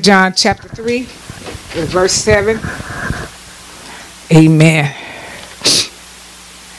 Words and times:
John 0.00 0.32
chapter 0.34 0.68
3, 0.68 1.02
verse 1.86 2.12
7. 2.12 2.58
Amen. 4.32 4.94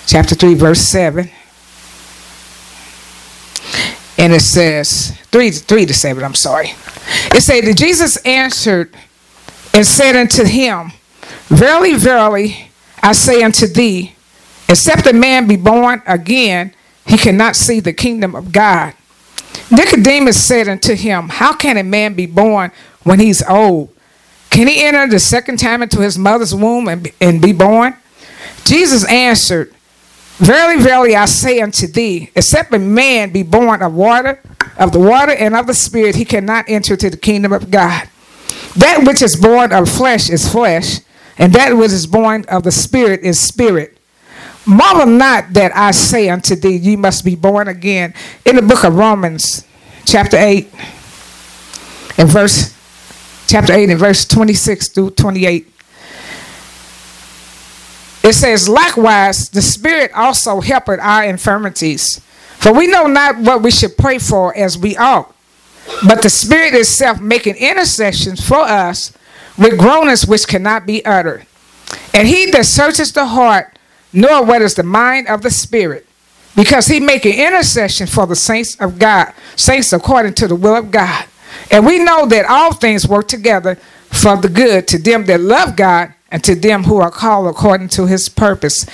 Chapter 0.07 0.35
3, 0.35 0.53
verse 0.55 0.81
7. 0.81 1.29
And 4.17 4.33
it 4.33 4.41
says, 4.41 5.17
3, 5.31 5.51
3 5.51 5.85
to 5.85 5.93
7, 5.93 6.23
I'm 6.23 6.33
sorry. 6.33 6.69
It 7.33 7.41
said 7.41 7.65
that 7.65 7.77
Jesus 7.77 8.17
answered 8.25 8.95
and 9.73 9.85
said 9.85 10.15
unto 10.15 10.45
him, 10.45 10.91
Verily, 11.47 11.95
verily, 11.95 12.71
I 13.01 13.11
say 13.11 13.43
unto 13.43 13.67
thee, 13.67 14.15
except 14.69 15.07
a 15.07 15.13
man 15.13 15.47
be 15.47 15.57
born 15.57 16.01
again, 16.07 16.73
he 17.05 17.17
cannot 17.17 17.55
see 17.55 17.79
the 17.79 17.93
kingdom 17.93 18.35
of 18.35 18.51
God. 18.51 18.93
Nicodemus 19.71 20.43
said 20.43 20.67
unto 20.67 20.95
him, 20.95 21.29
How 21.29 21.53
can 21.53 21.77
a 21.77 21.83
man 21.83 22.13
be 22.13 22.25
born 22.25 22.71
when 23.03 23.19
he's 23.19 23.43
old? 23.43 23.89
Can 24.49 24.67
he 24.67 24.83
enter 24.83 25.07
the 25.07 25.19
second 25.19 25.57
time 25.57 25.81
into 25.81 25.99
his 25.99 26.17
mother's 26.17 26.53
womb 26.53 26.87
and, 26.87 27.11
and 27.19 27.41
be 27.41 27.53
born? 27.53 27.95
Jesus 28.65 29.03
answered, 29.05 29.73
Verily, 30.37 30.81
verily, 30.81 31.15
I 31.15 31.25
say 31.25 31.61
unto 31.61 31.87
thee, 31.87 32.31
except 32.35 32.73
a 32.73 32.79
man 32.79 33.31
be 33.31 33.43
born 33.43 33.81
of 33.81 33.93
water, 33.93 34.41
of 34.77 34.91
the 34.91 34.99
water 34.99 35.31
and 35.31 35.55
of 35.55 35.67
the 35.67 35.73
Spirit, 35.73 36.15
he 36.15 36.25
cannot 36.25 36.65
enter 36.67 36.93
into 36.93 37.09
the 37.09 37.17
kingdom 37.17 37.53
of 37.53 37.69
God. 37.69 38.09
That 38.75 39.03
which 39.05 39.21
is 39.21 39.35
born 39.35 39.71
of 39.71 39.89
flesh 39.89 40.29
is 40.29 40.51
flesh, 40.51 40.99
and 41.37 41.53
that 41.53 41.77
which 41.77 41.91
is 41.91 42.07
born 42.07 42.45
of 42.47 42.63
the 42.63 42.71
Spirit 42.71 43.21
is 43.21 43.39
spirit. 43.39 43.92
Marvel 44.65 45.07
not 45.07 45.53
that 45.53 45.75
I 45.75 45.91
say 45.91 46.29
unto 46.29 46.55
thee, 46.55 46.77
ye 46.77 46.95
must 46.95 47.25
be 47.25 47.35
born 47.35 47.67
again. 47.67 48.13
In 48.45 48.55
the 48.55 48.61
book 48.61 48.83
of 48.83 48.95
Romans, 48.95 49.65
chapter 50.05 50.37
8, 50.37 50.71
and 52.17 52.29
verse 52.29 52.73
chapter 53.47 53.73
8 53.73 53.89
and 53.89 53.99
verse 53.99 54.25
26 54.25 54.89
through 54.89 55.11
28. 55.11 55.67
It 58.23 58.33
says, 58.33 58.69
Likewise, 58.69 59.49
the 59.49 59.61
Spirit 59.61 60.11
also 60.15 60.61
helpeth 60.61 60.99
our 61.01 61.25
infirmities. 61.25 62.19
For 62.57 62.73
we 62.73 62.87
know 62.87 63.07
not 63.07 63.37
what 63.37 63.61
we 63.61 63.69
should 63.71 63.97
pray 63.97 64.17
for 64.17 64.55
as 64.55 64.77
we 64.77 64.95
ought. 64.95 65.35
But 66.07 66.21
the 66.21 66.29
Spirit 66.29 66.73
itself 66.73 67.19
making 67.19 67.57
intercessions 67.57 68.45
for 68.47 68.61
us 68.61 69.11
with 69.57 69.77
groanings 69.77 70.25
which 70.25 70.47
cannot 70.47 70.85
be 70.85 71.05
uttered. 71.05 71.45
And 72.13 72.27
he 72.27 72.49
that 72.51 72.65
searches 72.65 73.11
the 73.11 73.25
heart 73.25 73.77
knoweth 74.13 74.47
what 74.47 74.61
is 74.61 74.75
the 74.75 74.83
mind 74.83 75.27
of 75.27 75.41
the 75.41 75.51
Spirit, 75.51 76.05
because 76.55 76.87
he 76.87 76.99
making 76.99 77.39
intercession 77.39 78.07
for 78.07 78.25
the 78.27 78.35
saints 78.35 78.79
of 78.79 78.99
God, 78.99 79.33
saints 79.55 79.91
according 79.91 80.35
to 80.35 80.47
the 80.47 80.55
will 80.55 80.75
of 80.75 80.91
God. 80.91 81.25
And 81.71 81.85
we 81.85 81.99
know 81.99 82.25
that 82.27 82.45
all 82.45 82.73
things 82.73 83.07
work 83.07 83.27
together 83.27 83.75
for 84.11 84.37
the 84.37 84.49
good 84.49 84.87
to 84.89 84.97
them 84.97 85.25
that 85.25 85.41
love 85.41 85.75
God 85.75 86.13
and 86.29 86.43
to 86.43 86.55
them 86.55 86.83
who 86.83 86.97
are 86.97 87.11
called 87.11 87.47
according 87.47 87.89
to 87.89 88.07
his 88.07 88.29
purpose. 88.29 88.85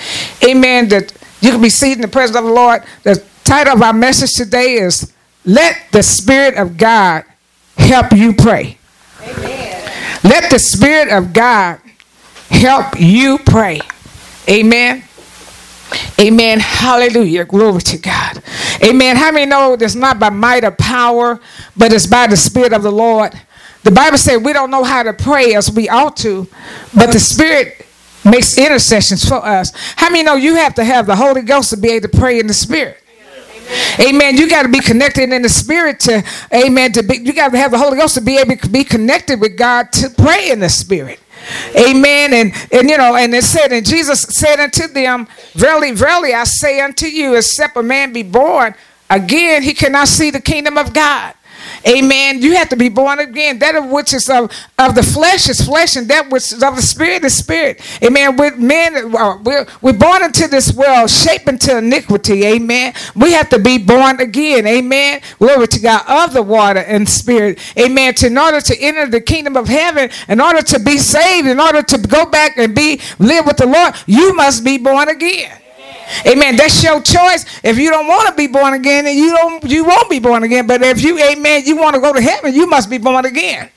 Amen. 0.43 0.89
That 0.89 1.13
you 1.41 1.51
can 1.51 1.61
be 1.61 1.69
seated 1.69 1.97
in 1.97 2.01
the 2.01 2.07
presence 2.07 2.37
of 2.37 2.45
the 2.45 2.51
Lord. 2.51 2.83
The 3.03 3.23
title 3.43 3.73
of 3.73 3.81
our 3.81 3.93
message 3.93 4.33
today 4.33 4.73
is 4.73 5.13
Let 5.45 5.77
the 5.91 6.03
Spirit 6.03 6.55
of 6.55 6.77
God 6.77 7.23
help 7.77 8.11
you 8.13 8.33
pray. 8.33 8.77
Amen. 9.21 9.91
Let 10.23 10.51
the 10.51 10.59
Spirit 10.59 11.09
of 11.09 11.33
God 11.33 11.79
help 12.49 12.99
you 12.99 13.37
pray. 13.37 13.81
Amen. 14.49 15.03
Amen. 16.19 16.59
Hallelujah. 16.59 17.45
Glory 17.45 17.81
to 17.81 17.97
God. 17.97 18.43
Amen. 18.83 19.15
How 19.15 19.31
many 19.31 19.45
know 19.45 19.73
it's 19.73 19.95
not 19.95 20.19
by 20.19 20.29
might 20.29 20.63
or 20.63 20.71
power, 20.71 21.39
but 21.75 21.91
it's 21.93 22.05
by 22.05 22.27
the 22.27 22.37
Spirit 22.37 22.73
of 22.73 22.83
the 22.83 22.91
Lord? 22.91 23.39
The 23.83 23.91
Bible 23.91 24.17
says 24.17 24.41
we 24.41 24.53
don't 24.53 24.71
know 24.71 24.83
how 24.83 25.03
to 25.03 25.13
pray 25.13 25.55
as 25.55 25.71
we 25.71 25.89
ought 25.89 26.17
to, 26.17 26.47
but 26.93 27.11
the 27.11 27.19
Spirit 27.19 27.85
makes 28.25 28.57
intercessions 28.57 29.27
for 29.27 29.43
us. 29.43 29.71
How 29.95 30.09
many 30.09 30.23
know 30.23 30.35
you 30.35 30.55
have 30.55 30.75
to 30.75 30.83
have 30.83 31.05
the 31.05 31.15
Holy 31.15 31.41
Ghost 31.41 31.69
to 31.71 31.77
be 31.77 31.89
able 31.91 32.09
to 32.09 32.17
pray 32.17 32.39
in 32.39 32.47
the 32.47 32.53
Spirit? 32.53 32.97
Amen. 33.99 34.37
You 34.37 34.49
got 34.49 34.63
to 34.63 34.69
be 34.69 34.79
connected 34.79 35.31
in 35.31 35.41
the 35.41 35.49
spirit 35.49 35.99
to, 36.01 36.23
amen. 36.53 36.91
To 36.93 37.03
be, 37.03 37.17
you 37.17 37.33
got 37.33 37.51
to 37.51 37.57
have 37.57 37.71
the 37.71 37.77
Holy 37.77 37.97
Ghost 37.97 38.15
to 38.15 38.21
be 38.21 38.37
able 38.37 38.55
to 38.55 38.69
be 38.69 38.83
connected 38.83 39.39
with 39.39 39.57
God 39.57 39.91
to 39.93 40.09
pray 40.09 40.49
in 40.49 40.59
the 40.59 40.69
spirit. 40.69 41.19
Amen. 41.75 42.33
And 42.33 42.53
and 42.71 42.89
you 42.89 42.97
know, 42.97 43.15
and 43.15 43.33
it 43.33 43.43
said, 43.43 43.71
and 43.71 43.85
Jesus 43.85 44.21
said 44.21 44.59
unto 44.59 44.87
them, 44.87 45.27
Verily, 45.53 45.91
verily, 45.91 46.33
I 46.33 46.43
say 46.43 46.81
unto 46.81 47.05
you, 47.05 47.35
except 47.35 47.77
a 47.77 47.83
man 47.83 48.13
be 48.13 48.23
born 48.23 48.75
again, 49.09 49.63
he 49.63 49.73
cannot 49.73 50.07
see 50.07 50.29
the 50.29 50.41
kingdom 50.41 50.77
of 50.77 50.93
God. 50.93 51.33
Amen. 51.87 52.41
You 52.41 52.55
have 52.55 52.69
to 52.69 52.75
be 52.75 52.89
born 52.89 53.19
again. 53.19 53.59
That 53.59 53.75
of 53.75 53.85
which 53.85 54.13
is 54.13 54.29
of, 54.29 54.51
of 54.77 54.95
the 54.95 55.03
flesh 55.03 55.49
is 55.49 55.61
flesh, 55.61 55.95
and 55.95 56.07
that 56.09 56.29
which 56.29 56.51
is 56.51 56.63
of 56.63 56.75
the 56.75 56.81
spirit 56.81 57.23
is 57.23 57.35
spirit. 57.35 57.81
Amen. 58.03 58.35
We're 58.37 58.55
men, 58.55 59.15
uh, 59.15 59.37
we're, 59.43 59.65
we're 59.81 59.93
born 59.93 60.23
into 60.23 60.47
this 60.47 60.73
world, 60.73 61.09
shaped 61.09 61.47
into 61.47 61.77
iniquity. 61.77 62.45
Amen. 62.45 62.93
We 63.15 63.33
have 63.33 63.49
to 63.49 63.59
be 63.59 63.77
born 63.77 64.19
again. 64.19 64.67
Amen. 64.67 65.21
Glory 65.39 65.67
to 65.67 65.79
God 65.79 66.03
of 66.07 66.33
the 66.33 66.43
water 66.43 66.81
and 66.81 67.07
spirit. 67.07 67.59
Amen. 67.77 68.13
To, 68.15 68.27
in 68.27 68.37
order 68.37 68.61
to 68.61 68.79
enter 68.79 69.07
the 69.07 69.21
kingdom 69.21 69.57
of 69.57 69.67
heaven, 69.67 70.09
in 70.27 70.41
order 70.41 70.61
to 70.61 70.79
be 70.79 70.97
saved, 70.97 71.47
in 71.47 71.59
order 71.59 71.81
to 71.81 71.97
go 71.97 72.25
back 72.25 72.57
and 72.57 72.75
be 72.75 73.01
live 73.19 73.45
with 73.45 73.57
the 73.57 73.65
Lord, 73.65 73.93
you 74.05 74.33
must 74.35 74.63
be 74.63 74.77
born 74.77 75.09
again. 75.09 75.58
Amen. 76.25 76.55
That's 76.55 76.83
your 76.83 77.01
choice. 77.01 77.45
If 77.63 77.77
you 77.77 77.89
don't 77.89 78.07
want 78.07 78.29
to 78.29 78.35
be 78.35 78.47
born 78.47 78.73
again, 78.73 79.05
then 79.05 79.17
you 79.17 79.31
don't 79.31 79.63
you 79.65 79.85
won't 79.85 80.09
be 80.09 80.19
born 80.19 80.43
again. 80.43 80.67
But 80.67 80.81
if 80.81 81.01
you, 81.03 81.19
amen, 81.19 81.63
you 81.65 81.77
want 81.77 81.95
to 81.95 82.01
go 82.01 82.13
to 82.13 82.21
heaven, 82.21 82.53
you 82.53 82.67
must 82.67 82.89
be 82.89 82.97
born 82.97 83.25
again. 83.25 83.69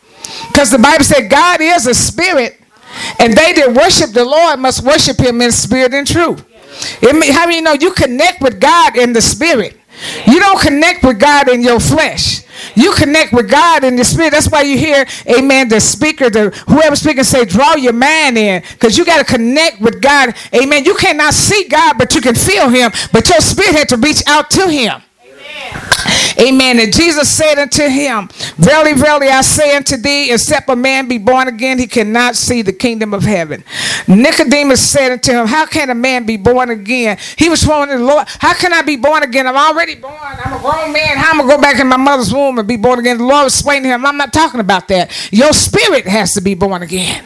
Because 0.48 0.70
the 0.70 0.78
Bible 0.78 1.04
said 1.04 1.30
God 1.30 1.60
is 1.60 1.86
a 1.86 1.94
spirit, 1.94 2.60
and 3.18 3.34
they 3.34 3.52
that 3.54 3.72
worship 3.74 4.10
the 4.10 4.24
Lord 4.24 4.60
must 4.60 4.82
worship 4.82 5.20
him 5.20 5.40
in 5.40 5.52
spirit 5.52 5.94
and 5.94 6.06
truth. 6.06 6.44
It, 7.02 7.34
how 7.34 7.44
many 7.44 7.56
you 7.56 7.62
know 7.62 7.74
you 7.74 7.92
connect 7.92 8.40
with 8.40 8.60
God 8.60 8.96
in 8.96 9.12
the 9.12 9.20
spirit? 9.20 9.78
You 10.26 10.40
don't 10.40 10.60
connect 10.60 11.02
with 11.04 11.18
God 11.18 11.48
in 11.48 11.62
your 11.62 11.80
flesh. 11.80 12.42
You 12.74 12.92
connect 12.94 13.32
with 13.32 13.50
God 13.50 13.84
in 13.84 13.96
the 13.96 14.04
spirit. 14.04 14.32
That's 14.32 14.48
why 14.48 14.62
you 14.62 14.78
hear, 14.78 15.06
amen, 15.28 15.68
the 15.68 15.80
speaker, 15.80 16.30
the 16.30 16.50
whoever 16.68 16.96
speaking 16.96 17.24
say, 17.24 17.44
draw 17.44 17.76
your 17.76 17.92
mind 17.92 18.38
in. 18.38 18.62
Because 18.72 18.96
you 18.96 19.04
got 19.04 19.24
to 19.24 19.24
connect 19.24 19.80
with 19.80 20.00
God. 20.00 20.34
Amen. 20.54 20.84
You 20.84 20.94
cannot 20.94 21.34
see 21.34 21.66
God, 21.68 21.98
but 21.98 22.14
you 22.14 22.20
can 22.20 22.34
feel 22.34 22.68
him. 22.68 22.90
But 23.12 23.28
your 23.28 23.40
spirit 23.40 23.74
had 23.74 23.88
to 23.90 23.96
reach 23.96 24.22
out 24.26 24.50
to 24.50 24.68
him. 24.68 25.02
Amen. 26.40 26.78
And 26.78 26.92
Jesus 26.92 27.30
said 27.30 27.58
unto 27.58 27.84
him, 27.88 28.28
Verily, 28.56 28.92
verily, 28.92 29.28
I 29.28 29.40
say 29.42 29.76
unto 29.76 29.96
thee, 29.96 30.32
except 30.32 30.68
a 30.68 30.76
man 30.76 31.08
be 31.08 31.18
born 31.18 31.48
again, 31.48 31.78
he 31.78 31.86
cannot 31.86 32.36
see 32.36 32.62
the 32.62 32.72
kingdom 32.72 33.14
of 33.14 33.22
heaven. 33.22 33.64
Nicodemus 34.08 34.86
said 34.86 35.12
unto 35.12 35.32
him, 35.32 35.46
How 35.46 35.66
can 35.66 35.90
a 35.90 35.94
man 35.94 36.26
be 36.26 36.36
born 36.36 36.70
again? 36.70 37.18
He 37.36 37.48
was 37.48 37.62
the 37.62 37.98
Lord, 37.98 38.26
How 38.38 38.54
can 38.54 38.72
I 38.72 38.82
be 38.82 38.96
born 38.96 39.22
again? 39.22 39.46
I'm 39.46 39.56
already 39.56 39.94
born. 39.94 40.14
I'm 40.14 40.52
a 40.52 40.60
grown 40.60 40.92
man. 40.92 41.16
How 41.16 41.30
am 41.30 41.40
I 41.40 41.44
going 41.44 41.50
to 41.50 41.56
go 41.56 41.62
back 41.62 41.80
in 41.80 41.86
my 41.86 41.96
mother's 41.96 42.32
womb 42.32 42.58
and 42.58 42.68
be 42.68 42.76
born 42.76 42.98
again? 42.98 43.18
The 43.18 43.24
Lord 43.24 43.44
was 43.44 43.54
explaining 43.54 43.84
to 43.84 43.88
him, 43.90 44.06
I'm 44.06 44.16
not 44.16 44.32
talking 44.32 44.60
about 44.60 44.88
that. 44.88 45.10
Your 45.32 45.52
spirit 45.52 46.06
has 46.06 46.34
to 46.34 46.40
be 46.40 46.54
born 46.54 46.82
again. 46.82 47.24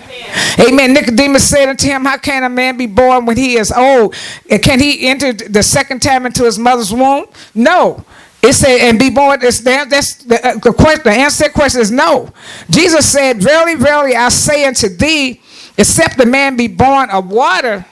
Amen. 0.58 0.68
Amen. 0.68 0.92
Nicodemus 0.92 1.48
said 1.48 1.68
unto 1.68 1.86
him, 1.86 2.04
How 2.04 2.18
can 2.18 2.44
a 2.44 2.48
man 2.48 2.76
be 2.76 2.86
born 2.86 3.26
when 3.26 3.36
he 3.36 3.56
is 3.56 3.72
old? 3.72 4.14
And 4.50 4.62
Can 4.62 4.80
he 4.80 5.08
enter 5.08 5.32
the 5.32 5.62
second 5.62 6.02
time 6.02 6.26
into 6.26 6.44
his 6.44 6.58
mother's 6.58 6.92
womb? 6.92 7.26
No. 7.54 8.04
It 8.46 8.52
said, 8.52 8.78
and 8.78 8.96
be 8.96 9.10
born. 9.10 9.40
It's, 9.42 9.60
that's 9.60 10.22
the, 10.22 10.36
uh, 10.46 10.54
the, 10.58 10.72
question, 10.72 11.02
the 11.02 11.10
answer 11.10 11.44
to 11.44 11.50
question 11.50 11.80
is 11.80 11.90
no. 11.90 12.30
Jesus 12.70 13.10
said, 13.10 13.42
Verily, 13.42 13.74
verily, 13.74 14.14
I 14.14 14.28
say 14.28 14.64
unto 14.64 14.88
thee, 14.88 15.40
except 15.76 16.16
the 16.16 16.26
man 16.26 16.56
be 16.56 16.68
born 16.68 17.10
of 17.10 17.28
water, 17.28 17.84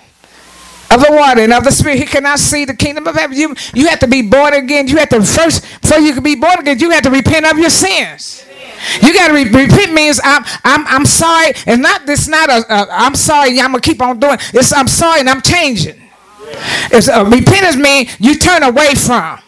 of 0.93 1.01
the 1.01 1.11
water 1.11 1.41
and 1.41 1.53
of 1.53 1.65
the 1.65 1.73
spirit, 1.73 1.99
he 1.99 2.05
cannot 2.05 2.39
see 2.39 2.65
the 2.65 2.77
kingdom 2.77 3.09
of 3.09 3.17
heaven. 3.17 3.37
You, 3.37 3.57
you 3.75 3.89
have 3.89 3.99
to 3.99 4.07
be 4.07 4.23
born 4.23 4.55
again. 4.55 4.87
You 4.87 4.99
have 4.99 5.09
to 5.09 5.25
first, 5.25 5.63
before 5.83 5.99
you 5.99 6.15
can 6.15 6.23
be 6.23 6.37
born 6.37 6.61
again, 6.61 6.79
you 6.79 6.91
have 6.91 7.03
to 7.03 7.11
repent 7.11 7.47
of 7.47 7.59
your 7.59 7.71
sins. 7.71 8.47
You 9.03 9.13
got 9.13 9.29
to 9.29 9.35
re- 9.35 9.45
repent 9.45 9.93
means 9.93 10.21
I'm 10.23 10.45
I'm 10.63 10.87
I'm 10.87 11.07
sorry, 11.07 11.55
and 11.67 11.81
not 11.81 12.05
this 12.05 12.29
not 12.29 12.51
a, 12.51 12.65
a 12.69 12.89
I'm 12.91 13.15
sorry. 13.15 13.59
I'm 13.59 13.71
gonna 13.71 13.81
keep 13.81 14.03
on 14.03 14.21
doing. 14.21 14.37
It's 14.53 14.75
I'm 14.75 14.89
sorry 14.89 15.21
and 15.21 15.31
I'm 15.31 15.41
changing. 15.41 16.01
It's 16.93 17.09
a 17.09 17.25
repentance 17.25 17.77
means 17.77 18.15
you 18.21 18.37
turn 18.37 18.63
away 18.63 18.95
from. 18.95 19.41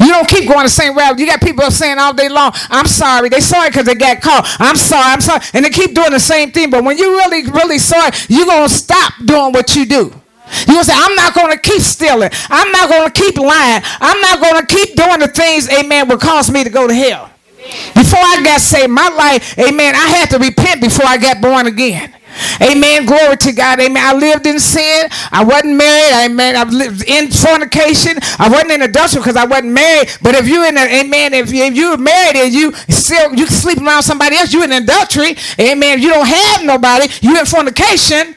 You 0.00 0.08
don't 0.08 0.28
keep 0.28 0.48
going 0.48 0.64
the 0.64 0.68
same 0.68 0.96
route. 0.96 1.18
You 1.18 1.26
got 1.26 1.40
people 1.40 1.70
saying 1.70 1.98
all 1.98 2.14
day 2.14 2.28
long, 2.28 2.52
I'm 2.70 2.86
sorry. 2.86 3.28
They 3.28 3.40
sorry 3.40 3.70
because 3.70 3.86
they 3.86 3.94
got 3.94 4.20
caught. 4.20 4.46
I'm 4.58 4.76
sorry, 4.76 5.04
I'm 5.04 5.20
sorry. 5.20 5.42
And 5.54 5.64
they 5.64 5.70
keep 5.70 5.94
doing 5.94 6.10
the 6.10 6.20
same 6.20 6.50
thing. 6.50 6.70
But 6.70 6.84
when 6.84 6.98
you 6.98 7.16
really, 7.16 7.50
really 7.50 7.78
sorry, 7.78 8.12
you're 8.28 8.46
going 8.46 8.68
to 8.68 8.74
stop 8.74 9.14
doing 9.24 9.52
what 9.52 9.74
you 9.76 9.86
do. 9.86 10.12
You're 10.66 10.78
going 10.78 10.84
to 10.84 10.84
say, 10.84 10.94
I'm 10.94 11.14
not 11.14 11.34
going 11.34 11.52
to 11.52 11.58
keep 11.58 11.80
stealing. 11.80 12.30
I'm 12.48 12.70
not 12.70 12.88
going 12.88 13.10
to 13.10 13.12
keep 13.12 13.36
lying. 13.36 13.82
I'm 14.00 14.20
not 14.20 14.40
going 14.40 14.64
to 14.64 14.66
keep 14.66 14.96
doing 14.96 15.20
the 15.20 15.28
things, 15.28 15.68
amen, 15.70 16.08
will 16.08 16.18
cause 16.18 16.50
me 16.50 16.62
to 16.64 16.70
go 16.70 16.86
to 16.86 16.94
hell. 16.94 17.30
Before 17.94 18.20
I 18.22 18.42
got 18.44 18.60
saved, 18.60 18.90
my 18.90 19.08
life, 19.08 19.58
amen, 19.58 19.94
I 19.96 20.06
had 20.06 20.30
to 20.30 20.38
repent 20.38 20.80
before 20.80 21.06
I 21.06 21.16
got 21.16 21.40
born 21.40 21.66
again. 21.66 22.15
Amen. 22.62 23.06
Glory 23.06 23.36
to 23.36 23.52
God. 23.52 23.80
Amen. 23.80 24.02
I 24.02 24.12
lived 24.12 24.46
in 24.46 24.58
sin. 24.58 25.08
I 25.32 25.44
wasn't 25.44 25.76
married. 25.76 26.30
Amen. 26.30 26.56
I 26.56 26.64
lived 26.64 27.04
in 27.06 27.30
fornication. 27.30 28.18
I 28.38 28.48
wasn't 28.48 28.72
in 28.72 28.82
adultery 28.82 29.20
because 29.20 29.36
I 29.36 29.44
wasn't 29.44 29.72
married. 29.72 30.10
But 30.22 30.34
if 30.34 30.48
you're 30.48 30.66
in 30.66 30.76
a, 30.76 31.00
amen, 31.00 31.34
if, 31.34 31.52
you, 31.52 31.64
if 31.64 31.74
you're 31.74 31.96
married 31.96 32.36
and 32.36 32.52
you 32.52 32.72
still 32.88 33.34
you 33.34 33.46
sleep 33.46 33.78
around 33.78 34.02
somebody 34.02 34.36
else, 34.36 34.52
you're 34.52 34.64
in 34.64 34.72
adultery. 34.72 35.36
Amen. 35.58 35.98
If 35.98 36.04
you 36.04 36.10
don't 36.10 36.26
have 36.26 36.64
nobody, 36.64 37.08
you're 37.20 37.38
in 37.38 37.46
fornication. 37.46 38.36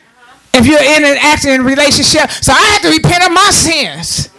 If 0.51 0.65
you're 0.65 0.81
in 0.81 1.05
an 1.05 1.17
acting 1.21 1.61
relationship. 1.61 2.31
So 2.31 2.53
I 2.53 2.61
had 2.73 2.81
to 2.81 2.89
repent 2.89 3.23
of 3.23 3.31
my 3.31 3.51
sins 3.51 4.29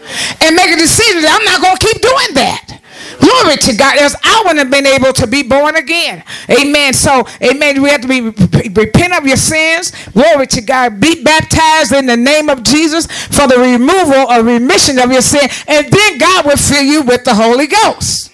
and 0.40 0.56
make 0.56 0.70
a 0.72 0.76
decision 0.76 1.22
that 1.22 1.38
I'm 1.38 1.44
not 1.46 1.62
going 1.62 1.76
to 1.76 1.86
keep 1.86 2.02
doing 2.02 2.34
that. 2.34 2.79
Glory 3.18 3.56
to 3.56 3.76
God. 3.76 3.98
Else 3.98 4.14
I 4.22 4.42
wouldn't 4.44 4.58
have 4.58 4.70
been 4.70 4.86
able 4.86 5.12
to 5.14 5.26
be 5.26 5.42
born 5.42 5.76
again. 5.76 6.22
Amen. 6.50 6.92
So, 6.92 7.26
amen. 7.42 7.82
We 7.82 7.90
have 7.90 8.02
to 8.02 8.08
be 8.08 8.20
repent 8.20 9.14
of 9.14 9.26
your 9.26 9.36
sins. 9.36 9.92
Glory 10.12 10.46
to 10.48 10.60
God. 10.60 11.00
Be 11.00 11.22
baptized 11.22 11.92
in 11.92 12.06
the 12.06 12.16
name 12.16 12.48
of 12.48 12.62
Jesus 12.62 13.06
for 13.26 13.48
the 13.48 13.58
removal 13.58 14.30
or 14.30 14.42
remission 14.42 14.98
of 14.98 15.10
your 15.10 15.22
sin. 15.22 15.48
And 15.66 15.90
then 15.90 16.18
God 16.18 16.46
will 16.46 16.56
fill 16.56 16.84
you 16.84 17.02
with 17.02 17.24
the 17.24 17.34
Holy 17.34 17.66
Ghost. 17.66 18.32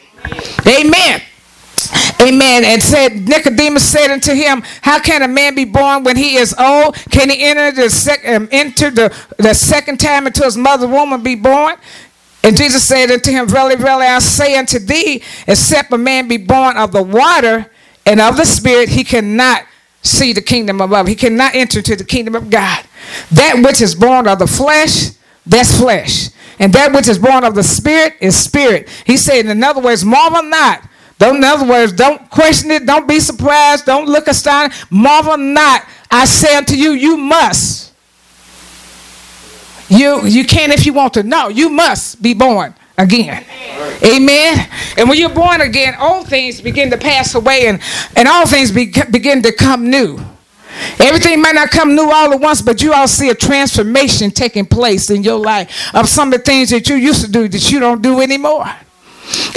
Amen. 0.67 1.23
Amen. 2.21 2.65
And 2.65 2.83
said 2.83 3.29
Nicodemus 3.29 3.85
said 3.85 4.11
unto 4.11 4.33
him, 4.33 4.63
How 4.83 4.99
can 4.99 5.23
a 5.23 5.29
man 5.29 5.55
be 5.55 5.65
born 5.65 6.05
when 6.05 6.17
he 6.17 6.37
is 6.37 6.55
old? 6.59 6.97
Can 7.11 7.31
he 7.31 7.45
enter 7.45 7.71
the 7.71 7.91
sec- 7.91 8.27
um, 8.27 8.49
enter 8.51 8.91
the, 8.91 9.15
the 9.39 9.55
second 9.55 10.01
time 10.01 10.27
into 10.27 10.43
his 10.43 10.57
mother's 10.57 10.89
womb 10.89 11.13
and 11.13 11.23
be 11.23 11.35
born? 11.35 11.77
And 12.47 12.57
Jesus 12.57 12.87
said 12.87 13.11
unto 13.11 13.33
him, 13.33 13.49
Verily, 13.49 13.75
verily, 13.75 14.07
I 14.07 14.21
say 14.21 14.57
unto 14.57 14.79
thee, 14.79 15.21
except 15.49 15.93
a 15.93 15.99
man 15.99 16.29
be 16.29 16.37
born 16.37 16.77
of 16.77 16.93
the 16.93 17.03
water 17.03 17.69
and 18.07 18.21
of 18.21 18.37
the 18.37 18.45
Spirit, 18.45 18.89
he 18.89 19.03
cannot 19.03 19.65
see 20.01 20.33
the 20.33 20.41
kingdom 20.41 20.81
of 20.81 20.93
above. 20.93 21.09
He 21.09 21.17
cannot 21.17 21.57
enter 21.57 21.81
into 21.81 21.97
the 21.97 22.05
kingdom 22.05 22.37
of 22.37 22.49
God. 22.49 22.85
That 23.33 23.61
which 23.65 23.81
is 23.81 23.97
born 23.97 24.29
of 24.29 24.39
the 24.39 24.47
flesh, 24.47 25.11
that's 25.45 25.77
flesh. 25.77 26.29
And 26.61 26.73
that 26.73 26.93
which 26.93 27.09
is 27.09 27.19
born 27.19 27.43
of 27.43 27.57
the 27.57 27.65
Spirit 27.65 28.15
is 28.21 28.37
spirit. 28.37 28.89
He 29.05 29.17
said, 29.17 29.47
in 29.47 29.65
other 29.65 29.83
words, 29.83 30.05
marvel 30.05 30.45
not. 30.45 30.89
Don't, 31.19 31.39
in 31.39 31.45
other 31.45 31.67
words, 31.67 31.95
don't 31.95 32.31
question 32.31 32.71
it. 32.71 32.87
Don't 32.87 33.09
be 33.09 33.19
surprised. 33.19 33.87
Don't 33.87 34.07
look 34.07 34.29
astonished. 34.29 34.85
Marvel 34.93 35.37
not. 35.37 35.85
I 36.13 36.27
say 36.27 36.57
unto 36.57 36.77
you, 36.77 36.93
you 36.93 37.17
must 37.17 37.86
you 39.89 40.25
you 40.27 40.45
can 40.45 40.71
if 40.71 40.87
you 40.87 40.93
want 40.93 41.15
to. 41.15 41.23
No, 41.23 41.49
you 41.49 41.69
must 41.69 42.23
be 42.23 42.35
born 42.35 42.75
again. 42.99 43.45
Amen. 44.03 44.69
And 44.97 45.09
when 45.09 45.19
you're 45.19 45.35
born 45.35 45.61
again, 45.61 45.95
old 46.01 46.29
things 46.29 46.61
begin 46.61 46.91
to 46.91 46.99
pass 46.99 47.35
away 47.35 47.67
and, 47.67 47.81
and 48.17 48.29
all 48.29 48.47
things 48.47 48.71
be, 48.71 48.93
begin 49.11 49.43
to 49.43 49.53
come 49.53 49.91
new. 49.91 50.19
Everything 50.99 51.41
might 51.41 51.55
not 51.55 51.71
come 51.71 51.95
new 51.95 52.11
all 52.11 52.33
at 52.33 52.41
once, 52.41 52.61
but 52.61 52.83
you 52.83 52.93
all 52.93 53.09
see 53.09 53.31
a 53.31 53.35
transformation 53.35 54.31
taking 54.31 54.67
place 54.67 55.11
in 55.11 55.23
your 55.23 55.39
life 55.39 55.95
of 55.95 56.09
some 56.09 56.33
of 56.33 56.39
the 56.39 56.45
things 56.45 56.71
that 56.71 56.89
you 56.89 56.97
used 56.97 57.25
to 57.25 57.31
do 57.31 57.49
that 57.49 57.71
you 57.71 57.81
don't 57.81 58.03
do 58.03 58.21
anymore. 58.21 58.67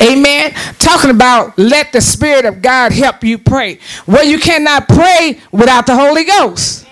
Amen. 0.01 0.53
Talking 0.79 1.11
about 1.11 1.57
let 1.57 1.91
the 1.91 2.01
Spirit 2.01 2.45
of 2.45 2.61
God 2.61 2.91
help 2.91 3.23
you 3.23 3.37
pray. 3.37 3.79
Well, 4.07 4.23
you 4.23 4.39
cannot 4.39 4.87
pray 4.87 5.39
without 5.51 5.85
the 5.85 5.95
Holy 5.95 6.23
Ghost. 6.23 6.87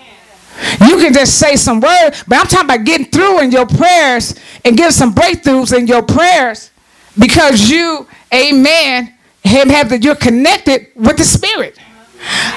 You 0.80 0.98
can 0.98 1.12
just 1.12 1.38
say 1.38 1.56
some 1.56 1.80
words, 1.80 2.24
but 2.26 2.38
I'm 2.38 2.46
talking 2.46 2.66
about 2.66 2.84
getting 2.84 3.06
through 3.06 3.40
in 3.40 3.52
your 3.52 3.66
prayers 3.66 4.34
and 4.64 4.76
getting 4.76 4.92
some 4.92 5.14
breakthroughs 5.14 5.76
in 5.76 5.86
your 5.86 6.02
prayers 6.02 6.70
because 7.18 7.68
you, 7.68 8.06
amen, 8.32 9.14
have, 9.44 9.68
have 9.68 9.90
that 9.90 10.02
you're 10.02 10.16
connected 10.16 10.88
with 10.94 11.16
the 11.16 11.24
Spirit. 11.24 11.78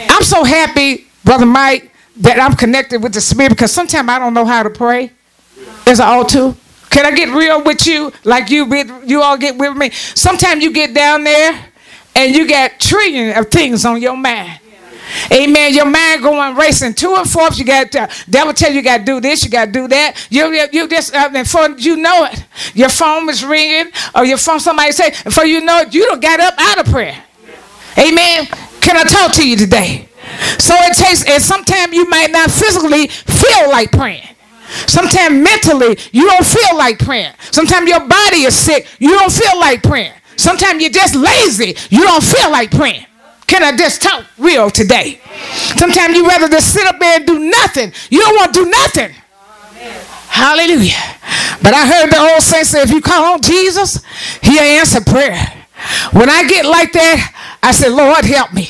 I'm 0.10 0.24
so 0.24 0.44
happy, 0.44 1.08
Brother 1.24 1.46
Mike, 1.46 1.92
that 2.18 2.40
I'm 2.40 2.56
connected 2.56 3.02
with 3.02 3.14
the 3.14 3.22
Spirit 3.22 3.52
because 3.52 3.72
sometimes 3.72 4.10
I 4.10 4.20
don't 4.20 4.34
know 4.34 4.46
how 4.46 4.64
to 4.64 4.70
pray. 4.70 5.12
As 5.86 6.00
I 6.00 6.16
ought 6.18 6.30
to. 6.30 6.56
Can 6.90 7.06
I 7.06 7.12
get 7.12 7.30
real 7.30 7.64
with 7.64 7.88
you 7.88 8.12
like 8.24 8.50
you 8.50 8.66
you 9.06 9.22
all 9.22 9.38
get 9.38 9.58
with 9.58 9.78
me? 9.78 9.92
Sometimes 9.92 10.64
you 10.64 10.72
get 10.72 10.94
down 10.94 11.24
there 11.24 11.66
and 12.16 12.36
you 12.36 12.48
got 12.48 12.80
trillion 12.80 13.38
of 13.38 13.50
things 13.50 13.86
on 13.86 14.02
your 14.02 14.18
mind. 14.18 14.60
Amen. 15.32 15.74
Your 15.74 15.86
mind 15.86 16.22
going 16.22 16.56
racing 16.56 16.94
to 16.96 17.16
and 17.16 17.30
forth. 17.30 17.58
You 17.58 17.66
got 17.66 17.92
to, 17.92 18.10
devil 18.30 18.54
tell 18.54 18.70
you, 18.70 18.78
you 18.78 18.82
got 18.84 19.00
to 19.00 19.04
do 19.04 19.20
this, 19.20 19.44
you 19.44 19.50
got 19.50 19.66
to 19.66 19.72
do 19.72 19.88
that. 19.88 20.28
You, 20.30 20.52
you, 20.52 20.68
you 20.72 20.88
just, 20.88 21.14
uh, 21.14 21.30
before 21.30 21.70
you 21.78 21.98
know 21.98 22.26
it, 22.26 22.46
your 22.74 22.90
phone 22.90 23.30
is 23.30 23.44
ringing, 23.44 23.92
or 24.16 24.26
your 24.26 24.38
phone, 24.38 24.60
somebody 24.60 24.92
say, 24.92 25.12
before 25.24 25.46
you 25.46 25.62
know 25.62 25.80
it, 25.80 25.94
you 25.94 26.06
don't 26.06 26.22
got 26.22 26.40
up 26.40 26.54
out 26.58 26.80
of 26.80 26.92
prayer. 26.92 27.24
Amen. 27.98 28.46
Can 28.80 28.98
I 28.98 29.04
talk 29.04 29.34
to 29.34 29.48
you 29.48 29.56
today? 29.56 30.08
So 30.60 30.74
it 30.78 30.96
takes, 30.96 31.28
and 31.28 31.42
sometimes 31.42 31.94
you 31.94 32.08
might 32.10 32.32
not 32.32 32.50
physically 32.50 33.08
feel 33.08 33.70
like 33.70 33.92
praying. 33.92 34.28
Sometimes 34.88 35.36
mentally, 35.36 35.98
you 36.14 36.26
don't 36.26 36.46
feel 36.46 36.78
like 36.78 37.00
praying. 37.00 37.34
Sometimes 37.52 37.90
your 37.90 38.08
body 38.08 38.44
is 38.44 38.56
sick, 38.56 38.88
you 39.00 39.10
don't 39.10 39.32
feel 39.32 39.60
like 39.60 39.84
praying. 39.84 40.14
Sometimes 40.38 40.82
you're 40.82 40.92
just 40.92 41.16
lazy, 41.16 41.76
you 41.90 42.04
don't 42.04 42.24
feel 42.24 42.50
like 42.50 42.72
praying. 42.72 43.06
Can 43.52 43.64
I 43.64 43.76
just 43.76 44.02
talk 44.02 44.26
real 44.38 44.70
today? 44.70 45.20
Sometimes 45.76 46.16
you 46.16 46.26
rather 46.26 46.48
just 46.48 46.74
sit 46.74 46.88
up 46.88 46.98
there 47.00 47.18
and 47.18 47.28
do 47.28 47.38
nothing. 47.38 47.92
You 48.10 48.22
don't 48.22 48.36
want 48.38 48.54
to 48.54 48.64
do 48.64 48.70
nothing. 48.70 49.14
Hallelujah. 50.30 50.96
But 51.62 51.74
I 51.74 51.86
heard 51.86 52.12
the 52.12 52.18
old 52.18 52.42
saint 52.42 52.66
say, 52.66 52.82
if 52.82 52.92
you 52.92 53.02
call 53.02 53.34
on 53.34 53.42
Jesus, 53.42 54.02
he'll 54.42 54.62
answer 54.62 55.02
prayer. 55.02 55.36
When 56.14 56.30
I 56.30 56.48
get 56.48 56.66
like 56.66 56.94
that, 56.94 57.58
I 57.62 57.74
said, 57.74 57.92
Lord, 57.92 58.24
help 58.24 58.54
me. 58.54 58.70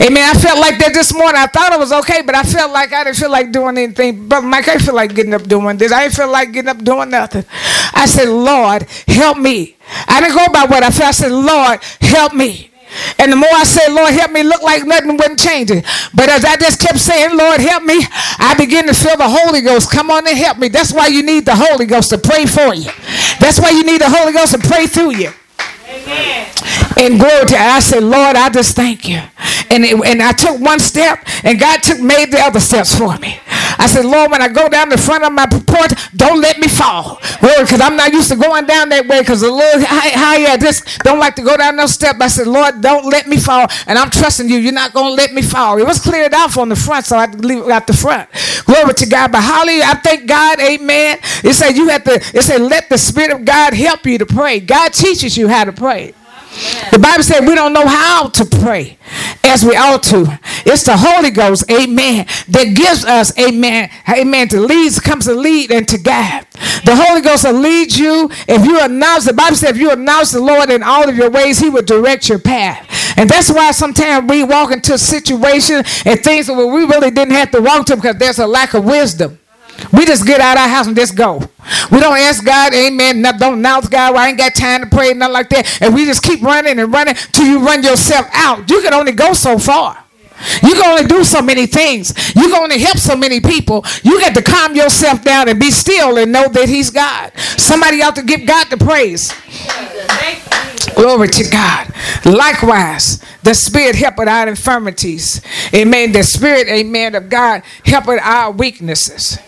Amen. 0.00 0.30
I 0.30 0.38
felt 0.38 0.60
like 0.60 0.78
that 0.78 0.94
this 0.94 1.12
morning. 1.12 1.40
I 1.40 1.48
thought 1.48 1.72
it 1.72 1.78
was 1.80 1.90
okay, 1.92 2.22
but 2.22 2.36
I 2.36 2.44
felt 2.44 2.70
like 2.70 2.92
I 2.92 3.02
didn't 3.02 3.16
feel 3.16 3.32
like 3.32 3.50
doing 3.50 3.76
anything. 3.78 4.28
But 4.28 4.42
Mike, 4.42 4.68
I 4.68 4.78
feel 4.78 4.94
like 4.94 5.12
getting 5.12 5.34
up 5.34 5.42
doing 5.42 5.76
this. 5.76 5.90
I 5.90 6.04
didn't 6.04 6.14
feel 6.14 6.30
like 6.30 6.52
getting 6.52 6.68
up 6.68 6.84
doing 6.84 7.10
nothing. 7.10 7.44
I 7.94 8.06
said, 8.06 8.28
Lord, 8.28 8.84
help 9.08 9.38
me. 9.38 9.74
I 10.06 10.20
didn't 10.20 10.36
go 10.36 10.46
by 10.52 10.66
what 10.66 10.84
I 10.84 10.90
felt. 10.90 11.08
I 11.08 11.10
said, 11.10 11.32
Lord, 11.32 11.82
help 12.00 12.32
me. 12.32 12.71
And 13.18 13.32
the 13.32 13.36
more 13.36 13.52
I 13.52 13.64
said, 13.64 13.92
Lord, 13.92 14.12
help 14.12 14.32
me, 14.32 14.42
look 14.42 14.62
like 14.62 14.84
nothing 14.84 15.16
wasn't 15.16 15.40
changing. 15.40 15.82
But 16.14 16.28
as 16.28 16.44
I 16.44 16.56
just 16.56 16.80
kept 16.80 16.98
saying, 16.98 17.36
Lord, 17.36 17.60
help 17.60 17.82
me, 17.84 18.04
I 18.38 18.54
began 18.58 18.86
to 18.86 18.94
feel 18.94 19.16
the 19.16 19.28
Holy 19.28 19.60
Ghost 19.60 19.90
come 19.90 20.10
on 20.10 20.26
and 20.26 20.36
help 20.36 20.58
me. 20.58 20.68
That's 20.68 20.92
why 20.92 21.08
you 21.08 21.22
need 21.22 21.44
the 21.46 21.56
Holy 21.56 21.86
Ghost 21.86 22.10
to 22.10 22.18
pray 22.18 22.46
for 22.46 22.74
you. 22.74 22.90
That's 23.40 23.60
why 23.60 23.70
you 23.70 23.84
need 23.84 24.00
the 24.00 24.10
Holy 24.10 24.32
Ghost 24.32 24.52
to 24.52 24.58
pray 24.58 24.86
through 24.86 25.16
you. 25.16 25.30
Amen. 25.88 26.48
And 26.96 27.18
glory 27.18 27.46
to 27.46 27.56
I 27.58 27.80
said, 27.80 28.02
Lord, 28.02 28.36
I 28.36 28.48
just 28.50 28.76
thank 28.76 29.08
you. 29.08 29.20
And, 29.70 29.84
it, 29.84 29.94
and 30.06 30.22
I 30.22 30.32
took 30.32 30.60
one 30.60 30.78
step, 30.78 31.24
and 31.42 31.58
God 31.58 31.82
took 31.82 32.00
made 32.00 32.30
the 32.30 32.40
other 32.40 32.60
steps 32.60 32.96
for 32.96 33.16
me. 33.18 33.40
I 33.82 33.88
said, 33.88 34.04
Lord, 34.04 34.30
when 34.30 34.40
I 34.40 34.46
go 34.46 34.68
down 34.68 34.90
the 34.90 34.96
front 34.96 35.24
of 35.24 35.32
my 35.32 35.44
porch, 35.44 35.90
don't 36.14 36.40
let 36.40 36.58
me 36.58 36.68
fall. 36.68 37.18
Lord, 37.42 37.66
because 37.66 37.80
I'm 37.80 37.96
not 37.96 38.12
used 38.12 38.30
to 38.30 38.36
going 38.36 38.64
down 38.64 38.90
that 38.90 39.08
way 39.08 39.22
because 39.22 39.42
a 39.42 39.50
little 39.50 39.82
higher, 39.84 40.50
I 40.50 40.56
just 40.56 41.00
don't 41.00 41.18
like 41.18 41.34
to 41.34 41.42
go 41.42 41.56
down 41.56 41.74
those 41.74 41.92
steps. 41.92 42.20
I 42.20 42.28
said, 42.28 42.46
Lord, 42.46 42.80
don't 42.80 43.06
let 43.06 43.26
me 43.26 43.38
fall. 43.38 43.66
And 43.88 43.98
I'm 43.98 44.08
trusting 44.08 44.48
you. 44.48 44.58
You're 44.58 44.72
not 44.72 44.92
going 44.92 45.08
to 45.08 45.14
let 45.14 45.34
me 45.34 45.42
fall. 45.42 45.78
It 45.78 45.84
was 45.84 45.98
cleared 45.98 46.32
off 46.32 46.58
on 46.58 46.68
the 46.68 46.76
front, 46.76 47.06
so 47.06 47.16
I 47.16 47.26
leave 47.26 47.64
it 47.64 47.70
out 47.72 47.88
the 47.88 47.92
front. 47.92 48.30
Glory 48.66 48.94
to 48.94 49.06
God. 49.06 49.32
But 49.32 49.42
hallelujah, 49.42 49.84
I 49.86 49.94
thank 49.94 50.28
God, 50.28 50.60
amen. 50.60 51.18
It 51.42 51.54
said 51.54 51.72
you 51.72 51.88
have 51.88 52.04
to, 52.04 52.14
it 52.14 52.42
said, 52.42 52.60
let 52.60 52.88
the 52.88 52.98
Spirit 52.98 53.32
of 53.32 53.44
God 53.44 53.74
help 53.74 54.06
you 54.06 54.16
to 54.18 54.26
pray. 54.26 54.60
God 54.60 54.92
teaches 54.92 55.36
you 55.36 55.48
how 55.48 55.64
to 55.64 55.72
pray. 55.72 56.14
The 56.90 56.98
Bible 56.98 57.22
said 57.22 57.46
we 57.46 57.54
don't 57.54 57.72
know 57.72 57.86
how 57.86 58.28
to 58.28 58.44
pray 58.44 58.98
as 59.44 59.64
we 59.64 59.74
ought 59.76 60.02
to. 60.04 60.38
It's 60.66 60.84
the 60.84 60.96
Holy 60.96 61.30
Ghost, 61.30 61.70
amen, 61.70 62.26
that 62.48 62.74
gives 62.74 63.04
us, 63.04 63.36
amen, 63.38 63.90
amen, 64.08 64.48
to 64.48 64.60
lead, 64.60 64.92
comes 65.02 65.24
to 65.26 65.34
lead 65.34 65.70
and 65.70 65.88
to 65.88 65.98
guide. 65.98 66.46
The 66.84 66.94
Holy 66.94 67.22
Ghost 67.22 67.44
will 67.44 67.54
lead 67.54 67.94
you. 67.94 68.30
If 68.46 68.64
you 68.66 68.80
announce, 68.80 69.24
the 69.24 69.32
Bible 69.32 69.56
said 69.56 69.70
if 69.70 69.78
you 69.78 69.90
announce 69.90 70.32
the 70.32 70.40
Lord 70.40 70.70
in 70.70 70.82
all 70.82 71.08
of 71.08 71.16
your 71.16 71.30
ways, 71.30 71.58
he 71.58 71.70
will 71.70 71.82
direct 71.82 72.28
your 72.28 72.38
path. 72.38 72.88
And 73.16 73.28
that's 73.28 73.50
why 73.50 73.70
sometimes 73.72 74.28
we 74.28 74.44
walk 74.44 74.72
into 74.72 74.94
a 74.94 74.98
situation 74.98 75.82
and 76.04 76.20
things 76.20 76.46
that 76.46 76.54
we 76.54 76.84
really 76.84 77.10
didn't 77.10 77.34
have 77.34 77.50
to 77.52 77.60
walk 77.60 77.86
to 77.86 77.96
because 77.96 78.16
there's 78.16 78.38
a 78.38 78.46
lack 78.46 78.74
of 78.74 78.84
wisdom. 78.84 79.38
We 79.92 80.06
just 80.06 80.26
get 80.26 80.40
out 80.40 80.56
of 80.56 80.62
our 80.62 80.68
house 80.68 80.86
and 80.86 80.96
just 80.96 81.16
go. 81.16 81.38
We 81.90 82.00
don't 82.00 82.18
ask 82.18 82.44
God, 82.44 82.74
amen. 82.74 83.22
don't 83.38 83.58
announce 83.58 83.88
God, 83.88 84.14
well, 84.14 84.22
I 84.22 84.28
ain't 84.28 84.38
got 84.38 84.54
time 84.54 84.82
to 84.82 84.86
pray, 84.88 85.12
nothing 85.14 85.32
like 85.32 85.48
that. 85.50 85.82
And 85.82 85.94
we 85.94 86.04
just 86.04 86.22
keep 86.22 86.42
running 86.42 86.78
and 86.78 86.92
running 86.92 87.14
till 87.14 87.46
you 87.46 87.64
run 87.64 87.82
yourself 87.82 88.26
out. 88.32 88.68
You 88.70 88.82
can 88.82 88.94
only 88.94 89.12
go 89.12 89.32
so 89.32 89.58
far. 89.58 90.02
You 90.62 90.74
can 90.74 90.84
only 90.84 91.04
do 91.06 91.24
so 91.24 91.40
many 91.40 91.66
things. 91.66 92.12
You 92.34 92.48
can 92.48 92.62
only 92.62 92.80
help 92.80 92.98
so 92.98 93.16
many 93.16 93.40
people. 93.40 93.84
You 94.02 94.20
got 94.20 94.34
to 94.34 94.42
calm 94.42 94.74
yourself 94.74 95.22
down 95.22 95.48
and 95.48 95.58
be 95.58 95.70
still 95.70 96.18
and 96.18 96.32
know 96.32 96.48
that 96.48 96.68
He's 96.68 96.90
God. 96.90 97.32
Somebody 97.38 98.02
ought 98.02 98.16
to 98.16 98.22
give 98.22 98.46
God 98.46 98.68
the 98.68 98.76
praise. 98.76 99.32
Glory 100.94 101.28
to 101.28 101.50
God. 101.50 101.92
Likewise, 102.24 103.22
the 103.42 103.54
Spirit 103.54 103.96
helpeth 103.96 104.28
our 104.28 104.48
infirmities. 104.48 105.40
Amen. 105.74 106.12
The 106.12 106.22
Spirit, 106.22 106.68
amen, 106.68 107.14
of 107.14 107.28
God 107.28 107.62
helpeth 107.84 108.20
our 108.22 108.50
weaknesses. 108.50 109.38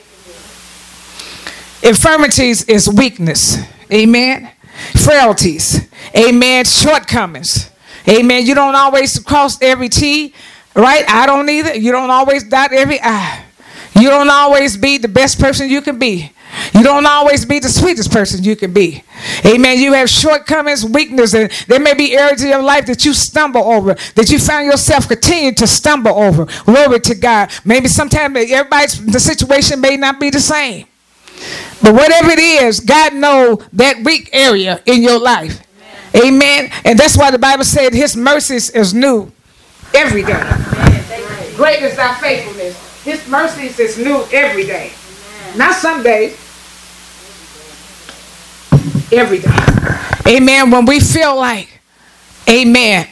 Infirmities 1.84 2.64
is 2.64 2.88
weakness. 2.88 3.58
Amen. 3.92 4.50
Frailties. 4.96 5.86
Amen. 6.16 6.64
Shortcomings. 6.64 7.70
Amen. 8.08 8.46
You 8.46 8.54
don't 8.54 8.74
always 8.74 9.18
cross 9.18 9.60
every 9.60 9.90
T. 9.90 10.34
right? 10.74 11.04
I 11.08 11.26
don't 11.26 11.48
either. 11.48 11.74
You 11.74 11.92
don't 11.92 12.10
always 12.10 12.42
dot 12.44 12.72
every 12.72 12.98
I. 13.02 13.44
You 13.94 14.08
don't 14.08 14.30
always 14.30 14.76
be 14.76 14.98
the 14.98 15.08
best 15.08 15.38
person 15.38 15.68
you 15.68 15.82
can 15.82 15.98
be. 15.98 16.32
You 16.72 16.82
don't 16.82 17.06
always 17.06 17.44
be 17.44 17.58
the 17.58 17.68
sweetest 17.68 18.12
person 18.12 18.42
you 18.42 18.56
can 18.56 18.72
be. 18.72 19.02
Amen. 19.44 19.78
You 19.78 19.92
have 19.92 20.08
shortcomings, 20.08 20.84
weaknesses, 20.84 21.34
and 21.34 21.50
there 21.68 21.80
may 21.80 21.94
be 21.94 22.16
areas 22.16 22.42
of 22.42 22.48
your 22.48 22.62
life 22.62 22.86
that 22.86 23.04
you 23.04 23.12
stumble 23.12 23.62
over, 23.62 23.94
that 24.14 24.30
you 24.30 24.38
find 24.38 24.66
yourself 24.66 25.08
continue 25.08 25.52
to 25.52 25.66
stumble 25.66 26.12
over. 26.12 26.46
Glory 26.64 27.00
to 27.00 27.14
God. 27.14 27.50
Maybe 27.64 27.88
sometimes 27.88 28.36
everybody's 28.36 29.04
the 29.04 29.20
situation 29.20 29.80
may 29.80 29.96
not 29.96 30.18
be 30.18 30.30
the 30.30 30.40
same. 30.40 30.86
But 31.82 31.94
whatever 31.94 32.30
it 32.30 32.38
is, 32.38 32.80
God 32.80 33.14
know 33.14 33.60
that 33.74 34.04
weak 34.04 34.30
area 34.32 34.80
in 34.86 35.02
your 35.02 35.18
life. 35.18 35.60
Amen. 36.14 36.34
Amen. 36.34 36.72
And 36.84 36.98
that's 36.98 37.16
why 37.16 37.30
the 37.30 37.38
Bible 37.38 37.64
said 37.64 37.92
his 37.92 38.16
mercies 38.16 38.70
is 38.70 38.94
new 38.94 39.30
every 39.92 40.22
day. 40.22 40.40
Amen. 40.40 41.56
Great 41.56 41.82
is 41.82 41.96
thy 41.96 42.14
faithfulness. 42.14 43.02
His 43.04 43.28
mercies 43.28 43.78
is 43.78 43.98
new 43.98 44.24
every 44.32 44.64
day. 44.64 44.92
Amen. 44.92 45.58
Not 45.58 45.74
some 45.76 46.02
days. 46.02 46.32
Every 49.12 49.38
day. 49.38 50.36
Amen. 50.36 50.70
When 50.70 50.86
we 50.86 50.98
feel 51.00 51.36
like, 51.36 51.80
amen, 52.48 53.06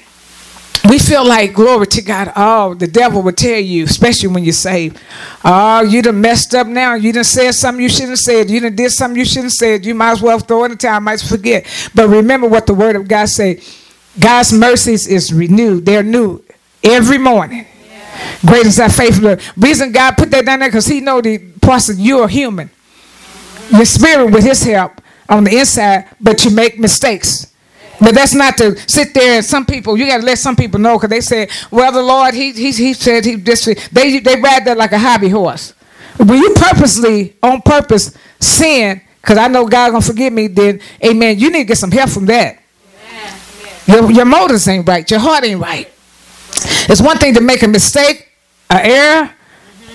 we 0.88 0.98
feel 0.98 1.24
like 1.24 1.54
glory 1.54 1.86
to 1.86 2.02
God. 2.02 2.32
Oh, 2.34 2.74
the 2.74 2.86
devil 2.86 3.22
will 3.22 3.32
tell 3.32 3.58
you, 3.58 3.84
especially 3.84 4.28
when 4.28 4.42
you're 4.42 4.52
saved. 4.52 4.98
Oh, 5.44 5.82
you 5.82 6.02
done 6.02 6.20
messed 6.20 6.54
up 6.54 6.66
now. 6.66 6.94
You 6.94 7.12
done 7.12 7.24
said 7.24 7.52
something 7.52 7.82
you 7.82 7.88
shouldn't 7.88 8.10
have 8.10 8.18
said. 8.18 8.50
You 8.50 8.60
done 8.60 8.74
did 8.74 8.90
something 8.90 9.18
you 9.18 9.24
shouldn't 9.24 9.46
have 9.46 9.52
said. 9.52 9.86
You 9.86 9.94
might 9.94 10.12
as 10.12 10.22
well 10.22 10.38
throw 10.40 10.64
in 10.64 10.72
the 10.72 10.76
towel. 10.76 11.00
Might 11.00 11.20
forget. 11.20 11.66
But 11.94 12.08
remember 12.08 12.48
what 12.48 12.66
the 12.66 12.74
word 12.74 12.96
of 12.96 13.06
God 13.06 13.28
say. 13.28 13.62
God's 14.18 14.52
mercies 14.52 15.06
is 15.06 15.32
renewed. 15.32 15.86
They're 15.86 16.02
new 16.02 16.42
every 16.82 17.18
morning. 17.18 17.66
Yeah. 17.88 18.38
Great 18.44 18.66
is. 18.66 19.52
Reason 19.56 19.92
God 19.92 20.16
put 20.16 20.30
that 20.32 20.44
down 20.44 20.58
there 20.58 20.68
because 20.68 20.86
He 20.86 21.00
know 21.00 21.20
the 21.20 21.38
process. 21.60 21.98
You're 21.98 22.28
human. 22.28 22.70
Your 23.70 23.84
spirit 23.84 24.32
with 24.32 24.44
His 24.44 24.62
help 24.64 25.00
on 25.28 25.44
the 25.44 25.58
inside, 25.58 26.08
but 26.20 26.44
you 26.44 26.50
make 26.50 26.78
mistakes. 26.78 27.51
But 28.02 28.16
that's 28.16 28.34
not 28.34 28.58
to 28.58 28.76
sit 28.88 29.14
there 29.14 29.36
and 29.36 29.44
some 29.44 29.64
people, 29.64 29.96
you 29.96 30.06
got 30.06 30.18
to 30.18 30.26
let 30.26 30.38
some 30.38 30.56
people 30.56 30.80
know 30.80 30.96
because 30.96 31.10
they 31.10 31.20
say, 31.20 31.48
well, 31.70 31.92
the 31.92 32.02
Lord, 32.02 32.34
he, 32.34 32.50
he, 32.50 32.72
he 32.72 32.94
said, 32.94 33.24
he 33.24 33.36
just, 33.36 33.64
they, 33.94 34.18
they 34.18 34.40
ride 34.40 34.64
that 34.64 34.76
like 34.76 34.90
a 34.90 34.98
hobby 34.98 35.28
horse. 35.28 35.72
When 36.16 36.38
you 36.38 36.52
purposely, 36.54 37.36
on 37.42 37.62
purpose, 37.62 38.16
sin, 38.40 39.00
because 39.20 39.38
I 39.38 39.46
know 39.46 39.68
God 39.68 39.90
going 39.90 40.02
to 40.02 40.06
forgive 40.08 40.32
me, 40.32 40.48
then, 40.48 40.80
amen, 41.04 41.38
you 41.38 41.50
need 41.50 41.60
to 41.60 41.64
get 41.64 41.78
some 41.78 41.92
help 41.92 42.10
from 42.10 42.26
that. 42.26 42.58
Your, 43.86 44.10
your 44.10 44.24
motives 44.24 44.66
ain't 44.66 44.86
right. 44.86 45.08
Your 45.08 45.20
heart 45.20 45.44
ain't 45.44 45.60
right. 45.60 45.88
It's 46.88 47.00
one 47.00 47.18
thing 47.18 47.34
to 47.34 47.40
make 47.40 47.62
a 47.62 47.68
mistake, 47.68 48.28
an 48.68 48.80
error, 48.82 49.34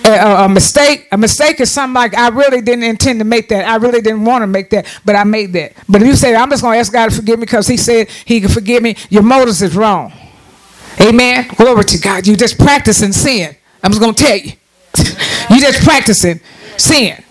a, 0.08 0.44
a, 0.44 0.48
mistake. 0.48 1.08
A 1.12 1.16
mistake 1.16 1.60
is 1.60 1.70
something 1.70 1.94
like 1.94 2.16
I 2.16 2.28
really 2.28 2.60
didn't 2.60 2.84
intend 2.84 3.20
to 3.20 3.24
make 3.24 3.48
that. 3.48 3.66
I 3.66 3.76
really 3.76 4.00
didn't 4.00 4.24
want 4.24 4.42
to 4.42 4.46
make 4.46 4.70
that, 4.70 4.86
but 5.04 5.16
I 5.16 5.24
made 5.24 5.52
that. 5.54 5.74
But 5.88 6.02
if 6.02 6.08
you 6.08 6.16
say 6.16 6.34
I'm 6.34 6.50
just 6.50 6.62
going 6.62 6.74
to 6.74 6.80
ask 6.80 6.92
God 6.92 7.10
to 7.10 7.16
forgive 7.16 7.38
me 7.38 7.46
because 7.46 7.66
He 7.66 7.76
said 7.76 8.08
He 8.24 8.40
can 8.40 8.50
forgive 8.50 8.82
me, 8.82 8.96
your 9.10 9.22
motives 9.22 9.62
is 9.62 9.76
wrong. 9.76 10.12
Amen. 11.00 11.48
Glory 11.56 11.84
to 11.84 11.98
God. 11.98 12.26
You're 12.26 12.36
just 12.36 12.58
practicing 12.58 13.12
sin. 13.12 13.54
I'm 13.82 13.92
just 13.92 14.00
going 14.00 14.14
to 14.14 14.24
tell 14.24 14.36
you. 14.36 14.52
You're 15.50 15.60
just 15.70 15.84
practicing 15.84 16.40
sin. 16.76 17.22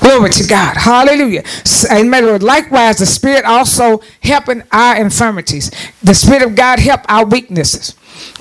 Glory 0.00 0.28
to 0.30 0.46
God. 0.46 0.76
Hallelujah. 0.76 1.42
Amen. 1.90 2.40
Likewise, 2.40 2.98
the 2.98 3.06
Spirit 3.06 3.44
also 3.44 4.02
helping 4.22 4.62
our 4.70 4.96
infirmities. 4.96 5.70
The 6.02 6.12
Spirit 6.12 6.42
of 6.42 6.54
God 6.54 6.78
help 6.78 7.00
our 7.08 7.24
weaknesses. 7.24 7.92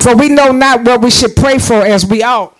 For 0.01 0.15
we 0.15 0.29
know 0.29 0.51
not 0.51 0.83
what 0.83 1.01
we 1.01 1.09
should 1.09 1.35
pray 1.35 1.59
for 1.59 1.85
as 1.85 2.05
we 2.05 2.21
ought. 2.21 2.57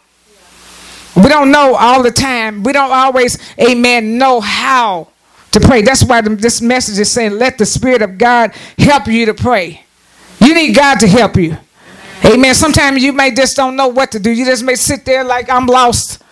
We 1.15 1.29
don't 1.29 1.51
know 1.51 1.75
all 1.75 2.01
the 2.01 2.11
time. 2.11 2.63
We 2.63 2.73
don't 2.73 2.91
always, 2.91 3.37
amen, 3.59 4.17
know 4.17 4.41
how 4.41 5.09
to 5.51 5.59
pray. 5.59 5.83
That's 5.83 6.03
why 6.03 6.21
this 6.21 6.61
message 6.61 6.97
is 6.97 7.11
saying, 7.11 7.33
let 7.33 7.57
the 7.57 7.65
Spirit 7.65 8.01
of 8.01 8.17
God 8.17 8.51
help 8.77 9.07
you 9.07 9.27
to 9.27 9.33
pray. 9.33 9.85
You 10.39 10.55
need 10.55 10.75
God 10.75 10.99
to 11.01 11.07
help 11.07 11.35
you. 11.35 11.57
Amen. 12.25 12.55
Sometimes 12.55 13.03
you 13.03 13.13
may 13.13 13.31
just 13.31 13.55
don't 13.55 13.75
know 13.75 13.89
what 13.89 14.11
to 14.13 14.19
do. 14.19 14.31
You 14.31 14.45
just 14.45 14.63
may 14.63 14.75
sit 14.75 15.05
there 15.05 15.23
like 15.23 15.49
I'm 15.49 15.67
lost. 15.67 16.23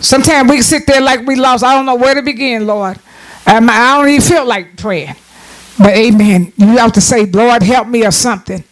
Sometimes 0.00 0.50
we 0.50 0.62
sit 0.62 0.86
there 0.86 1.00
like 1.00 1.24
we 1.24 1.36
lost. 1.36 1.62
I 1.62 1.74
don't 1.74 1.86
know 1.86 1.94
where 1.94 2.14
to 2.14 2.22
begin, 2.22 2.66
Lord. 2.66 2.98
I 3.46 3.60
don't 3.60 4.08
even 4.08 4.20
feel 4.20 4.44
like 4.44 4.76
praying. 4.76 5.14
But 5.78 5.90
amen. 5.90 6.52
You 6.56 6.78
have 6.78 6.92
to 6.94 7.00
say, 7.00 7.26
Lord, 7.26 7.62
help 7.62 7.88
me 7.88 8.04
or 8.04 8.10
something. 8.10 8.64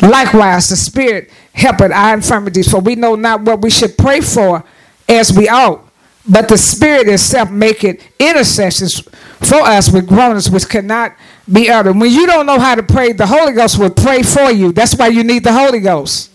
Likewise, 0.00 0.68
the 0.68 0.76
Spirit 0.76 1.30
helpeth 1.52 1.92
our 1.92 2.14
infirmities, 2.14 2.70
for 2.70 2.80
we 2.80 2.94
know 2.94 3.16
not 3.16 3.42
what 3.42 3.60
we 3.60 3.70
should 3.70 3.98
pray 3.98 4.20
for 4.20 4.64
as 5.10 5.36
we 5.36 5.48
ought. 5.48 5.86
But 6.28 6.48
the 6.48 6.56
Spirit 6.58 7.08
itself 7.08 7.50
maketh 7.50 8.02
intercessions 8.18 9.00
for 9.40 9.56
us 9.56 9.90
with 9.90 10.06
groanings 10.06 10.50
which 10.50 10.68
cannot 10.68 11.16
be 11.50 11.70
uttered. 11.70 11.98
When 11.98 12.10
you 12.10 12.26
don't 12.26 12.46
know 12.46 12.58
how 12.58 12.74
to 12.74 12.82
pray, 12.82 13.12
the 13.12 13.26
Holy 13.26 13.52
Ghost 13.52 13.78
will 13.78 13.90
pray 13.90 14.22
for 14.22 14.50
you. 14.50 14.70
That's 14.70 14.94
why 14.96 15.08
you 15.08 15.24
need 15.24 15.44
the 15.44 15.52
Holy 15.52 15.80
Ghost. 15.80 16.30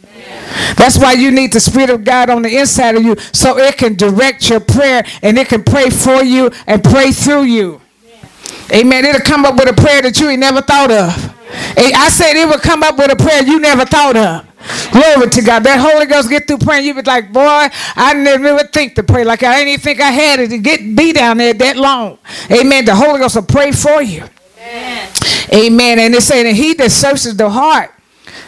That's 0.75 0.98
why 0.98 1.13
you 1.13 1.32
need 1.32 1.53
the 1.53 1.60
Spirit 1.60 1.89
of 1.91 2.03
God 2.03 2.29
on 2.29 2.41
the 2.41 2.58
inside 2.58 2.96
of 2.96 3.03
you 3.03 3.15
so 3.32 3.58
it 3.58 3.77
can 3.77 3.96
direct 3.96 4.50
your 4.50 4.60
prayer 4.60 5.05
and 5.22 5.38
it 5.38 5.48
can 5.48 5.63
pray 5.63 5.89
for 5.89 6.24
you 6.24 6.51
and 6.67 6.84
pray 6.84 7.12
through 7.12 7.44
you. 7.44 7.79
Amen. 8.72 9.05
It'll 9.05 9.22
come 9.22 9.46
up 9.46 9.55
with 9.55 9.70
a 9.70 9.74
prayer 9.74 10.01
that 10.01 10.20
you 10.20 10.29
ain't 10.29 10.39
never 10.39 10.62
thought 10.62 10.91
of. 10.91 11.36
I 11.77 12.10
said 12.10 12.36
it 12.36 12.48
will 12.48 12.58
come 12.58 12.82
up 12.84 12.98
with 12.98 13.12
a 13.12 13.15
prayer 13.15 13.44
you 13.44 13.60
never 13.60 13.86
thought 13.86 14.17
of. 14.17 14.46
Glory 14.91 15.29
to 15.29 15.41
God. 15.41 15.63
That 15.63 15.79
Holy 15.79 16.05
Ghost 16.05 16.29
get 16.29 16.48
through 16.48 16.60
praying. 16.60 16.86
You 16.86 16.93
be 16.93 17.01
like, 17.01 17.31
boy, 17.31 17.41
I 17.95 18.13
never 18.13 18.53
even 18.53 18.67
think 18.67 18.95
to 18.95 19.03
pray. 19.03 19.24
Like 19.24 19.43
I 19.43 19.57
didn't 19.57 19.69
even 19.69 19.81
think 19.81 20.01
I 20.01 20.12
had 20.12 20.39
it 20.39 20.50
to 20.50 20.57
get 20.57 20.79
be 20.95 21.13
down 21.13 21.38
there 21.38 21.53
that 21.53 21.77
long. 21.77 22.17
Amen. 22.51 22.86
The 22.86 22.95
Holy 22.95 23.19
Ghost 23.19 23.36
will 23.36 23.43
pray 23.43 23.72
for 23.72 24.01
you. 24.01 24.24
Amen. 24.60 25.10
Amen. 25.53 26.00
And 26.00 26.15
it's 26.15 26.25
saying 26.25 26.45
that 26.45 26.55
he 26.55 26.74
that 26.75 26.91
searches 26.91 27.36
the 27.38 27.50
heart 27.50 27.91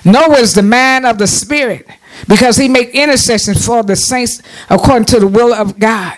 knows 0.03 0.53
the 0.53 0.63
man 0.63 1.05
of 1.05 1.17
the 1.17 1.27
spirit 1.27 1.85
because 2.27 2.57
he 2.57 2.67
make 2.67 2.89
intercession 2.89 3.55
for 3.55 3.83
the 3.83 3.95
saints 3.95 4.41
according 4.69 5.05
to 5.05 5.19
the 5.19 5.27
will 5.27 5.53
of 5.53 5.77
God. 5.79 6.17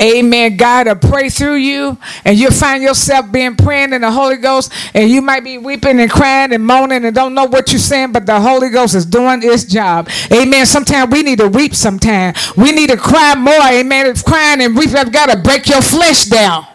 Amen. 0.00 0.56
God 0.56 0.86
will 0.86 0.96
pray 0.96 1.28
through 1.28 1.56
you, 1.56 1.98
and 2.24 2.38
you'll 2.38 2.52
find 2.52 2.82
yourself 2.82 3.30
being 3.30 3.54
praying 3.54 3.92
in 3.92 4.00
the 4.00 4.10
Holy 4.10 4.36
Ghost, 4.36 4.72
and 4.94 5.10
you 5.10 5.20
might 5.20 5.44
be 5.44 5.58
weeping 5.58 6.00
and 6.00 6.10
crying 6.10 6.52
and 6.52 6.64
moaning 6.64 7.04
and 7.04 7.14
don't 7.14 7.34
know 7.34 7.44
what 7.44 7.70
you're 7.70 7.78
saying, 7.78 8.12
but 8.12 8.24
the 8.24 8.40
Holy 8.40 8.70
Ghost 8.70 8.94
is 8.94 9.04
doing 9.04 9.42
its 9.42 9.64
job. 9.64 10.08
Amen. 10.32 10.64
Sometimes 10.64 11.12
we 11.12 11.22
need 11.22 11.38
to 11.38 11.48
weep 11.48 11.74
sometimes. 11.74 12.56
We 12.56 12.72
need 12.72 12.88
to 12.90 12.96
cry 12.96 13.34
more. 13.34 13.52
Amen. 13.62 14.06
If 14.06 14.24
crying 14.24 14.62
and 14.62 14.74
weeping 14.74 14.96
have 14.96 15.12
got 15.12 15.30
to 15.30 15.38
break 15.38 15.68
your 15.68 15.82
flesh 15.82 16.24
down. 16.24 16.66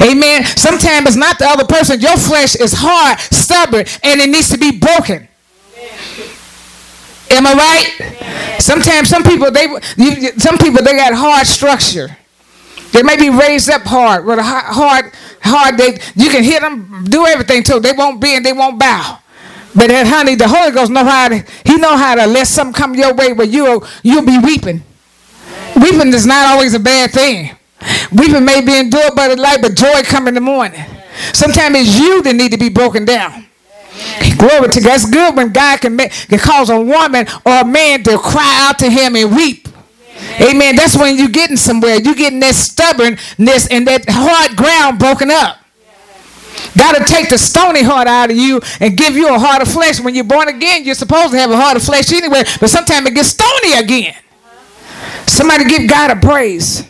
Amen. 0.00 0.44
Sometimes 0.44 1.08
it's 1.08 1.16
not 1.16 1.38
the 1.38 1.46
other 1.46 1.64
person. 1.64 2.00
Your 2.00 2.16
flesh 2.16 2.54
is 2.54 2.72
hard, 2.76 3.18
stubborn, 3.18 3.84
and 4.02 4.20
it 4.20 4.28
needs 4.30 4.50
to 4.50 4.58
be 4.58 4.78
broken. 4.78 5.26
Am 7.30 7.46
I 7.46 7.54
right? 7.54 8.60
Sometimes 8.60 9.08
some 9.08 9.22
people 9.22 9.50
they 9.50 9.66
you, 9.96 10.32
some 10.38 10.58
people 10.58 10.82
they 10.82 10.92
got 10.92 11.14
hard 11.14 11.46
structure. 11.46 12.16
They 12.92 13.02
may 13.02 13.16
be 13.16 13.30
raised 13.30 13.70
up 13.70 13.82
hard 13.82 14.24
with 14.24 14.38
a 14.38 14.42
hard 14.42 15.12
hard. 15.42 15.78
They 15.78 15.98
you 16.16 16.30
can 16.30 16.42
hit 16.42 16.60
them, 16.60 17.04
do 17.08 17.26
everything 17.26 17.62
to 17.64 17.74
them. 17.74 17.82
They 17.82 17.92
won't 17.92 18.20
bend, 18.20 18.44
they 18.44 18.52
won't 18.52 18.78
bow. 18.78 19.18
But 19.74 19.86
then, 19.88 20.06
honey, 20.06 20.34
the 20.34 20.48
Holy 20.48 20.72
Ghost 20.72 20.90
know 20.90 21.04
how 21.04 21.28
to. 21.28 21.44
He 21.64 21.76
know 21.76 21.96
how 21.96 22.16
to 22.16 22.26
let 22.26 22.48
something 22.48 22.74
come 22.74 22.94
your 22.94 23.14
way 23.14 23.32
where 23.32 23.46
you'll 23.46 23.86
you'll 24.02 24.26
be 24.26 24.38
weeping. 24.38 24.82
Weeping 25.76 26.12
is 26.12 26.26
not 26.26 26.46
always 26.48 26.74
a 26.74 26.80
bad 26.80 27.12
thing. 27.12 27.56
Weeping 28.12 28.44
may 28.44 28.60
be 28.60 28.76
endured 28.78 29.14
by 29.14 29.28
the 29.28 29.36
light, 29.36 29.62
but 29.62 29.74
joy 29.76 30.02
come 30.02 30.28
in 30.28 30.34
the 30.34 30.40
morning. 30.40 30.84
Sometimes 31.32 31.76
it's 31.76 31.98
you 31.98 32.22
that 32.22 32.34
need 32.34 32.50
to 32.50 32.58
be 32.58 32.68
broken 32.68 33.04
down. 33.04 33.46
Glory 34.36 34.68
to 34.68 34.80
God. 34.80 34.94
It's 34.94 35.08
good 35.08 35.36
when 35.36 35.52
God 35.52 35.80
can, 35.80 35.96
make, 35.96 36.12
can 36.12 36.38
cause 36.38 36.70
a 36.70 36.80
woman 36.80 37.26
or 37.44 37.60
a 37.60 37.64
man 37.64 38.02
to 38.04 38.18
cry 38.18 38.58
out 38.62 38.78
to 38.78 38.90
him 38.90 39.16
and 39.16 39.34
weep. 39.34 39.68
Amen. 40.40 40.76
That's 40.76 40.96
when 40.96 41.16
you're 41.16 41.28
getting 41.28 41.56
somewhere. 41.56 42.00
You're 42.00 42.14
getting 42.14 42.40
that 42.40 42.54
stubbornness 42.54 43.66
and 43.68 43.86
that 43.86 44.04
hard 44.08 44.56
ground 44.56 44.98
broken 44.98 45.30
up. 45.30 45.58
Got 46.76 46.96
to 46.96 47.04
take 47.04 47.28
the 47.28 47.38
stony 47.38 47.82
heart 47.82 48.06
out 48.06 48.30
of 48.30 48.36
you 48.36 48.60
and 48.80 48.96
give 48.96 49.16
you 49.16 49.34
a 49.34 49.38
heart 49.38 49.62
of 49.62 49.68
flesh. 49.68 50.00
When 50.00 50.14
you're 50.14 50.24
born 50.24 50.48
again, 50.48 50.84
you're 50.84 50.94
supposed 50.94 51.32
to 51.32 51.38
have 51.38 51.50
a 51.50 51.56
heart 51.56 51.76
of 51.76 51.82
flesh 51.82 52.12
anyway, 52.12 52.44
but 52.60 52.70
sometimes 52.70 53.08
it 53.08 53.14
gets 53.14 53.28
stony 53.28 53.74
again. 53.74 54.14
Somebody 55.26 55.64
give 55.64 55.88
God 55.88 56.10
a 56.10 56.16
praise. 56.16 56.88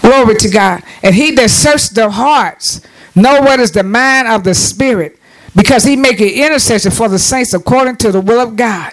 Glory 0.00 0.36
to 0.36 0.50
God. 0.50 0.82
And 1.02 1.14
he 1.14 1.32
that 1.32 1.50
searches 1.50 1.90
the 1.90 2.10
hearts 2.10 2.80
know 3.14 3.40
what 3.40 3.60
is 3.60 3.72
the 3.72 3.82
mind 3.82 4.28
of 4.28 4.44
the 4.44 4.54
Spirit 4.54 5.18
because 5.54 5.84
he 5.84 5.96
make 5.96 6.20
an 6.20 6.28
intercession 6.28 6.90
for 6.90 7.08
the 7.08 7.18
saints 7.18 7.54
according 7.54 7.96
to 7.96 8.12
the 8.12 8.20
will 8.20 8.40
of 8.40 8.56
God. 8.56 8.92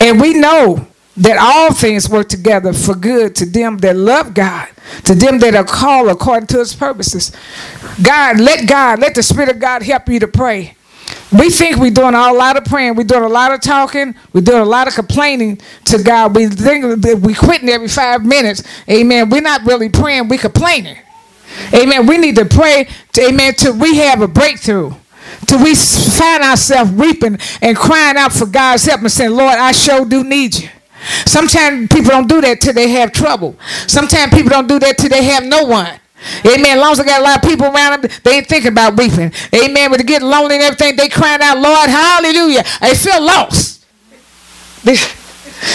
And 0.00 0.20
we 0.20 0.34
know 0.34 0.86
that 1.16 1.36
all 1.38 1.72
things 1.72 2.08
work 2.08 2.28
together 2.28 2.72
for 2.72 2.94
good 2.94 3.36
to 3.36 3.46
them 3.46 3.78
that 3.78 3.96
love 3.96 4.34
God, 4.34 4.68
to 5.04 5.14
them 5.14 5.38
that 5.38 5.54
are 5.54 5.64
called 5.64 6.08
according 6.08 6.48
to 6.48 6.58
his 6.58 6.74
purposes. 6.74 7.32
God, 8.02 8.40
let 8.40 8.68
God, 8.68 8.98
let 8.98 9.14
the 9.14 9.22
Spirit 9.22 9.48
of 9.48 9.60
God 9.60 9.82
help 9.82 10.08
you 10.08 10.18
to 10.20 10.28
pray. 10.28 10.76
We 11.32 11.50
think 11.50 11.76
we're 11.76 11.90
doing 11.90 12.14
a 12.14 12.32
lot 12.32 12.56
of 12.56 12.64
praying, 12.64 12.96
we're 12.96 13.04
doing 13.04 13.24
a 13.24 13.28
lot 13.28 13.52
of 13.52 13.60
talking, 13.60 14.14
we're 14.32 14.40
doing 14.40 14.60
a 14.60 14.64
lot 14.64 14.88
of 14.88 14.94
complaining 14.94 15.60
to 15.86 16.02
God. 16.02 16.34
We 16.34 16.46
think 16.46 17.02
that 17.02 17.18
we 17.18 17.34
quitting 17.34 17.68
every 17.68 17.88
five 17.88 18.24
minutes. 18.24 18.62
Amen. 18.88 19.30
We're 19.30 19.40
not 19.40 19.62
really 19.64 19.88
praying, 19.88 20.28
we're 20.28 20.38
complaining. 20.38 20.96
Amen. 21.72 22.06
We 22.06 22.18
need 22.18 22.36
to 22.36 22.44
pray, 22.44 22.88
to, 23.12 23.28
amen, 23.28 23.54
till 23.54 23.76
we 23.76 23.96
have 23.98 24.20
a 24.20 24.28
breakthrough. 24.28 24.92
Till 25.46 25.62
we 25.62 25.74
find 25.74 26.42
ourselves 26.42 26.90
weeping 26.92 27.38
and 27.60 27.76
crying 27.76 28.16
out 28.16 28.32
for 28.32 28.46
God's 28.46 28.84
help 28.84 29.00
and 29.00 29.10
saying, 29.10 29.30
Lord, 29.30 29.54
I 29.54 29.72
sure 29.72 30.04
do 30.04 30.24
need 30.24 30.54
you. 30.56 30.68
Sometimes 31.26 31.88
people 31.88 32.10
don't 32.10 32.28
do 32.28 32.40
that 32.40 32.60
till 32.60 32.72
they 32.72 32.88
have 32.90 33.12
trouble. 33.12 33.56
Sometimes 33.86 34.32
people 34.32 34.50
don't 34.50 34.68
do 34.68 34.78
that 34.78 34.98
till 34.98 35.10
they 35.10 35.24
have 35.24 35.44
no 35.44 35.64
one. 35.64 36.00
Amen. 36.46 36.78
As 36.78 36.80
long 36.80 36.92
as 36.92 37.00
I 37.00 37.04
got 37.04 37.20
a 37.20 37.24
lot 37.24 37.44
of 37.44 37.50
people 37.50 37.66
around 37.66 38.02
them, 38.02 38.10
they 38.22 38.38
ain't 38.38 38.46
thinking 38.46 38.72
about 38.72 38.96
weeping. 38.96 39.32
Amen. 39.54 39.90
But 39.90 39.98
they 39.98 40.04
get 40.04 40.22
lonely 40.22 40.56
and 40.56 40.64
everything, 40.64 40.96
they 40.96 41.08
crying 41.08 41.42
out, 41.42 41.58
Lord, 41.58 41.90
hallelujah. 41.90 42.64
They 42.80 42.94
feel 42.94 43.22
lost. 43.22 43.84
They, 44.84 44.96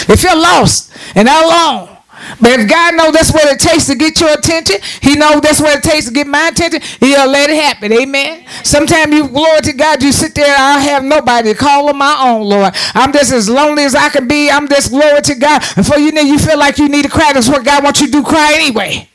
they 0.07 0.15
feel 0.15 0.37
lost 0.37 0.91
and 1.15 1.27
alone. 1.27 1.97
But 2.41 2.59
if 2.59 2.69
God 2.69 2.95
knows 2.95 3.13
that's 3.13 3.31
what 3.31 3.45
it 3.45 3.59
takes 3.59 3.87
to 3.87 3.95
get 3.95 4.19
your 4.19 4.33
attention, 4.33 4.77
He 5.01 5.15
knows 5.15 5.41
that's 5.41 5.59
what 5.59 5.77
it 5.77 5.83
takes 5.83 6.05
to 6.07 6.11
get 6.11 6.27
my 6.27 6.49
attention, 6.49 6.81
He'll 6.99 7.29
let 7.29 7.49
it 7.49 7.61
happen. 7.61 7.93
Amen. 7.93 8.45
Sometimes 8.63 9.13
you 9.13 9.27
glory 9.27 9.61
to 9.61 9.73
God, 9.73 10.03
you 10.03 10.11
sit 10.11 10.35
there, 10.35 10.55
I 10.57 10.79
have 10.79 11.03
nobody 11.03 11.53
to 11.53 11.57
call 11.57 11.89
on 11.89 11.97
my 11.97 12.17
own, 12.27 12.43
Lord. 12.43 12.73
I'm 12.93 13.11
just 13.13 13.31
as 13.31 13.49
lonely 13.49 13.83
as 13.83 13.95
I 13.95 14.09
can 14.09 14.27
be. 14.27 14.49
I'm 14.49 14.67
just 14.67 14.91
glory 14.91 15.21
to 15.21 15.35
God. 15.35 15.63
And 15.75 15.85
for 15.85 15.97
you 15.97 16.11
know 16.11 16.21
you 16.21 16.39
feel 16.39 16.57
like 16.57 16.77
you 16.77 16.89
need 16.89 17.03
to 17.03 17.09
cry, 17.09 17.33
that's 17.33 17.49
what 17.49 17.65
God 17.65 17.83
wants 17.83 18.01
you 18.01 18.07
to 18.07 18.11
do, 18.11 18.23
cry 18.23 18.53
anyway. 18.53 19.09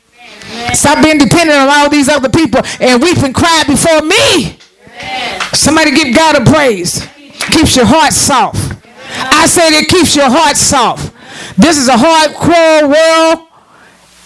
Stop 0.73 1.03
being 1.03 1.17
dependent 1.17 1.57
on 1.57 1.69
all 1.69 1.89
these 1.89 2.09
other 2.09 2.29
people 2.29 2.61
and 2.79 3.01
weep 3.01 3.17
and 3.17 3.33
cry 3.33 3.63
before 3.65 4.01
me. 4.01 4.57
Somebody 5.53 5.91
give 5.91 6.15
God 6.15 6.41
a 6.41 6.51
praise. 6.51 7.07
Keeps 7.51 7.75
your 7.75 7.85
heart 7.85 8.13
soft. 8.13 8.73
I 9.17 9.47
said 9.47 9.71
it 9.71 9.87
keeps 9.87 10.15
your 10.15 10.29
heart 10.29 10.57
soft. 10.57 11.13
This 11.57 11.77
is 11.77 11.87
a 11.87 11.97
hard, 11.97 12.35
cruel 12.35 12.89
world, 12.89 13.47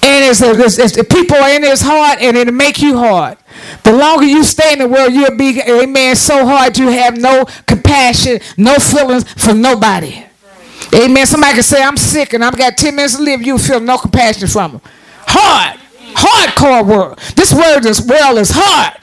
and 0.01 0.25
it's, 0.25 0.41
it's, 0.41 0.97
it's, 0.97 1.13
people 1.13 1.37
are 1.37 1.49
in 1.49 1.61
this 1.61 1.81
heart, 1.81 2.19
and 2.21 2.35
it'll 2.35 2.53
make 2.53 2.81
you 2.81 2.97
hard. 2.97 3.37
The 3.83 3.93
longer 3.93 4.25
you 4.25 4.43
stay 4.43 4.73
in 4.73 4.79
the 4.79 4.87
world, 4.87 5.13
you'll 5.13 5.37
be, 5.37 5.61
amen, 5.61 6.15
so 6.15 6.45
hard 6.45 6.77
you 6.77 6.89
have 6.89 7.17
no 7.17 7.45
compassion, 7.67 8.39
no 8.57 8.75
feelings 8.75 9.31
for 9.33 9.53
nobody. 9.53 10.25
Amen. 10.93 11.25
Somebody 11.25 11.53
can 11.53 11.63
say, 11.63 11.83
I'm 11.83 11.97
sick 11.97 12.33
and 12.33 12.43
I've 12.43 12.57
got 12.57 12.77
10 12.77 12.95
minutes 12.95 13.17
to 13.17 13.21
live. 13.21 13.41
You 13.41 13.57
feel 13.57 13.79
no 13.79 13.97
compassion 13.97 14.47
from 14.47 14.73
them. 14.73 14.81
Hard. 15.27 15.79
Hardcore 16.13 16.85
world. 16.85 17.19
This 17.35 17.53
world, 17.53 17.83
this 17.83 18.01
world 18.05 18.37
is 18.39 18.51
hard. 18.53 18.97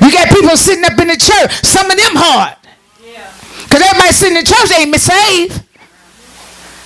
You 0.00 0.12
got 0.12 0.28
people 0.28 0.56
sitting 0.56 0.84
up 0.84 0.98
in 0.98 1.08
the 1.08 1.16
church. 1.16 1.52
Some 1.64 1.90
of 1.90 1.96
them 1.96 2.14
hard. 2.14 2.56
Because 3.64 3.82
everybody 3.82 4.12
sitting 4.12 4.36
in 4.36 4.44
the 4.44 4.48
church 4.48 4.78
ain't 4.78 4.92
been 4.92 5.00
saved. 5.00 5.64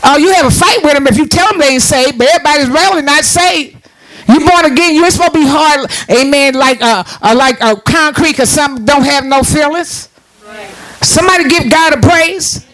Oh, 0.05 0.17
you 0.17 0.33
have 0.35 0.47
a 0.47 0.51
fight 0.51 0.83
with 0.83 0.95
them 0.95 1.07
if 1.07 1.17
you 1.17 1.27
tell 1.27 1.49
them 1.49 1.59
they 1.59 1.75
ain't 1.75 1.83
saved, 1.83 2.19
but 2.19 2.27
everybody's 2.29 2.69
really 2.69 3.03
not 3.03 3.25
saved. 3.25 3.77
You're 4.29 4.49
born 4.49 4.65
again, 4.65 4.95
you 4.95 5.05
ain't 5.05 5.13
supposed 5.13 5.35
to 5.35 5.41
be 5.41 5.47
hard, 5.47 5.91
amen, 6.11 6.55
like 6.55 6.81
uh, 6.81 7.05
uh 7.21 7.35
like 7.37 7.61
a 7.61 7.67
uh, 7.67 7.75
concrete 7.77 8.33
because 8.33 8.51
some 8.51 8.85
don't 8.85 9.05
have 9.05 9.25
no 9.25 9.43
feelings. 9.43 10.09
Right. 10.47 10.69
Somebody 11.03 11.49
give 11.49 11.71
God 11.71 11.95
a 11.95 12.01
praise. 12.01 12.67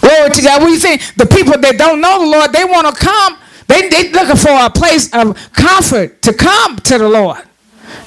Glory 0.00 0.30
to 0.30 0.42
God. 0.42 0.62
What 0.62 0.68
do 0.68 0.72
you 0.72 0.78
think? 0.78 1.02
The 1.16 1.26
people 1.26 1.58
that 1.58 1.78
don't 1.78 2.00
know 2.00 2.20
the 2.20 2.26
Lord, 2.26 2.52
they 2.52 2.64
want 2.64 2.86
to 2.86 3.04
come. 3.04 3.38
They 3.66 3.88
they 3.88 4.10
looking 4.10 4.36
for 4.36 4.50
a 4.52 4.70
place 4.70 5.12
of 5.12 5.36
comfort 5.52 6.22
to 6.22 6.32
come 6.32 6.76
to 6.76 6.98
the 6.98 7.08
Lord. 7.08 7.42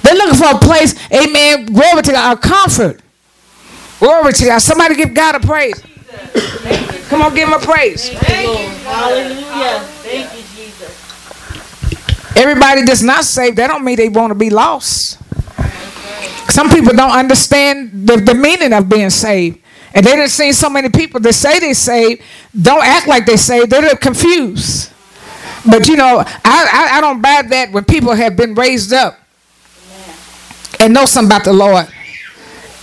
They're 0.03 0.15
looking 0.15 0.39
for 0.39 0.55
a 0.55 0.59
place, 0.59 0.95
amen, 1.11 1.65
glory 1.67 2.01
to 2.03 2.11
God, 2.11 2.37
a 2.37 2.41
comfort. 2.41 3.01
Glory 3.99 4.33
to 4.33 4.45
God. 4.45 4.59
Somebody 4.59 4.95
give 4.95 5.13
God 5.13 5.35
a 5.35 5.39
praise. 5.39 5.81
Come 7.09 7.21
on, 7.21 7.33
give 7.35 7.47
him 7.47 7.53
a 7.53 7.59
praise. 7.59 8.09
Thank 8.09 8.59
you, 8.59 8.67
Hallelujah. 8.85 9.79
Thank 10.01 10.33
you, 10.35 10.43
Jesus. 10.55 12.37
Everybody 12.37 12.83
that's 12.83 13.01
not 13.01 13.25
saved, 13.25 13.57
that 13.57 13.67
don't 13.67 13.83
mean 13.83 13.97
they 13.97 14.09
want 14.09 14.31
to 14.31 14.35
be 14.35 14.49
lost. 14.49 15.19
Some 16.49 16.69
people 16.69 16.93
don't 16.93 17.11
understand 17.11 18.07
the, 18.07 18.17
the 18.17 18.33
meaning 18.33 18.73
of 18.73 18.89
being 18.89 19.09
saved. 19.09 19.59
And 19.93 20.05
they 20.05 20.15
done 20.15 20.29
seen 20.29 20.53
so 20.53 20.69
many 20.69 20.89
people 20.89 21.19
that 21.21 21.33
say 21.33 21.59
they 21.59 21.73
saved, 21.73 22.21
don't 22.59 22.83
act 22.83 23.07
like 23.07 23.25
they 23.25 23.37
saved. 23.37 23.71
They're 23.71 23.95
confused. 23.95 24.91
But 25.69 25.87
you 25.87 25.95
know, 25.95 26.19
I, 26.19 26.33
I, 26.45 26.97
I 26.97 27.01
don't 27.01 27.21
buy 27.21 27.41
that 27.41 27.71
when 27.71 27.85
people 27.85 28.13
have 28.13 28.36
been 28.36 28.55
raised 28.55 28.93
up 28.93 29.19
and 30.79 30.93
know 30.93 31.05
something 31.05 31.36
about 31.36 31.43
the 31.43 31.53
Lord. 31.53 31.88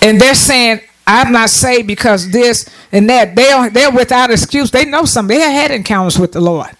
And 0.02 0.20
they're 0.20 0.34
saying, 0.34 0.80
I'm 1.06 1.32
not 1.32 1.50
saved 1.50 1.86
because 1.86 2.30
this 2.30 2.68
and 2.90 3.08
that. 3.08 3.36
They're, 3.36 3.70
they're 3.70 3.90
without 3.90 4.30
excuse. 4.30 4.70
They 4.70 4.84
know 4.84 5.04
something. 5.04 5.38
They 5.38 5.52
had 5.52 5.70
encounters 5.70 6.18
with 6.18 6.32
the 6.32 6.40
Lord. 6.40 6.70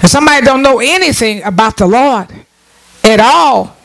And 0.00 0.10
somebody 0.10 0.44
don't 0.44 0.62
know 0.62 0.78
anything 0.78 1.42
about 1.42 1.76
the 1.76 1.86
Lord 1.86 2.28
at 3.04 3.20
all, 3.20 3.76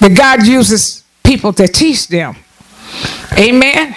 but 0.00 0.16
God 0.16 0.46
uses 0.46 1.04
people 1.22 1.52
to 1.54 1.68
teach 1.68 2.08
them. 2.08 2.36
Amen. 3.38 3.94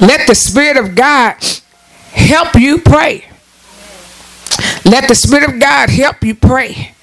Let 0.00 0.26
the 0.26 0.34
Spirit 0.34 0.76
of 0.76 0.94
God 0.94 1.36
help 2.12 2.54
you 2.54 2.78
pray. 2.78 3.26
Let 4.84 5.08
the 5.08 5.14
Spirit 5.14 5.48
of 5.48 5.60
God 5.60 5.90
help 5.90 6.22
you 6.22 6.34
pray. 6.34 6.94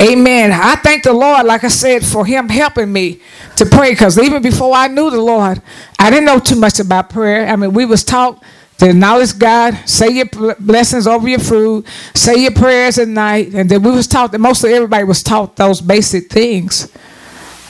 Amen. 0.00 0.50
I 0.52 0.74
thank 0.76 1.04
the 1.04 1.12
Lord, 1.12 1.46
like 1.46 1.62
I 1.62 1.68
said, 1.68 2.04
for 2.04 2.26
Him 2.26 2.48
helping 2.48 2.92
me 2.92 3.20
to 3.56 3.66
pray. 3.66 3.90
Because 3.92 4.18
even 4.18 4.42
before 4.42 4.74
I 4.74 4.88
knew 4.88 5.10
the 5.10 5.20
Lord, 5.20 5.62
I 5.98 6.10
didn't 6.10 6.24
know 6.24 6.40
too 6.40 6.56
much 6.56 6.80
about 6.80 7.10
prayer. 7.10 7.46
I 7.46 7.56
mean, 7.56 7.72
we 7.72 7.84
was 7.84 8.02
taught 8.02 8.42
to 8.78 8.90
acknowledge 8.90 9.38
God, 9.38 9.74
say 9.88 10.10
your 10.10 10.26
blessings 10.58 11.06
over 11.06 11.28
your 11.28 11.38
food, 11.38 11.86
say 12.14 12.42
your 12.42 12.50
prayers 12.50 12.98
at 12.98 13.08
night, 13.08 13.54
and 13.54 13.70
then 13.70 13.82
we 13.82 13.92
was 13.92 14.08
taught 14.08 14.32
that 14.32 14.40
most 14.40 14.64
of 14.64 14.70
everybody 14.70 15.04
was 15.04 15.22
taught 15.22 15.56
those 15.56 15.80
basic 15.80 16.28
things, 16.28 16.90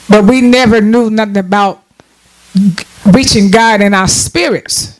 but 0.09 0.25
we 0.25 0.41
never 0.41 0.81
knew 0.81 1.11
nothing 1.11 1.37
about 1.37 1.83
reaching 3.05 3.51
God 3.51 3.81
in 3.81 3.93
our 3.93 4.07
spirits. 4.07 4.99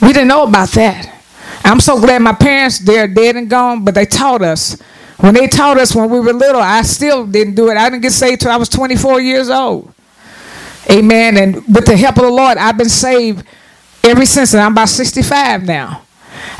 We 0.00 0.08
didn't 0.12 0.28
know 0.28 0.44
about 0.44 0.68
that. 0.70 1.20
I'm 1.64 1.80
so 1.80 2.00
glad 2.00 2.22
my 2.22 2.32
parents 2.32 2.78
they're 2.78 3.08
dead 3.08 3.36
and 3.36 3.48
gone, 3.50 3.84
but 3.84 3.94
they 3.94 4.06
taught 4.06 4.42
us 4.42 4.80
when 5.22 5.34
they 5.34 5.46
taught 5.46 5.78
us 5.78 5.94
when 5.94 6.10
we 6.10 6.18
were 6.18 6.32
little, 6.32 6.60
I 6.60 6.82
still 6.82 7.24
didn't 7.24 7.54
do 7.54 7.68
it. 7.70 7.76
I 7.76 7.88
didn't 7.88 8.02
get 8.02 8.10
saved 8.10 8.40
till 8.40 8.50
I 8.50 8.56
was 8.56 8.68
24 8.68 9.20
years 9.20 9.50
old. 9.50 9.94
Amen. 10.90 11.36
And 11.36 11.54
with 11.72 11.86
the 11.86 11.96
help 11.96 12.16
of 12.16 12.24
the 12.24 12.30
Lord, 12.30 12.58
I've 12.58 12.76
been 12.76 12.88
saved 12.88 13.46
ever 14.02 14.26
since, 14.26 14.52
and 14.52 14.60
I'm 14.60 14.72
about 14.72 14.88
65 14.88 15.62
now. 15.62 16.02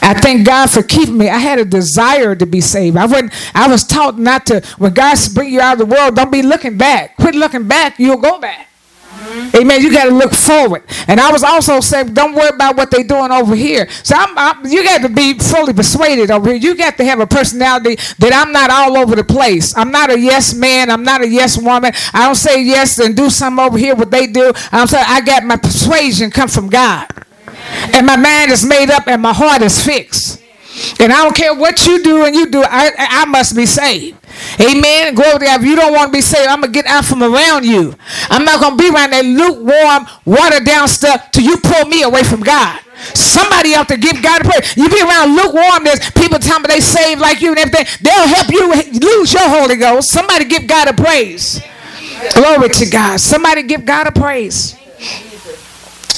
I 0.01 0.15
thank 0.15 0.47
God 0.47 0.71
for 0.71 0.85
keeping 0.85 1.19
me. 1.19 1.29
I 1.29 1.39
had 1.39 1.59
a 1.59 1.65
desire 1.65 2.37
to 2.37 2.47
be 2.47 2.61
saved. 2.61 2.97
I 2.97 3.07
wouldn't. 3.07 3.33
I 3.53 3.67
was 3.67 3.83
taught 3.83 4.17
not 4.17 4.47
to. 4.47 4.61
When 4.79 4.95
God 4.95 5.19
bring 5.35 5.53
you 5.53 5.61
out 5.61 5.73
of 5.73 5.79
the 5.81 5.93
world, 5.93 6.15
don't 6.15 6.31
be 6.31 6.43
looking 6.43 6.79
back. 6.79 7.17
Quit 7.17 7.35
looking 7.35 7.67
back. 7.67 7.99
You'll 7.99 8.19
go 8.21 8.39
back. 8.39 8.69
Mm-hmm. 9.13 9.57
Amen. 9.57 9.83
You 9.83 9.93
got 9.93 10.05
to 10.05 10.15
look 10.15 10.33
forward. 10.33 10.85
And 11.07 11.21
I 11.21 11.31
was 11.31 11.43
also 11.43 11.81
saying, 11.81 12.15
don't 12.15 12.35
worry 12.35 12.49
about 12.49 12.77
what 12.77 12.91
they're 12.91 13.05
doing 13.05 13.31
over 13.31 13.55
here. 13.55 13.89
So 14.03 14.17
I'm, 14.17 14.37
I'm, 14.37 14.67
you 14.67 14.83
got 14.83 15.03
to 15.03 15.09
be 15.09 15.39
fully 15.39 15.73
persuaded 15.73 16.31
over 16.31 16.51
here. 16.51 16.59
You 16.59 16.75
got 16.75 16.97
to 16.97 17.05
have 17.05 17.21
a 17.21 17.27
personality 17.27 17.97
that 18.19 18.33
I'm 18.33 18.53
not 18.53 18.71
all 18.71 18.97
over 18.97 19.15
the 19.15 19.25
place. 19.25 19.77
I'm 19.77 19.91
not 19.91 20.11
a 20.11 20.19
yes 20.19 20.55
man. 20.55 20.91
I'm 20.91 21.05
not 21.05 21.21
a 21.21 21.29
yes 21.29 21.59
woman. 21.59 21.93
I 22.13 22.27
don't 22.27 22.35
say 22.35 22.63
yes 22.63 22.99
and 22.99 23.17
do 23.17 23.29
something 23.31 23.65
over 23.65 23.79
here 23.79 23.95
what 23.95 24.11
they 24.11 24.27
do. 24.27 24.53
I'm 24.73 24.87
saying 24.87 25.05
I 25.07 25.21
got 25.21 25.45
my 25.45 25.57
persuasion 25.57 26.31
come 26.31 26.49
from 26.49 26.69
God. 26.69 27.09
And 27.95 28.07
my 28.07 28.17
mind 28.17 28.51
is 28.51 28.65
made 28.65 28.91
up 28.91 29.07
and 29.07 29.21
my 29.21 29.33
heart 29.33 29.63
is 29.63 29.85
fixed. 29.85 30.43
And 30.99 31.13
I 31.13 31.23
don't 31.23 31.37
care 31.37 31.55
what 31.55 31.87
you 31.87 32.03
do 32.03 32.25
and 32.25 32.35
you 32.35 32.51
do, 32.51 32.63
I, 32.65 32.93
I 32.97 33.25
must 33.27 33.55
be 33.55 33.67
saved. 33.67 34.17
Amen. 34.63 35.15
Glory 35.15 35.39
to 35.41 35.45
God. 35.45 35.61
If 35.61 35.67
you 35.67 35.77
don't 35.77 35.93
want 35.93 36.13
to 36.13 36.17
be 36.17 36.21
saved, 36.21 36.49
I'm 36.49 36.61
going 36.61 36.73
to 36.73 36.79
get 36.79 36.87
out 36.87 37.05
from 37.05 37.23
around 37.23 37.65
you. 37.65 37.95
I'm 38.31 38.45
not 38.45 38.61
going 38.61 38.77
to 38.77 38.83
be 38.83 38.91
around 38.91 39.11
that 39.11 39.25
lukewarm, 39.25 40.07
watered 40.25 40.65
down 40.65 40.89
stuff 40.89 41.31
till 41.33 41.45
you 41.45 41.57
pull 41.59 41.87
me 41.87 42.03
away 42.03 42.23
from 42.23 42.41
God. 42.41 42.81
Somebody 43.15 43.75
out 43.75 43.89
there 43.89 43.99
give 43.99 44.23
God 44.23 44.43
a 44.43 44.45
praise. 44.45 44.77
You 44.77 44.89
be 44.89 45.01
around 45.01 45.35
lukewarmness, 45.35 46.11
people 46.13 46.39
tell 46.39 46.61
me 46.61 46.69
they 46.69 46.81
saved 46.81 47.21
like 47.21 47.41
you 47.41 47.51
and 47.51 47.59
everything. 47.59 47.87
They'll 48.01 48.29
help 48.29 48.49
you 48.51 48.71
lose 49.01 49.33
your 49.33 49.49
Holy 49.49 49.77
Ghost. 49.77 50.11
Somebody 50.11 50.45
give 50.45 50.69
God 50.69 50.89
a 50.89 50.93
praise. 50.93 51.61
Glory 52.35 52.69
to 52.69 52.87
God. 52.89 53.19
Somebody 53.19 53.65
give 53.65 53.85
God 53.85 54.07
a 54.07 54.13
praise. 54.13 54.77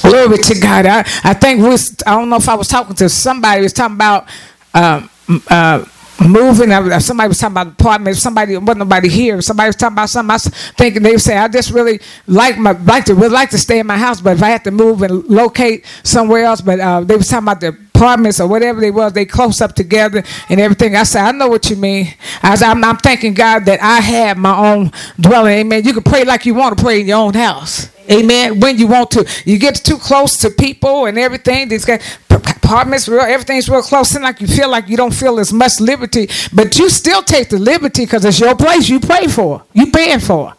Glory 0.02 0.36
to 0.36 0.60
God. 0.60 0.84
I, 0.84 1.00
I 1.24 1.32
think 1.32 1.62
we 1.62 1.74
I 2.06 2.16
don't 2.16 2.28
know 2.28 2.36
if 2.36 2.48
I 2.48 2.54
was 2.54 2.68
talking 2.68 2.94
to 2.96 3.08
somebody 3.08 3.62
was 3.62 3.72
talking 3.72 3.96
about 3.96 4.28
um, 4.74 5.08
uh, 5.48 5.84
moving. 6.20 6.70
Somebody 7.00 7.28
was 7.28 7.38
talking 7.38 7.52
about 7.52 7.68
apartments. 7.68 8.20
Somebody 8.20 8.56
wasn't 8.56 8.78
nobody 8.78 9.08
here. 9.08 9.40
Somebody 9.42 9.68
was 9.68 9.76
talking 9.76 9.94
about 9.94 10.10
something. 10.10 10.30
I 10.30 10.34
was 10.34 10.46
thinking 10.76 11.02
they 11.02 11.16
saying 11.16 11.38
I 11.38 11.48
just 11.48 11.70
really 11.70 12.00
like 12.26 12.58
my 12.58 12.72
like 12.72 13.04
to 13.06 13.14
really 13.14 13.30
like 13.30 13.50
to 13.50 13.58
stay 13.58 13.78
in 13.78 13.86
my 13.86 13.98
house, 13.98 14.20
but 14.20 14.36
if 14.36 14.42
I 14.42 14.48
had 14.48 14.64
to 14.64 14.70
move 14.70 15.02
and 15.02 15.24
locate 15.24 15.86
somewhere 16.02 16.44
else, 16.44 16.60
but 16.60 16.80
uh, 16.80 17.00
they 17.00 17.16
was 17.16 17.28
talking 17.28 17.44
about 17.44 17.60
the 17.60 17.68
apartments 17.68 18.40
or 18.40 18.48
whatever 18.48 18.80
they 18.80 18.90
was, 18.90 19.12
they 19.12 19.24
close 19.24 19.60
up 19.60 19.74
together 19.74 20.22
and 20.48 20.60
everything. 20.60 20.96
I 20.96 21.04
said, 21.04 21.22
I 21.22 21.32
know 21.32 21.48
what 21.48 21.70
you 21.70 21.76
mean. 21.76 22.12
I 22.42 22.50
was, 22.50 22.62
I'm, 22.62 22.82
I'm 22.82 22.96
thanking 22.96 23.34
God 23.34 23.64
that 23.66 23.80
I 23.82 24.00
have 24.00 24.36
my 24.36 24.56
own 24.56 24.90
dwelling. 25.20 25.58
Amen. 25.58 25.84
You 25.84 25.92
can 25.92 26.02
pray 26.02 26.24
like 26.24 26.44
you 26.44 26.54
want 26.54 26.76
to 26.76 26.82
pray 26.82 27.00
in 27.00 27.06
your 27.06 27.18
own 27.18 27.34
house. 27.34 27.90
Amen. 28.10 28.60
When 28.60 28.76
you 28.78 28.86
want 28.86 29.10
to, 29.12 29.26
you 29.46 29.58
get 29.58 29.76
too 29.76 29.96
close 29.96 30.36
to 30.38 30.50
people 30.50 31.06
and 31.06 31.18
everything. 31.18 31.68
These 31.68 31.86
guys, 31.86 32.02
apartments, 32.46 33.08
real, 33.08 33.20
everything's 33.20 33.68
real 33.68 33.82
close. 33.82 34.14
And 34.14 34.24
like 34.24 34.40
you 34.40 34.46
feel 34.46 34.70
like 34.70 34.88
you 34.88 34.96
don't 34.96 35.14
feel 35.14 35.38
as 35.38 35.52
much 35.52 35.80
liberty, 35.80 36.28
but 36.52 36.78
you 36.78 36.88
still 36.88 37.22
take 37.22 37.48
the 37.48 37.58
liberty 37.58 38.04
because 38.04 38.24
it's 38.24 38.40
your 38.40 38.56
place. 38.56 38.88
You 38.88 39.00
pray 39.00 39.26
for, 39.26 39.62
you 39.72 39.90
paying 39.90 40.20
for. 40.20 40.54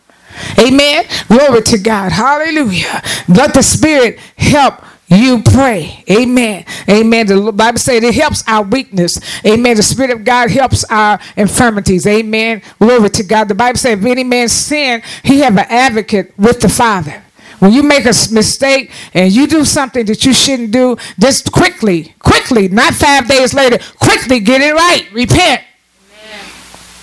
Amen. 0.60 1.06
Glory 1.28 1.62
to 1.62 1.78
God. 1.78 2.12
Hallelujah. 2.12 3.02
Let 3.28 3.54
the 3.54 3.64
Spirit 3.64 4.20
help 4.38 4.84
you 5.08 5.44
pray. 5.44 6.04
Amen. 6.10 6.66
Amen. 6.90 7.28
The 7.28 7.52
Bible 7.52 7.78
says 7.78 8.04
it 8.04 8.16
helps 8.16 8.44
our 8.48 8.64
weakness. 8.64 9.20
Amen. 9.46 9.78
The 9.78 9.84
Spirit 9.84 10.12
of 10.12 10.24
God 10.24 10.50
helps 10.50 10.84
our 10.86 11.20
infirmities. 11.38 12.08
Amen. 12.08 12.62
Glory 12.80 13.10
to 13.12 13.24
God. 13.24 13.48
The 13.48 13.56
Bible 13.56 13.78
says 13.78 14.00
if 14.00 14.06
any 14.06 14.24
man 14.24 14.50
sin, 14.50 15.04
he 15.24 15.40
have 15.40 15.58
an 15.58 15.68
advocate 15.70 16.34
with 16.38 16.60
the 16.60 16.70
Father. 16.70 17.25
When 17.66 17.74
you 17.74 17.82
make 17.82 18.06
a 18.06 18.14
mistake 18.32 18.92
and 19.12 19.32
you 19.32 19.48
do 19.48 19.66
something 19.66 20.06
that 20.06 20.24
you 20.24 20.36
shouldn't 20.36 20.70
do, 20.70 20.98
just 21.18 21.52
quickly, 21.52 22.14
quickly, 22.20 22.68
not 22.68 22.94
five 22.94 23.28
days 23.28 23.56
later, 23.56 23.80
quickly 23.98 24.40
get 24.40 24.62
it 24.62 24.76
right. 24.76 25.12
Repent. 25.12 25.64
Amen. 26.12 26.46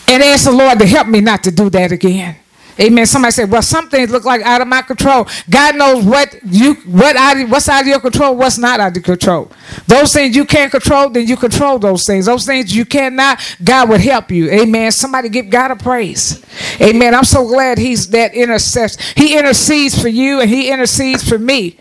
And 0.07 0.23
ask 0.23 0.45
the 0.45 0.53
Lord 0.53 0.79
to 0.79 0.87
help 0.87 1.09
me 1.09 1.21
not 1.21 1.43
to 1.43 1.51
do 1.51 1.69
that 1.71 1.91
again. 1.91 2.37
Amen. 2.83 3.07
Somebody 3.07 3.33
said, 3.33 3.51
"Well, 3.51 3.63
some 3.63 3.89
things 3.89 4.11
look 4.11 4.25
like 4.25 4.43
out 4.43 4.61
of 4.61 4.67
my 4.67 4.83
control." 4.83 5.29
God 5.49 5.77
knows 5.77 6.05
what 6.05 6.35
you 6.45 6.75
what 6.87 7.17
out 7.17 7.49
what's 7.49 7.69
out 7.69 7.83
of 7.83 7.87
your 7.87 8.01
control, 8.01 8.35
what's 8.35 8.59
not 8.59 8.81
out 8.81 8.97
of 8.97 9.03
control. 9.03 9.51
Those 9.87 10.13
things 10.13 10.35
you 10.35 10.45
can't 10.45 10.71
control, 10.71 11.09
then 11.09 11.27
you 11.27 11.37
control 11.37 11.79
those 11.79 12.05
things. 12.05 12.27
Those 12.27 12.45
things 12.45 12.75
you 12.75 12.85
cannot, 12.85 13.39
God 13.63 13.89
would 13.89 14.01
help 14.01 14.31
you. 14.31 14.51
Amen. 14.51 14.91
Somebody 14.91 15.29
give 15.29 15.49
God 15.49 15.71
a 15.71 15.77
praise. 15.77 16.45
Amen. 16.81 17.15
I'm 17.15 17.25
so 17.25 17.47
glad 17.47 17.79
He's 17.79 18.09
that 18.09 18.35
intercessor. 18.35 19.01
He 19.17 19.39
intercedes 19.39 20.01
for 20.01 20.09
you, 20.09 20.41
and 20.41 20.51
He 20.51 20.71
intercedes 20.71 21.27
for 21.27 21.39
me. 21.39 21.79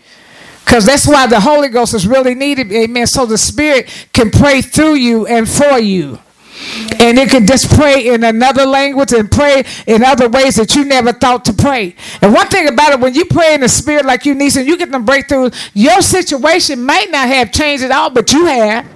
Because 0.64 0.86
that's 0.86 1.06
why 1.06 1.26
the 1.26 1.40
Holy 1.40 1.68
Ghost 1.68 1.92
is 1.92 2.06
really 2.06 2.34
needed. 2.34 2.70
Amen. 2.72 3.06
So 3.06 3.26
the 3.26 3.38
Spirit 3.38 4.08
can 4.12 4.30
pray 4.30 4.62
through 4.62 4.94
you 4.94 5.26
and 5.26 5.48
for 5.48 5.78
you. 5.78 6.20
And 7.00 7.18
it 7.18 7.30
can 7.30 7.46
just 7.46 7.70
pray 7.74 8.08
in 8.08 8.24
another 8.24 8.64
language 8.64 9.12
and 9.12 9.30
pray 9.30 9.64
in 9.86 10.02
other 10.04 10.28
ways 10.28 10.56
that 10.56 10.74
you 10.74 10.84
never 10.84 11.12
thought 11.12 11.44
to 11.46 11.52
pray. 11.52 11.94
And 12.20 12.32
one 12.32 12.48
thing 12.48 12.68
about 12.68 12.92
it, 12.92 13.00
when 13.00 13.14
you 13.14 13.24
pray 13.24 13.54
in 13.54 13.60
the 13.60 13.68
spirit 13.68 14.04
like 14.04 14.24
you 14.24 14.34
need 14.34 14.56
and 14.56 14.66
you 14.66 14.76
get 14.76 14.90
them 14.90 15.04
breakthrough, 15.04 15.50
your 15.74 16.00
situation 16.02 16.84
might 16.84 17.10
not 17.10 17.28
have 17.28 17.52
changed 17.52 17.84
at 17.84 17.90
all, 17.90 18.10
but 18.10 18.32
you 18.32 18.46
have. 18.46 18.86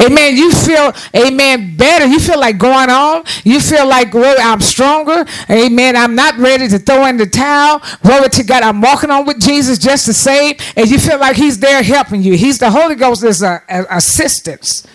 Amen. 0.00 0.36
You 0.36 0.52
feel, 0.52 0.92
amen, 1.14 1.76
better. 1.76 2.06
You 2.06 2.20
feel 2.20 2.38
like 2.38 2.58
going 2.58 2.90
on. 2.90 3.24
You 3.44 3.60
feel 3.60 3.86
like, 3.86 4.14
well, 4.14 4.36
I'm 4.40 4.60
stronger. 4.60 5.24
Amen. 5.50 5.96
I'm 5.96 6.14
not 6.14 6.36
ready 6.38 6.68
to 6.68 6.78
throw 6.78 7.06
in 7.06 7.16
the 7.16 7.26
towel. 7.26 7.82
Glory 8.02 8.28
to 8.30 8.44
God. 8.44 8.62
I'm 8.62 8.80
walking 8.80 9.10
on 9.10 9.26
with 9.26 9.40
Jesus 9.40 9.78
just 9.78 10.06
the 10.06 10.14
same. 10.14 10.56
And 10.76 10.88
you 10.88 10.98
feel 10.98 11.18
like 11.18 11.36
He's 11.36 11.58
there 11.58 11.82
helping 11.82 12.22
you. 12.22 12.36
He's 12.36 12.58
the 12.58 12.70
Holy 12.70 12.94
Ghost 12.94 13.24
is 13.24 13.42
a, 13.42 13.62
a 13.68 13.84
assistance. 13.96 14.86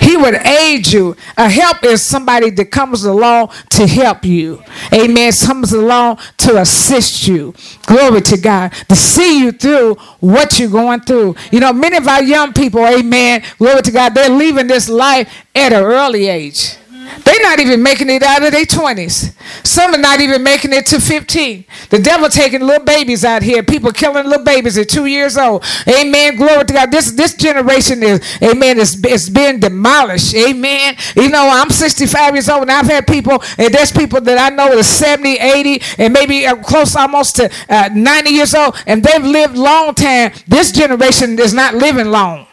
He 0.00 0.16
would 0.16 0.34
aid 0.34 0.86
you. 0.92 1.16
A 1.36 1.48
help 1.48 1.84
is 1.84 2.04
somebody 2.04 2.50
that 2.50 2.70
comes 2.70 3.04
along 3.04 3.50
to 3.70 3.86
help 3.86 4.24
you. 4.24 4.62
Amen. 4.92 5.32
Comes 5.32 5.72
along 5.72 6.18
to 6.38 6.60
assist 6.60 7.26
you. 7.26 7.54
Glory 7.86 8.20
to 8.22 8.36
God. 8.36 8.72
To 8.88 8.96
see 8.96 9.40
you 9.40 9.52
through 9.52 9.94
what 10.20 10.58
you're 10.58 10.70
going 10.70 11.00
through. 11.00 11.36
You 11.50 11.60
know, 11.60 11.72
many 11.72 11.96
of 11.96 12.06
our 12.06 12.22
young 12.22 12.52
people, 12.52 12.86
amen, 12.86 13.42
glory 13.58 13.82
to 13.82 13.90
God, 13.90 14.14
they're 14.14 14.30
leaving 14.30 14.66
this 14.66 14.88
life 14.88 15.32
at 15.54 15.72
an 15.72 15.82
early 15.82 16.28
age. 16.28 16.76
They're 17.24 17.42
not 17.42 17.60
even 17.60 17.82
making 17.82 18.10
it 18.10 18.22
out 18.22 18.42
of 18.42 18.52
their 18.52 18.64
20s. 18.64 19.34
Some 19.66 19.94
are 19.94 19.98
not 19.98 20.20
even 20.20 20.42
making 20.42 20.72
it 20.72 20.86
to 20.86 21.00
15. 21.00 21.64
The 21.90 21.98
devil 21.98 22.28
taking 22.28 22.60
little 22.60 22.84
babies 22.84 23.24
out 23.24 23.42
here. 23.42 23.62
People 23.62 23.92
killing 23.92 24.26
little 24.26 24.44
babies 24.44 24.78
at 24.78 24.88
two 24.88 25.06
years 25.06 25.36
old. 25.36 25.64
Amen. 25.88 26.36
Glory 26.36 26.64
to 26.64 26.72
God. 26.72 26.90
This 26.90 27.12
this 27.12 27.34
generation 27.34 28.02
is, 28.02 28.20
amen, 28.42 28.78
it's, 28.78 28.96
it's 29.04 29.28
being 29.28 29.60
demolished. 29.60 30.34
Amen. 30.34 30.96
You 31.16 31.28
know, 31.28 31.48
I'm 31.50 31.70
65 31.70 32.34
years 32.34 32.48
old 32.48 32.62
and 32.62 32.70
I've 32.70 32.86
had 32.86 33.06
people, 33.06 33.42
and 33.58 33.72
there's 33.72 33.92
people 33.92 34.20
that 34.20 34.38
I 34.38 34.54
know 34.54 34.70
that 34.70 34.78
are 34.78 34.82
70, 34.82 35.38
80, 35.38 35.82
and 35.98 36.12
maybe 36.12 36.46
close 36.62 36.96
almost 36.96 37.36
to 37.36 37.50
uh, 37.68 37.90
90 37.92 38.30
years 38.30 38.54
old, 38.54 38.76
and 38.86 39.02
they've 39.02 39.24
lived 39.24 39.56
long 39.56 39.94
time. 39.94 40.32
This 40.46 40.72
generation 40.72 41.38
is 41.38 41.52
not 41.54 41.74
living 41.74 42.06
long. 42.06 42.46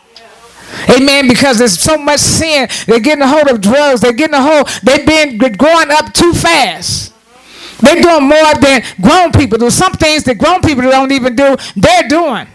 Amen. 0.89 1.27
Because 1.27 1.57
there's 1.57 1.79
so 1.79 1.97
much 1.97 2.19
sin. 2.19 2.67
They're 2.85 2.99
getting 2.99 3.23
a 3.23 3.27
hold 3.27 3.47
of 3.47 3.61
drugs. 3.61 4.01
They're 4.01 4.13
getting 4.13 4.35
a 4.35 4.41
hold. 4.41 4.67
They've 4.83 5.05
been 5.05 5.37
growing 5.37 5.91
up 5.91 6.13
too 6.13 6.33
fast. 6.33 7.13
They're 7.79 8.01
doing 8.01 8.23
more 8.23 8.53
than 8.59 8.83
grown 9.01 9.31
people 9.31 9.57
do. 9.57 9.69
Some 9.69 9.93
things 9.93 10.23
that 10.23 10.37
grown 10.37 10.61
people 10.61 10.83
don't 10.83 11.11
even 11.11 11.35
do, 11.35 11.55
they're 11.75 12.07
doing. 12.07 12.47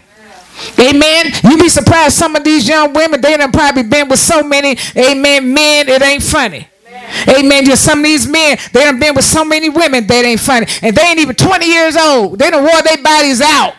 Amen. 0.79 1.25
You'd 1.43 1.59
be 1.59 1.69
surprised 1.69 2.15
some 2.15 2.35
of 2.35 2.43
these 2.43 2.67
young 2.67 2.93
women, 2.93 3.21
they 3.21 3.35
done 3.37 3.51
probably 3.51 3.83
been 3.83 4.07
with 4.07 4.19
so 4.19 4.43
many, 4.43 4.77
amen, 4.95 5.53
men, 5.53 5.89
it 5.89 6.01
ain't 6.01 6.23
funny. 6.23 6.67
Amen. 7.27 7.65
Just 7.65 7.83
some 7.83 7.99
of 7.99 8.05
these 8.05 8.27
men, 8.27 8.57
they 8.71 8.81
done 8.81 8.99
been 8.99 9.15
with 9.15 9.25
so 9.25 9.43
many 9.43 9.69
women 9.69 10.05
that 10.07 10.25
ain't 10.25 10.39
funny. 10.39 10.67
And 10.81 10.95
they 10.95 11.01
ain't 11.01 11.19
even 11.19 11.35
20 11.35 11.65
years 11.65 11.95
old. 11.95 12.39
They 12.39 12.49
done 12.49 12.63
wore 12.63 12.81
their 12.81 13.01
bodies 13.01 13.41
out. 13.41 13.75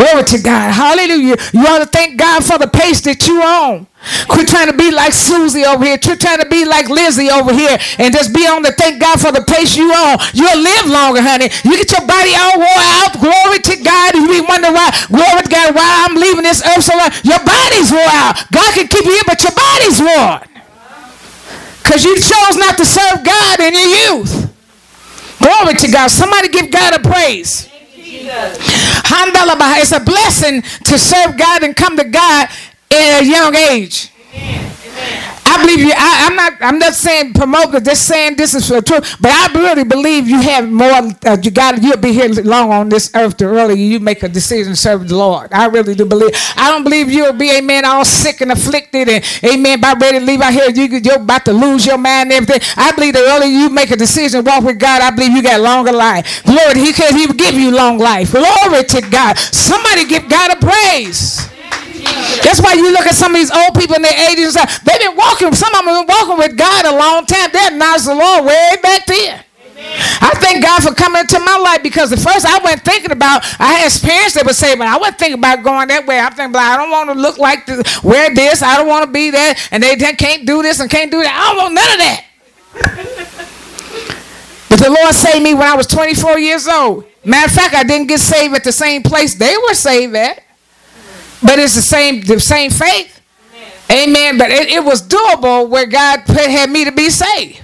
Glory 0.00 0.24
to 0.24 0.38
God. 0.40 0.72
Hallelujah. 0.72 1.36
You 1.52 1.66
ought 1.66 1.80
to 1.80 1.86
thank 1.86 2.18
God 2.18 2.44
for 2.44 2.58
the 2.58 2.68
pace 2.68 3.00
that 3.02 3.26
you 3.28 3.42
on. 3.42 3.86
Quit 4.28 4.48
trying 4.48 4.72
to 4.72 4.76
be 4.76 4.90
like 4.90 5.12
Susie 5.12 5.64
over 5.64 5.84
here. 5.84 5.98
Quit 6.00 6.20
trying 6.20 6.40
to 6.40 6.48
be 6.48 6.64
like 6.64 6.88
Lizzie 6.88 7.28
over 7.30 7.52
here 7.52 7.76
and 8.00 8.14
just 8.14 8.32
be 8.32 8.48
on 8.48 8.62
the 8.62 8.72
thank 8.72 9.00
God 9.00 9.20
for 9.20 9.30
the 9.30 9.44
pace 9.44 9.76
you 9.76 9.92
on. 9.92 10.16
You'll 10.32 10.56
live 10.56 10.88
longer, 10.88 11.20
honey. 11.20 11.52
You 11.68 11.76
get 11.76 11.92
your 11.92 12.06
body 12.08 12.32
all 12.32 12.56
wore 12.56 12.84
out. 13.04 13.12
Glory 13.20 13.60
to 13.60 13.76
God. 13.84 14.16
You 14.16 14.24
be 14.28 14.40
wondering 14.40 14.72
why, 14.72 14.88
glory 15.12 15.44
to 15.44 15.50
God, 15.52 15.76
why 15.76 16.08
I'm 16.08 16.16
leaving 16.16 16.48
this 16.48 16.64
earth 16.64 16.84
so 16.84 16.96
long. 16.96 17.12
Your 17.22 17.44
body's 17.44 17.92
wore 17.92 18.08
out. 18.08 18.40
God 18.48 18.70
can 18.72 18.88
keep 18.88 19.04
you 19.04 19.20
here, 19.20 19.28
but 19.28 19.40
your 19.44 19.52
body's 19.52 20.00
worn. 20.00 20.48
Because 21.84 22.04
you 22.04 22.16
chose 22.16 22.56
not 22.56 22.80
to 22.80 22.86
serve 22.88 23.20
God 23.20 23.60
in 23.60 23.74
your 23.76 23.90
youth. 24.16 24.48
Glory 25.44 25.74
to 25.76 25.88
God. 25.92 26.08
Somebody 26.08 26.48
give 26.48 26.70
God 26.70 26.96
a 26.96 27.00
praise. 27.04 27.69
It's 29.80 29.92
a 29.92 30.00
blessing 30.00 30.62
to 30.62 30.98
serve 30.98 31.36
God 31.38 31.62
and 31.62 31.74
come 31.74 31.96
to 31.96 32.04
God 32.04 32.48
at 32.90 33.22
a 33.22 33.24
young 33.24 33.54
age. 33.54 34.10
I 35.50 35.60
believe 35.62 35.80
you. 35.80 35.92
I, 35.92 36.26
am 36.28 36.36
not. 36.36 36.52
I'm 36.60 36.78
not 36.78 36.94
saying 36.94 37.34
promote, 37.34 37.82
just 37.82 38.06
saying 38.06 38.36
this 38.36 38.54
is 38.54 38.68
for 38.68 38.80
truth. 38.80 39.16
But 39.20 39.32
I 39.32 39.52
really 39.52 39.82
believe 39.84 40.28
you 40.28 40.40
have 40.40 40.70
more. 40.70 40.90
Uh, 41.26 41.36
you 41.42 41.50
got. 41.50 41.82
You'll 41.82 41.96
be 41.96 42.12
here 42.12 42.28
long 42.44 42.70
on 42.70 42.88
this 42.88 43.10
earth. 43.14 43.36
The 43.36 43.46
earlier 43.46 43.76
you 43.76 43.98
make 43.98 44.22
a 44.22 44.28
decision 44.28 44.76
serve 44.76 45.08
the 45.08 45.16
Lord, 45.16 45.52
I 45.52 45.66
really 45.66 45.94
do 45.94 46.06
believe. 46.06 46.30
I 46.56 46.70
don't 46.70 46.84
believe 46.84 47.10
you'll 47.10 47.32
be, 47.32 47.50
amen, 47.50 47.84
all 47.84 48.04
sick 48.04 48.40
and 48.40 48.52
afflicted, 48.52 49.08
and 49.08 49.24
amen, 49.44 49.80
about 49.80 50.00
ready 50.00 50.20
to 50.20 50.24
leave 50.24 50.40
out 50.40 50.52
here. 50.52 50.70
You, 50.70 50.98
you're 50.98 51.16
about 51.16 51.44
to 51.46 51.52
lose 51.52 51.84
your 51.84 51.98
mind 51.98 52.32
and 52.32 52.42
everything. 52.48 52.62
I 52.76 52.92
believe 52.92 53.14
the 53.14 53.20
earlier 53.20 53.48
you 53.48 53.70
make 53.70 53.90
a 53.90 53.96
decision, 53.96 54.44
walk 54.44 54.64
with 54.64 54.78
God, 54.78 55.02
I 55.02 55.10
believe 55.10 55.32
you 55.32 55.42
got 55.42 55.60
longer 55.60 55.92
life. 55.92 56.46
Lord, 56.46 56.76
He 56.76 56.92
can. 56.92 57.16
He 57.16 57.26
give 57.26 57.54
you 57.54 57.70
long 57.70 57.98
life. 57.98 58.30
Glory 58.30 58.84
to 58.84 59.00
God. 59.10 59.36
Somebody 59.38 60.06
give 60.06 60.28
God 60.28 60.52
a 60.52 60.56
praise. 60.64 61.50
That's 62.42 62.60
why 62.60 62.74
you 62.74 62.92
look 62.92 63.06
at 63.06 63.14
some 63.14 63.34
of 63.34 63.40
these 63.40 63.50
old 63.50 63.74
people 63.74 63.96
in 63.96 64.02
their 64.02 64.12
80s 64.12 64.56
and 64.56 64.68
they've 64.84 65.00
been 65.00 65.16
walking, 65.16 65.52
some 65.52 65.72
of 65.74 65.84
them 65.84 65.94
have 65.94 66.06
been 66.06 66.16
walking 66.16 66.38
with 66.38 66.56
God 66.56 66.86
a 66.86 66.96
long 66.96 67.26
time. 67.26 67.50
They 67.52 67.66
acknowledge 67.66 68.04
the 68.04 68.14
Lord 68.14 68.44
way 68.44 68.76
back 68.82 69.06
then. 69.06 69.44
I 70.20 70.30
thank 70.36 70.62
God 70.62 70.82
for 70.82 70.94
coming 70.94 71.20
into 71.20 71.38
my 71.40 71.56
life 71.56 71.82
because 71.82 72.12
at 72.12 72.18
first 72.18 72.44
I 72.44 72.58
wasn't 72.58 72.84
thinking 72.84 73.12
about, 73.12 73.42
I 73.58 73.80
had 73.80 73.92
parents 74.02 74.34
that 74.34 74.44
would 74.44 74.54
say, 74.54 74.72
I 74.78 74.96
wasn't 74.96 75.18
thinking 75.18 75.38
about 75.38 75.64
going 75.64 75.88
that 75.88 76.06
way. 76.06 76.18
I'm 76.18 76.32
thinking, 76.32 76.56
I 76.56 76.76
don't 76.76 76.90
want 76.90 77.08
to 77.10 77.14
look 77.14 77.38
like 77.38 77.66
this, 77.66 78.02
wear 78.02 78.34
this, 78.34 78.62
I 78.62 78.76
don't 78.76 78.88
want 78.88 79.06
to 79.06 79.10
be 79.10 79.30
that, 79.30 79.68
and 79.70 79.82
they 79.82 79.96
can't 79.96 80.46
do 80.46 80.62
this 80.62 80.80
and 80.80 80.90
can't 80.90 81.10
do 81.10 81.22
that. 81.22 81.32
I 81.32 81.48
don't 81.48 81.56
want 81.56 81.74
none 81.74 81.92
of 81.92 81.98
that. 81.98 82.24
but 84.68 84.78
the 84.78 84.90
Lord 84.90 85.14
saved 85.14 85.42
me 85.42 85.54
when 85.54 85.66
I 85.66 85.74
was 85.74 85.86
24 85.86 86.38
years 86.38 86.68
old. 86.68 87.04
Matter 87.24 87.46
of 87.46 87.52
fact, 87.52 87.74
I 87.74 87.82
didn't 87.82 88.08
get 88.08 88.20
saved 88.20 88.54
at 88.54 88.64
the 88.64 88.72
same 88.72 89.02
place 89.02 89.34
they 89.34 89.56
were 89.56 89.74
saved 89.74 90.14
at. 90.14 90.42
But 91.42 91.58
it's 91.58 91.74
the 91.74 91.82
same 91.82 92.20
the 92.20 92.38
same 92.40 92.70
faith. 92.70 93.20
Amen. 93.90 94.08
Amen. 94.08 94.38
But 94.38 94.50
it, 94.50 94.68
it, 94.68 94.84
was 94.84 95.02
doable 95.02 95.68
where 95.68 95.86
God 95.86 96.20
had 96.20 96.70
me 96.70 96.84
to 96.84 96.92
be 96.92 97.10
saved. 97.10 97.60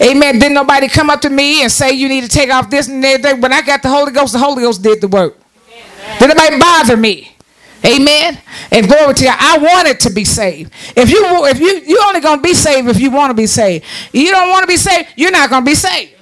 Amen. 0.00 0.38
Didn't 0.38 0.54
nobody 0.54 0.88
come 0.88 1.08
up 1.08 1.20
to 1.22 1.30
me 1.30 1.62
and 1.62 1.70
say 1.70 1.92
you 1.92 2.08
need 2.08 2.22
to 2.22 2.28
take 2.28 2.50
off 2.50 2.68
this 2.68 2.88
and 2.88 3.02
that. 3.02 3.38
When 3.40 3.52
I 3.52 3.62
got 3.62 3.82
the 3.82 3.88
Holy 3.88 4.12
Ghost, 4.12 4.32
the 4.32 4.38
Holy 4.38 4.62
Ghost 4.62 4.82
did 4.82 5.00
the 5.00 5.08
work. 5.08 5.38
Amen. 5.70 6.18
Did 6.18 6.28
nobody 6.28 6.58
bother 6.58 6.96
me? 6.96 7.36
Amen. 7.84 8.38
And 8.72 8.88
glory 8.88 9.14
to 9.14 9.24
God. 9.24 9.36
I 9.38 9.58
wanted 9.58 10.00
to 10.00 10.10
be 10.10 10.24
saved. 10.24 10.72
If 10.96 11.10
you 11.10 11.46
if 11.46 11.60
you 11.60 11.80
you 11.86 12.02
only 12.06 12.20
gonna 12.20 12.42
be 12.42 12.54
saved 12.54 12.88
if 12.88 13.00
you 13.00 13.10
want 13.10 13.30
to 13.30 13.34
be 13.34 13.46
saved. 13.46 13.84
You 14.12 14.30
don't 14.30 14.48
want 14.48 14.62
to 14.62 14.66
be 14.66 14.76
saved, 14.76 15.10
you're 15.16 15.30
not 15.30 15.48
gonna 15.50 15.64
be 15.64 15.74
saved. 15.74 16.12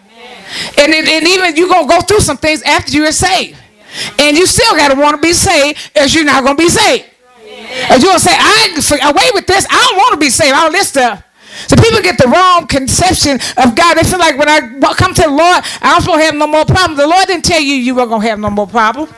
And, 0.78 0.92
it, 0.92 1.08
and 1.08 1.26
even 1.26 1.56
you're 1.56 1.68
gonna 1.68 1.88
go 1.88 2.00
through 2.00 2.20
some 2.20 2.36
things 2.36 2.62
after 2.62 2.92
you're 2.92 3.10
saved. 3.12 3.58
And 4.18 4.36
you 4.36 4.46
still 4.46 4.74
got 4.76 4.92
to 4.92 5.00
want 5.00 5.16
to 5.16 5.22
be 5.22 5.32
saved, 5.32 5.78
as 5.94 6.14
you're 6.14 6.24
not 6.24 6.44
going 6.44 6.56
to 6.56 6.62
be 6.62 6.68
saved. 6.68 7.10
And 7.90 8.02
you'll 8.02 8.18
say, 8.18 8.32
I 8.32 9.10
away 9.10 9.30
with 9.34 9.46
this. 9.46 9.66
I 9.70 9.80
don't 9.88 9.96
want 9.96 10.14
to 10.14 10.20
be 10.20 10.30
saved. 10.30 10.54
All 10.54 10.70
this 10.70 10.88
stuff. 10.88 11.22
So 11.68 11.76
people 11.76 12.02
get 12.02 12.18
the 12.18 12.28
wrong 12.28 12.66
conception 12.66 13.38
of 13.56 13.76
God. 13.76 13.94
They 13.94 14.02
feel 14.02 14.18
like 14.18 14.36
when 14.36 14.48
I 14.48 14.60
come 14.94 15.14
to 15.14 15.22
the 15.22 15.28
Lord, 15.28 15.62
I 15.80 16.00
don't 16.04 16.20
have 16.20 16.34
no 16.34 16.46
more 16.46 16.64
problems. 16.64 16.98
The 16.98 17.06
Lord 17.06 17.26
didn't 17.28 17.44
tell 17.44 17.60
you 17.60 17.74
you 17.74 17.94
were 17.94 18.06
to 18.06 18.18
have 18.18 18.38
no 18.38 18.50
more 18.50 18.66
problems. 18.66 19.12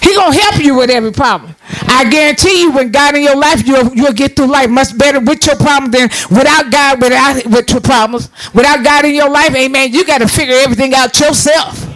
He 0.00 0.14
gonna 0.14 0.36
help 0.36 0.62
you 0.62 0.76
with 0.76 0.90
every 0.90 1.10
problem. 1.12 1.56
I 1.88 2.08
guarantee 2.08 2.62
you, 2.62 2.70
when 2.70 2.92
God 2.92 3.16
in 3.16 3.22
your 3.22 3.34
life, 3.34 3.66
you'll 3.66 3.92
you'll 3.94 4.12
get 4.12 4.36
through 4.36 4.46
life 4.46 4.70
much 4.70 4.96
better 4.96 5.18
with 5.18 5.44
your 5.44 5.56
problem 5.56 5.90
than 5.90 6.08
without 6.30 6.70
God, 6.70 7.02
without 7.02 7.44
with 7.46 7.68
your 7.70 7.80
problems. 7.80 8.28
Without 8.54 8.84
God 8.84 9.04
in 9.06 9.14
your 9.14 9.28
life, 9.28 9.54
Amen. 9.56 9.92
You 9.92 10.04
got 10.04 10.18
to 10.18 10.28
figure 10.28 10.54
everything 10.54 10.94
out 10.94 11.18
yourself. 11.18 11.91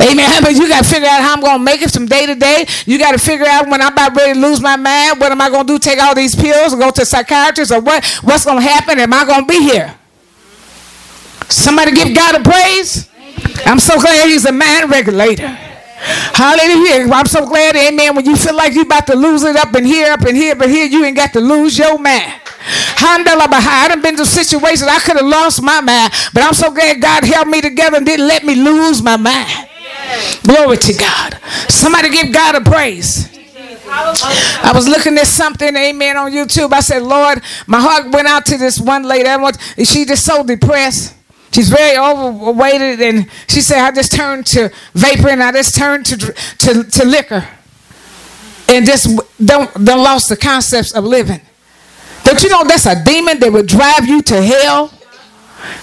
Amen. 0.00 0.42
But 0.42 0.52
you 0.52 0.68
got 0.68 0.84
to 0.84 0.90
figure 0.90 1.08
out 1.08 1.22
how 1.22 1.34
I'm 1.34 1.40
going 1.40 1.58
to 1.58 1.64
make 1.64 1.82
it 1.82 1.90
from 1.90 2.06
day 2.06 2.26
to 2.26 2.34
day. 2.34 2.66
You 2.86 2.98
got 2.98 3.12
to 3.12 3.18
figure 3.18 3.46
out 3.46 3.68
when 3.68 3.80
I'm 3.80 3.92
about 3.92 4.14
ready 4.16 4.34
to 4.34 4.40
lose 4.40 4.60
my 4.60 4.76
mind, 4.76 5.20
what 5.20 5.32
am 5.32 5.40
I 5.40 5.50
going 5.50 5.66
to 5.66 5.72
do? 5.74 5.78
Take 5.78 6.02
all 6.02 6.14
these 6.14 6.34
pills 6.34 6.74
or 6.74 6.78
go 6.78 6.90
to 6.90 7.02
a 7.02 7.06
psychiatrist 7.06 7.72
or 7.72 7.80
what? 7.80 8.04
What's 8.22 8.44
going 8.44 8.58
to 8.58 8.68
happen? 8.68 8.98
Am 8.98 9.12
I 9.12 9.24
going 9.24 9.42
to 9.42 9.46
be 9.46 9.60
here? 9.62 9.94
Somebody 11.48 11.92
give 11.92 12.14
God 12.14 12.40
a 12.40 12.42
praise. 12.42 13.08
I'm 13.66 13.78
so 13.78 14.00
glad 14.00 14.28
he's 14.28 14.46
a 14.46 14.52
man 14.52 14.88
regulator. 14.88 15.58
Hallelujah. 16.34 17.12
I'm 17.12 17.26
so 17.26 17.46
glad, 17.46 17.76
amen, 17.76 18.16
when 18.16 18.24
you 18.24 18.36
feel 18.36 18.56
like 18.56 18.74
you 18.74 18.82
about 18.82 19.06
to 19.06 19.14
lose 19.14 19.42
it 19.44 19.56
up 19.56 19.74
in 19.76 19.84
here, 19.84 20.12
up 20.12 20.26
in 20.26 20.34
here, 20.34 20.54
but 20.56 20.68
here 20.68 20.86
you 20.86 21.04
ain't 21.04 21.16
got 21.16 21.32
to 21.34 21.40
lose 21.40 21.78
your 21.78 21.98
mind. 21.98 22.32
I 23.04 23.86
done 23.88 24.02
been 24.02 24.16
to 24.16 24.26
situations 24.26 24.82
I 24.82 24.98
could 25.00 25.16
have 25.16 25.26
lost 25.26 25.62
my 25.62 25.80
mind, 25.80 26.12
but 26.32 26.42
I'm 26.42 26.54
so 26.54 26.70
glad 26.70 27.00
God 27.00 27.24
held 27.24 27.48
me 27.48 27.60
together 27.60 27.96
and 27.96 28.06
didn't 28.06 28.26
let 28.26 28.44
me 28.44 28.54
lose 28.54 29.02
my 29.02 29.16
mind. 29.16 29.68
Glory 30.44 30.76
to 30.76 30.92
God. 30.94 31.38
Somebody 31.68 32.10
give 32.10 32.32
God 32.32 32.54
a 32.56 32.60
praise. 32.60 33.28
I 33.94 34.72
was 34.74 34.88
looking 34.88 35.18
at 35.18 35.26
something, 35.26 35.76
amen, 35.76 36.16
on 36.16 36.32
YouTube. 36.32 36.72
I 36.72 36.80
said, 36.80 37.02
Lord, 37.02 37.42
my 37.66 37.80
heart 37.80 38.10
went 38.10 38.26
out 38.26 38.46
to 38.46 38.56
this 38.56 38.80
one 38.80 39.04
lady. 39.04 39.28
She 39.84 40.04
just 40.04 40.24
so 40.24 40.42
depressed. 40.42 41.14
She's 41.52 41.68
very 41.68 41.98
overweighted, 41.98 43.00
and 43.02 43.26
she 43.46 43.60
said, 43.60 43.78
"I 43.78 43.90
just 43.90 44.12
turned 44.12 44.46
to 44.46 44.70
vapor, 44.94 45.28
and 45.28 45.42
I 45.42 45.52
just 45.52 45.76
turned 45.76 46.06
to 46.06 46.16
to, 46.16 46.84
to 46.84 47.04
liquor, 47.04 47.46
and 48.68 48.86
just 48.86 49.08
don't 49.44 49.72
don't 49.84 50.02
lost 50.02 50.30
the 50.30 50.36
concepts 50.36 50.92
of 50.94 51.04
living." 51.04 51.42
Don't 52.24 52.42
you 52.42 52.48
know 52.48 52.64
that's 52.64 52.86
a 52.86 53.04
demon 53.04 53.38
that 53.40 53.52
would 53.52 53.66
drive 53.66 54.06
you 54.06 54.22
to 54.22 54.42
hell? 54.42 54.92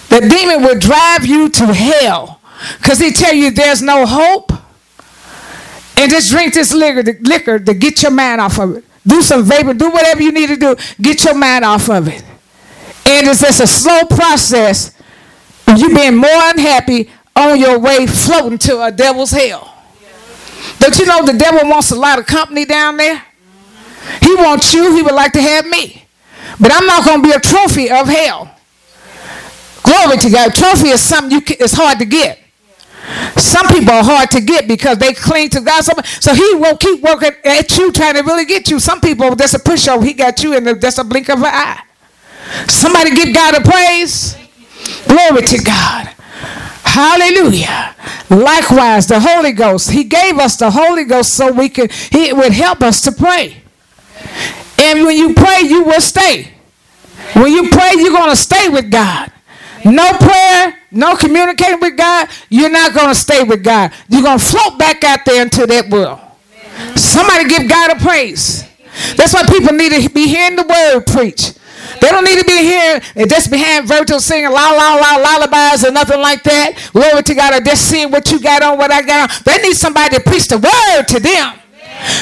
The 0.10 0.22
demon 0.22 0.64
would 0.64 0.80
drive 0.80 1.26
you 1.26 1.50
to 1.50 1.66
hell 1.68 2.42
because 2.80 3.00
he 3.00 3.12
tell 3.12 3.34
you 3.34 3.52
there's 3.52 3.82
no 3.82 4.06
hope, 4.08 4.52
and 5.98 6.10
just 6.10 6.32
drink 6.32 6.56
this 6.56 6.74
liquor, 6.74 7.04
liquor 7.22 7.60
to 7.60 7.74
get 7.76 8.02
your 8.02 8.12
mind 8.12 8.42
off 8.42 8.58
of 8.58 8.78
it. 8.78 8.86
Do 9.06 9.22
some 9.22 9.44
vapor, 9.44 9.76
do 9.76 9.92
whatever 9.92 10.22
you 10.24 10.32
need 10.32 10.48
to 10.48 10.56
do, 10.56 10.76
get 11.00 11.24
your 11.24 11.36
mind 11.36 11.64
off 11.64 11.90
of 11.90 12.08
it, 12.08 12.24
and 13.06 13.28
it's 13.28 13.42
just 13.42 13.60
a 13.60 13.68
slow 13.68 14.06
process 14.06 14.96
you 15.78 15.94
being 15.94 16.16
more 16.16 16.30
unhappy 16.32 17.10
on 17.36 17.60
your 17.60 17.80
way 17.80 18.08
floating 18.08 18.58
to 18.60 18.82
a 18.82 18.92
devil's 18.92 19.32
hell. 19.32 19.76
Don't 20.80 20.98
you 20.98 21.06
know 21.06 21.26
the 21.26 21.34
devil 21.34 21.70
wants 21.70 21.92
a 21.92 21.96
lot 21.96 22.20
of 22.20 22.26
company 22.26 22.66
down 22.66 22.98
there? 22.98 23.24
He 24.22 24.36
wants 24.36 24.74
you. 24.74 24.96
He 24.96 25.02
would 25.02 25.14
like 25.14 25.34
to 25.34 25.42
have 25.42 25.66
me. 25.66 26.06
But 26.60 26.72
I'm 26.74 26.86
not 26.86 27.06
going 27.06 27.22
to 27.22 27.28
be 27.28 27.34
a 27.34 27.40
trophy 27.40 27.90
of 27.90 28.08
hell. 28.08 28.56
Glory 29.84 30.18
to 30.18 30.30
God. 30.30 30.54
Trophy 30.54 30.90
is 30.90 31.02
something 31.02 31.32
you 31.32 31.42
can, 31.42 31.58
it's 31.60 31.74
hard 31.74 32.00
to 32.00 32.06
get. 32.06 32.40
Some 33.38 33.68
people 33.68 33.94
are 33.94 34.04
hard 34.04 34.30
to 34.32 34.42
get 34.42 34.68
because 34.68 34.98
they 34.98 35.14
cling 35.14 35.50
to 35.52 35.62
God 35.62 35.84
so 35.84 36.34
he 36.34 36.56
won't 36.56 36.80
keep 36.80 37.02
working 37.02 37.32
at 37.44 37.78
you 37.78 37.92
trying 37.92 38.16
to 38.16 38.22
really 38.22 38.46
get 38.46 38.70
you. 38.70 38.80
Some 38.80 39.02
people, 39.02 39.36
that's 39.36 39.54
a 39.54 39.60
pushover. 39.60 40.04
He 40.04 40.14
got 40.14 40.44
you 40.44 40.56
in 40.56 40.64
the, 40.64 40.76
that's 40.76 40.98
a 40.98 41.04
blink 41.04 41.30
of 41.30 41.40
an 41.40 41.46
eye. 41.46 41.82
Somebody 42.68 43.16
give 43.16 43.34
God 43.34 43.56
a 43.56 43.62
praise. 43.62 44.36
Glory 45.08 45.42
to 45.44 45.64
God. 45.64 46.10
Hallelujah. 46.84 47.96
Likewise, 48.30 49.08
the 49.08 49.20
Holy 49.20 49.52
Ghost. 49.52 49.92
He 49.92 50.04
gave 50.04 50.38
us 50.38 50.58
the 50.58 50.72
Holy 50.72 51.04
Ghost 51.04 51.34
so 51.34 51.52
we 51.52 51.70
could, 51.70 51.92
He 51.92 52.34
would 52.34 52.52
help 52.52 52.82
us 52.82 53.02
to 53.02 53.12
pray. 53.12 53.62
And 54.78 55.06
when 55.06 55.16
you 55.18 55.34
pray, 55.34 55.62
you 55.62 55.84
will 55.84 56.02
stay. 56.02 56.52
When 57.34 57.52
you 57.52 57.70
pray, 57.70 57.92
you're 57.96 58.14
going 58.14 58.30
to 58.30 58.36
stay 58.36 58.70
with 58.70 58.92
God. 58.92 59.32
No 59.86 60.12
prayer, 60.14 60.78
no 60.92 61.16
communicating 61.16 61.80
with 61.80 61.98
God, 61.98 62.28
you're 62.50 62.70
not 62.70 62.94
going 62.94 63.10
to 63.10 63.16
stay 63.16 63.44
with 63.44 63.64
God. 63.64 63.94
You're 64.10 64.24
going 64.24 64.40
to 64.40 64.44
float 64.44 64.78
back 64.78 65.04
out 65.04 65.20
there 65.26 65.42
into 65.42 65.66
that 65.66 65.90
world. 65.90 66.20
Somebody 66.96 67.48
give 67.48 67.70
God 67.70 67.98
a 67.98 68.00
praise. 68.00 68.68
That's 69.16 69.34
why 69.34 69.44
people 69.46 69.74
need 69.74 69.92
to 69.92 70.10
be 70.10 70.28
hearing 70.28 70.56
the 70.56 70.64
word 70.64 71.06
preach. 71.06 71.52
They 72.02 72.10
don't 72.10 72.24
need 72.24 72.40
to 72.40 72.46
be 72.46 72.58
here 72.58 73.02
and 73.16 73.30
just 73.30 73.52
be 73.52 73.60
behind 73.60 73.88
Virgil 73.88 74.20
singing 74.20 74.52
la 74.52 74.72
la 74.72 74.96
la 74.96 75.16
lullabies 75.18 75.86
or 75.86 75.92
nothing 75.92 76.20
like 76.20 76.44
that. 76.44 76.90
Glory 76.94 77.24
to 77.24 77.36
God, 77.36 77.54
or 77.54 77.64
just 77.64 77.88
seeing 77.90 78.12
what 78.12 78.32
you 78.32 78.40
got 78.40 78.64
on, 78.64 78.78
what 78.78 78.92
I 78.92 79.02
got 79.02 79.30
on. 79.30 79.38
They 79.46 79.62
need 79.62 79.76
somebody 79.76 80.16
to 80.16 80.24
preach 80.24 80.48
the 80.48 80.58
word 80.58 81.04
to 81.10 81.20
them. 81.20 81.60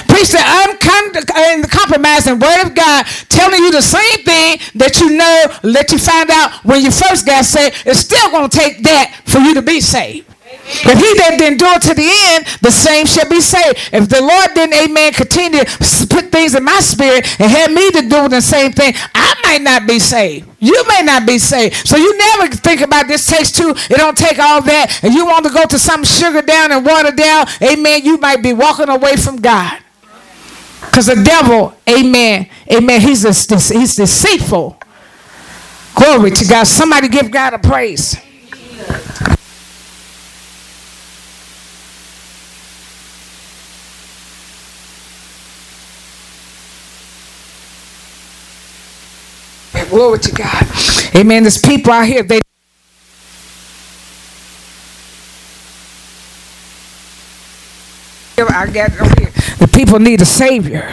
Preach 0.10 0.30
the 0.30 0.42
uncompromising 0.42 2.40
word 2.40 2.66
of 2.66 2.74
God, 2.74 3.06
telling 3.30 3.62
you 3.62 3.72
the 3.72 3.82
same 3.82 4.26
thing 4.26 4.58
that 4.76 5.00
you 5.00 5.16
know, 5.16 5.46
let 5.62 5.92
you 5.92 6.00
find 6.00 6.32
out 6.32 6.52
when 6.66 6.82
you 6.82 6.90
first 6.90 7.28
got 7.28 7.46
saved. 7.46 7.84
It's 7.86 8.00
still 8.00 8.32
going 8.32 8.50
to 8.50 8.58
take 8.58 8.82
that 8.84 9.22
for 9.26 9.38
you 9.38 9.54
to 9.54 9.62
be 9.62 9.80
saved. 9.80 10.27
If 10.68 11.00
he 11.00 11.12
that 11.20 11.36
didn't 11.40 11.60
do 11.60 11.66
it 11.66 11.82
to 11.84 11.94
the 11.94 12.10
end, 12.36 12.46
the 12.62 12.72
same 12.72 13.06
shall 13.06 13.30
be 13.30 13.40
saved. 13.40 13.90
If 13.94 14.10
the 14.10 14.22
Lord 14.22 14.54
didn't, 14.54 14.76
amen, 14.76 15.14
continue 15.14 15.64
to 15.64 16.08
put 16.08 16.32
things 16.32 16.56
in 16.56 16.64
my 16.64 16.80
spirit 16.82 17.24
and 17.40 17.50
have 17.50 17.72
me 17.72 17.90
to 17.92 18.02
do 18.02 18.28
the 18.28 18.42
same 18.42 18.72
thing, 18.74 18.94
I 19.16 19.36
might 19.44 19.62
not 19.62 19.88
be 19.88 20.00
saved. 20.00 20.48
You 20.60 20.84
may 20.88 21.04
not 21.04 21.26
be 21.26 21.40
saved. 21.40 21.88
So 21.88 21.96
you 21.96 22.18
never 22.18 22.54
think 22.54 22.82
about 22.82 23.08
this 23.08 23.26
takes 23.26 23.52
two. 23.52 23.70
It 23.70 23.98
don't 23.98 24.18
take 24.18 24.40
all 24.40 24.62
that. 24.62 25.00
And 25.04 25.14
you 25.14 25.26
want 25.26 25.46
to 25.46 25.52
go 25.52 25.66
to 25.66 25.80
some 25.80 26.04
sugar 26.04 26.42
down 26.42 26.72
and 26.72 26.86
water 26.86 27.12
down, 27.12 27.48
amen, 27.62 28.04
you 28.04 28.18
might 28.18 28.44
be 28.44 28.54
walking 28.54 28.90
away 28.90 29.16
from 29.16 29.38
God. 29.38 29.80
Because 30.82 31.08
the 31.08 31.24
devil, 31.24 31.76
amen, 31.88 32.50
amen, 32.72 33.02
he's, 33.02 33.24
a, 33.24 33.58
he's 33.58 33.96
deceitful. 33.96 34.78
Glory 35.96 36.32
to 36.32 36.46
God. 36.46 36.66
Somebody 36.66 37.08
give 37.08 37.32
God 37.32 37.54
a 37.54 37.60
praise. 37.60 38.16
Glory 49.90 50.20
to 50.20 50.32
God. 50.32 50.64
Amen. 51.16 51.44
There's 51.44 51.58
people 51.58 51.94
out 51.94 52.06
here, 52.06 52.24
they 52.24 52.42
I 58.40 58.70
got. 58.72 58.92
The 58.92 59.70
people 59.72 60.00
need 60.00 60.22
a 60.22 60.26
savior. 60.26 60.88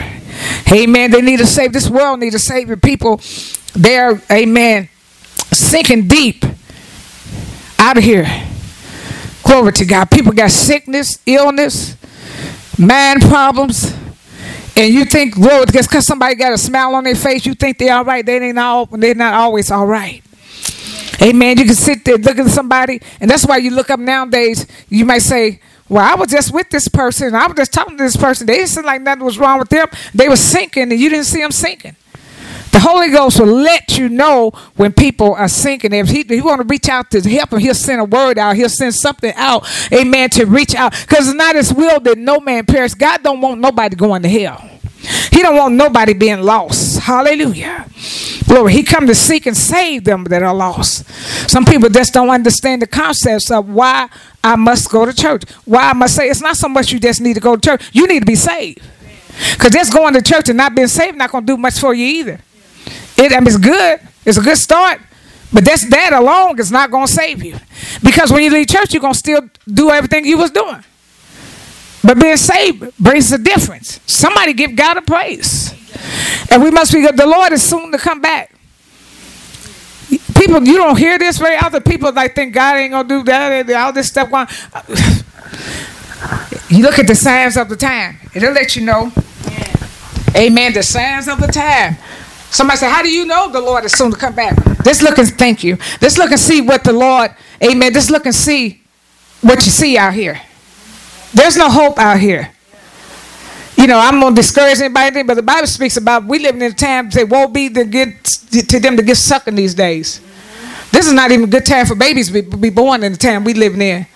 Amen. 0.73 1.11
They 1.11 1.21
need 1.21 1.41
a 1.41 1.47
savior. 1.47 1.73
This 1.73 1.91
world 1.91 2.21
needs 2.21 2.35
a 2.35 2.39
savior. 2.39 2.77
People, 2.77 3.21
they're, 3.75 4.21
amen, 4.31 4.89
sinking 5.53 6.09
deep 6.09 6.45
out 7.79 7.99
of 7.99 8.05
here. 8.05 8.27
Glory 9.43 9.73
to 9.73 9.85
God. 9.85 10.11
People 10.11 10.33
got 10.33 10.51
sickness, 10.51 11.19
illness, 11.27 11.97
mind 12.79 13.23
problems 13.23 13.95
and 14.77 14.93
you 14.93 15.05
think, 15.05 15.37
Lord, 15.37 15.73
just 15.73 15.89
because 15.89 16.07
somebody 16.07 16.35
got 16.35 16.53
a 16.53 16.59
smile 16.59 16.95
on 16.95 17.05
their 17.05 17.15
face, 17.15 17.47
you 17.47 17.55
think 17.55 17.79
they're 17.79 17.95
all 17.95 18.05
right. 18.05 18.25
They 18.25 18.39
ain't 18.39 18.59
all, 18.59 18.87
they're 18.87 19.15
not 19.15 19.35
always 19.35 19.71
all 19.71 19.87
right. 19.87 20.23
Amen. 21.23 21.59
You 21.59 21.65
can 21.65 21.75
sit 21.75 22.05
there 22.05 22.17
looking 22.17 22.47
at 22.47 22.51
somebody, 22.51 23.01
and 23.21 23.31
that's 23.31 23.47
why 23.47 23.59
you 23.59 23.71
look 23.71 23.89
up 23.89 24.01
nowadays. 24.01 24.67
You 24.89 25.05
might 25.05 25.23
say, 25.23 25.61
"Well, 25.89 26.05
I 26.05 26.17
was 26.17 26.29
just 26.29 26.53
with 26.53 26.71
this 26.71 26.89
person. 26.89 27.35
I 27.35 27.47
was 27.47 27.57
just 27.57 27.73
talking 27.73 27.97
to 27.97 28.03
this 28.03 28.17
person. 28.17 28.47
They 28.47 28.57
didn't 28.57 28.71
seem 28.71 28.85
like 28.85 29.01
nothing 29.01 29.25
was 29.25 29.39
wrong 29.39 29.59
with 29.59 29.69
them. 29.69 29.87
They 30.13 30.29
were 30.29 30.37
sinking, 30.37 30.91
and 30.91 31.01
you 31.01 31.09
didn't 31.09 31.27
see 31.27 31.41
them 31.41 31.53
sinking." 31.53 31.97
The 32.75 32.81
Holy 32.81 33.09
Ghost 33.11 33.39
will 33.39 33.47
let 33.55 33.99
you 33.99 34.09
know 34.09 34.51
when 34.75 34.93
people 34.93 35.33
are 35.35 35.47
sinking. 35.47 35.93
If 35.93 36.09
he, 36.09 36.25
he 36.25 36.41
want 36.41 36.61
to 36.61 36.67
reach 36.67 36.89
out 36.89 37.09
to 37.13 37.21
help 37.21 37.51
them, 37.51 37.61
he'll 37.61 37.73
send 37.73 38.01
a 38.01 38.05
word 38.05 38.37
out. 38.37 38.57
He'll 38.57 38.69
send 38.69 38.97
something 38.97 39.33
out, 39.37 39.65
amen, 39.93 40.31
to 40.31 40.45
reach 40.45 40.75
out. 40.75 40.91
Because 40.91 41.29
it's 41.29 41.37
not 41.37 41.55
his 41.55 41.73
will 41.73 42.01
that 42.01 42.19
no 42.19 42.41
man 42.41 42.67
perish. 42.67 42.95
God 42.95 43.23
don't 43.23 43.41
want 43.41 43.61
nobody 43.61 43.95
going 43.95 44.23
to 44.23 44.29
hell. 44.29 44.59
He 45.31 45.41
don't 45.41 45.55
want 45.55 45.77
nobody 45.77 46.15
being 46.15 46.43
lost. 46.43 46.99
Hallelujah. 46.99 47.87
Glory. 48.49 48.73
He 48.73 48.83
come 48.83 49.07
to 49.07 49.15
seek 49.15 49.47
and 49.47 49.57
save 49.57 50.03
them 50.03 50.25
that 50.25 50.43
are 50.43 50.53
lost. 50.53 51.09
Some 51.49 51.65
people 51.65 51.89
just 51.89 52.13
don't 52.13 52.31
understand 52.31 52.83
the 52.83 52.89
concepts 52.89 53.53
of 53.53 53.69
why 53.69 54.09
I 54.43 54.57
must 54.57 54.91
go 54.91 55.07
to 55.07 55.15
church. 55.15 55.49
Why 55.65 55.91
I 55.91 55.93
must 55.93 56.17
say 56.17 56.29
it's 56.29 56.41
not 56.41 56.57
so 56.57 56.69
much 56.69 56.91
you 56.91 56.99
just 56.99 57.21
need 57.21 57.35
to 57.35 57.41
go 57.41 57.55
to 57.55 57.61
church. 57.61 57.89
You 57.93 58.09
need 58.09 58.21
to 58.21 58.27
be 58.27 58.35
saved. 58.35 58.83
Because 59.53 59.71
just 59.71 59.93
going 59.93 60.15
to 60.15 60.23
church 60.23 60.49
and 60.49 60.57
not 60.57 60.75
being 60.75 60.89
saved 60.89 61.17
not 61.17 61.31
going 61.31 61.47
to 61.47 61.53
do 61.53 61.57
much 61.57 61.79
for 61.79 61.95
you 61.95 62.05
either. 62.05 62.41
It, 63.17 63.33
I 63.33 63.41
mean, 63.41 63.47
it's 63.47 63.59
good. 63.59 64.01
It's 64.25 64.39
a 64.39 64.43
good 64.43 64.59
start. 64.59 65.01
But 65.53 65.65
that's 65.65 65.89
that 65.91 66.13
alone 66.13 66.59
is 66.59 66.73
not 66.73 66.91
going 66.91 67.07
to 67.07 67.13
save 67.13 67.45
you. 67.45 67.57
Because 68.03 68.33
when 68.33 68.43
you 68.43 68.51
leave 68.51 68.67
church, 68.67 68.93
you're 68.93 69.01
going 69.01 69.13
to 69.13 69.19
still 69.19 69.49
do 69.67 69.91
everything 69.91 70.25
you 70.25 70.37
was 70.39 70.51
doing. 70.51 70.83
But 72.03 72.21
being 72.21 72.37
saved 72.37 72.97
brings 72.99 73.33
a 73.33 73.39
difference. 73.39 74.01
Somebody 74.07 74.53
give 74.53 74.75
God 74.77 74.99
a 74.99 75.03
praise. 75.03 75.73
And 76.51 76.63
we 76.63 76.71
must 76.71 76.93
be 76.93 77.01
good. 77.01 77.17
The 77.17 77.27
Lord 77.27 77.53
is 77.53 77.63
soon 77.63 77.93
to 77.93 77.99
come 77.99 78.21
back. 78.21 78.53
People, 80.37 80.63
you 80.65 80.77
don't 80.77 80.99
hear 80.99 81.19
this 81.19 81.39
very 81.39 81.57
often. 81.57 81.83
People 81.83 82.13
like 82.13 82.35
think 82.35 82.53
God 82.53 82.77
ain't 82.77 82.91
gonna 82.91 83.09
do 83.09 83.23
that 83.23 83.53
and 83.53 83.71
all 83.71 83.93
this 83.93 84.09
stuff 84.09 84.31
going. 84.31 84.47
You 86.69 86.83
look 86.83 86.99
at 86.99 87.07
the 87.07 87.15
signs 87.15 87.57
of 87.57 87.69
the 87.69 87.77
time. 87.77 88.19
It'll 88.35 88.53
let 88.53 88.75
you 88.77 88.85
know. 88.85 89.13
Amen. 90.37 90.73
The 90.73 90.83
signs 90.83 91.29
of 91.29 91.41
the 91.41 91.47
time. 91.47 91.97
Somebody 92.55 92.79
say, 92.79 92.89
How 92.89 93.03
do 93.03 93.11
you 93.11 93.27
know 93.27 93.51
the 93.51 93.61
Lord 93.61 93.85
is 93.85 93.91
soon 93.91 94.13
to 94.13 94.17
come 94.17 94.37
back? 94.37 94.57
Let's 94.87 95.03
look 95.03 95.19
and 95.19 95.29
thank 95.29 95.65
you. 95.65 95.77
Let's 96.01 96.17
look 96.17 96.31
and 96.31 96.39
see 96.39 96.61
what 96.61 96.85
the 96.85 96.93
Lord, 96.93 97.35
amen. 97.61 97.93
Let's 97.93 98.11
look 98.11 98.27
and 98.27 98.35
see 98.35 98.81
what 99.41 99.65
you 99.67 99.73
see 99.73 99.99
out 99.99 100.15
here. 100.15 100.41
There's 101.33 101.57
no 101.57 101.69
hope 101.69 101.99
out 101.99 102.21
here. 102.21 102.53
You 103.77 103.89
know, 103.89 103.99
I'm 103.99 104.21
gonna 104.21 104.37
discourage 104.37 104.79
anybody, 104.79 105.25
but 105.25 105.35
the 105.35 105.43
Bible 105.43 105.67
speaks 105.67 105.97
about 105.97 106.27
we 106.27 106.39
living 106.39 106.63
in 106.63 106.71
a 106.71 106.75
time 106.75 107.11
that 107.11 107.29
won't 107.29 107.53
be 107.53 107.71
to 107.71 107.85
get 107.85 108.25
to 108.25 108.79
them 108.79 108.97
to 108.99 109.03
get 109.03 109.17
sucking 109.17 109.57
these 109.57 109.75
days. 109.75 110.21
This 110.93 111.09
is 111.09 111.13
not 111.13 111.33
even 111.33 111.47
a 111.47 111.49
good 111.49 111.67
time 111.67 111.87
for 111.87 111.97
babies 111.97 112.31
to 112.31 112.41
be, 112.41 112.71
born 112.71 113.03
in 113.03 113.11
the 113.11 113.19
time 113.19 113.43
we 113.43 113.55
living 113.55 113.83
in. 113.83 114.07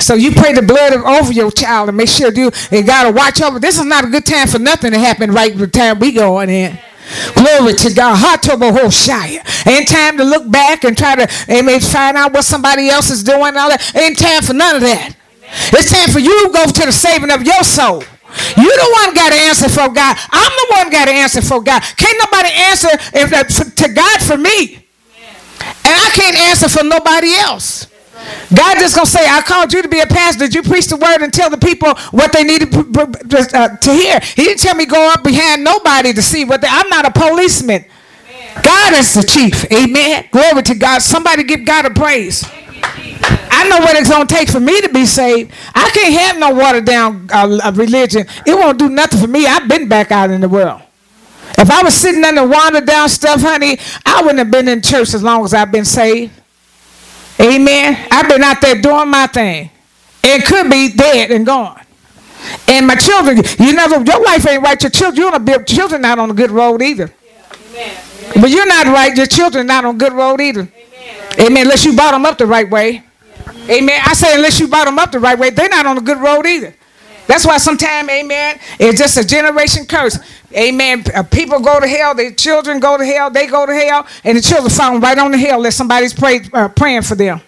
So 0.00 0.14
you 0.14 0.32
pray 0.32 0.52
the 0.52 0.62
blood 0.62 0.94
over 0.94 1.32
your 1.32 1.52
child 1.52 1.90
and 1.90 1.96
make 1.96 2.08
sure 2.08 2.32
you 2.32 2.50
and 2.72 2.86
will 2.88 3.12
watch 3.12 3.40
over. 3.40 3.60
This 3.60 3.78
is 3.78 3.84
not 3.84 4.04
a 4.04 4.08
good 4.08 4.26
time 4.26 4.48
for 4.48 4.58
nothing 4.58 4.90
to 4.90 4.98
happen 4.98 5.30
right 5.30 5.56
the 5.56 5.68
time 5.68 6.00
we 6.00 6.10
going 6.10 6.50
in. 6.50 6.76
Glory 7.34 7.74
to 7.74 7.92
God. 7.94 8.16
Ain't 9.66 9.88
time 9.88 10.16
to 10.18 10.24
look 10.24 10.50
back 10.50 10.84
and 10.84 10.96
try 10.96 11.16
to 11.16 11.28
amen, 11.50 11.80
find 11.80 12.16
out 12.16 12.32
what 12.32 12.44
somebody 12.44 12.88
else 12.88 13.10
is 13.10 13.22
doing. 13.22 13.56
All 13.56 13.68
that. 13.68 13.92
Ain't 13.94 14.18
time 14.18 14.42
for 14.42 14.54
none 14.54 14.76
of 14.76 14.82
that. 14.82 15.14
It's 15.72 15.90
time 15.90 16.10
for 16.10 16.18
you 16.18 16.46
to 16.46 16.52
go 16.52 16.64
to 16.64 16.86
the 16.86 16.92
saving 16.92 17.30
of 17.30 17.42
your 17.42 17.62
soul. 17.62 18.02
You 18.56 18.70
the 18.70 18.90
one 19.04 19.14
got 19.14 19.30
to 19.30 19.36
answer 19.36 19.68
for 19.68 19.88
God. 19.92 20.16
I'm 20.32 20.50
the 20.50 20.66
one 20.74 20.90
got 20.90 21.04
to 21.06 21.12
answer 21.12 21.40
for 21.40 21.62
God. 21.62 21.82
Can't 21.96 22.18
nobody 22.18 22.50
answer 22.52 22.88
if, 23.14 23.74
to 23.76 23.88
God 23.92 24.20
for 24.22 24.36
me. 24.36 24.84
And 25.86 25.94
I 25.94 26.10
can't 26.12 26.36
answer 26.36 26.68
for 26.68 26.82
nobody 26.84 27.34
else. 27.34 27.86
God 28.54 28.78
just 28.78 28.94
gonna 28.94 29.06
say, 29.06 29.26
I 29.26 29.42
called 29.42 29.72
you 29.72 29.82
to 29.82 29.88
be 29.88 30.00
a 30.00 30.06
pastor. 30.06 30.46
Did 30.46 30.54
you 30.54 30.62
preach 30.62 30.86
the 30.86 30.96
word 30.96 31.22
and 31.22 31.32
tell 31.32 31.50
the 31.50 31.58
people 31.58 31.94
what 32.10 32.32
they 32.32 32.44
needed 32.44 32.74
uh, 32.74 33.76
to 33.76 33.92
hear? 33.92 34.20
He 34.20 34.44
didn't 34.44 34.60
tell 34.60 34.74
me 34.74 34.86
go 34.86 35.10
up 35.12 35.22
behind 35.22 35.64
nobody 35.64 36.12
to 36.12 36.22
see 36.22 36.44
what 36.44 36.60
they, 36.60 36.68
I'm 36.70 36.88
not 36.88 37.06
a 37.06 37.10
policeman. 37.10 37.84
God 38.62 38.94
is 38.94 39.14
the 39.14 39.22
chief. 39.22 39.70
Amen. 39.72 40.28
Glory 40.30 40.62
to 40.62 40.74
God. 40.74 41.02
Somebody 41.02 41.44
give 41.44 41.64
God 41.64 41.86
a 41.86 41.90
praise. 41.90 42.44
I 43.50 43.68
know 43.68 43.78
what 43.78 43.96
it's 43.96 44.10
gonna 44.10 44.26
take 44.26 44.48
for 44.48 44.60
me 44.60 44.80
to 44.80 44.88
be 44.88 45.06
saved. 45.06 45.52
I 45.74 45.90
can't 45.90 46.14
have 46.20 46.38
no 46.38 46.54
watered 46.54 46.84
down 46.84 47.28
uh, 47.32 47.72
religion. 47.74 48.26
It 48.46 48.54
won't 48.54 48.78
do 48.78 48.88
nothing 48.88 49.20
for 49.20 49.26
me. 49.26 49.46
I've 49.46 49.68
been 49.68 49.88
back 49.88 50.12
out 50.12 50.30
in 50.30 50.40
the 50.40 50.48
world. 50.48 50.82
If 51.56 51.70
I 51.70 51.82
was 51.82 51.94
sitting 51.94 52.24
under 52.24 52.46
watered 52.46 52.86
down 52.86 53.08
stuff, 53.08 53.40
honey, 53.40 53.78
I 54.04 54.20
wouldn't 54.22 54.38
have 54.38 54.50
been 54.50 54.68
in 54.68 54.82
church 54.82 55.14
as 55.14 55.22
long 55.22 55.44
as 55.44 55.54
I've 55.54 55.72
been 55.72 55.84
saved. 55.84 56.32
Amen. 57.40 58.06
I've 58.10 58.28
been 58.28 58.42
out 58.42 58.60
there 58.60 58.80
doing 58.80 59.08
my 59.10 59.26
thing. 59.26 59.70
It 60.22 60.44
could 60.46 60.70
be 60.70 60.92
dead 60.92 61.30
and 61.30 61.44
gone. 61.44 61.80
And 62.68 62.86
my 62.86 62.94
children, 62.94 63.38
you 63.58 63.72
never, 63.74 64.02
your 64.02 64.22
life 64.22 64.46
ain't 64.46 64.62
right. 64.62 64.80
Your 64.82 64.90
children, 64.90 65.16
you're 65.16 65.34
on 65.34 65.48
a 65.48 65.64
children 65.64 66.02
not 66.02 66.18
on 66.18 66.30
a 66.30 66.34
good 66.34 66.50
road 66.50 66.82
either. 66.82 67.12
Yeah. 67.72 68.00
But 68.40 68.50
you're 68.50 68.66
not 68.66 68.86
right. 68.86 69.16
Your 69.16 69.26
children 69.26 69.66
not 69.66 69.84
on 69.84 69.98
good 69.98 70.12
road 70.12 70.40
either. 70.40 70.60
Amen. 70.60 71.40
Amen. 71.40 71.62
Unless 71.64 71.84
you 71.84 71.94
brought 71.94 72.12
them 72.12 72.24
up 72.26 72.38
the 72.38 72.46
right 72.46 72.68
way. 72.68 73.02
Yeah. 73.46 73.74
Amen. 73.76 74.00
I 74.04 74.14
say 74.14 74.34
unless 74.34 74.60
you 74.60 74.68
brought 74.68 74.86
them 74.86 74.98
up 74.98 75.12
the 75.12 75.20
right 75.20 75.38
way, 75.38 75.50
they're 75.50 75.68
not 75.68 75.86
on 75.86 75.98
a 75.98 76.02
good 76.02 76.18
road 76.18 76.46
either. 76.46 76.74
That's 77.26 77.46
why 77.46 77.58
sometimes, 77.58 78.08
amen, 78.08 78.58
it's 78.78 78.98
just 78.98 79.16
a 79.16 79.26
generation 79.26 79.86
curse. 79.86 80.18
Amen. 80.54 81.02
Uh, 81.14 81.22
people 81.22 81.58
go 81.60 81.80
to 81.80 81.86
hell, 81.86 82.14
their 82.14 82.32
children 82.32 82.80
go 82.80 82.96
to 82.96 83.04
hell, 83.04 83.30
they 83.30 83.46
go 83.46 83.66
to 83.66 83.74
hell, 83.74 84.06
and 84.22 84.36
the 84.36 84.42
children 84.42 84.70
fall 84.70 84.98
right 85.00 85.18
on 85.18 85.30
the 85.30 85.38
hell 85.38 85.56
unless 85.56 85.76
somebody's 85.76 86.12
pray, 86.12 86.40
uh, 86.52 86.68
praying 86.68 87.02
for 87.02 87.14
them. 87.14 87.40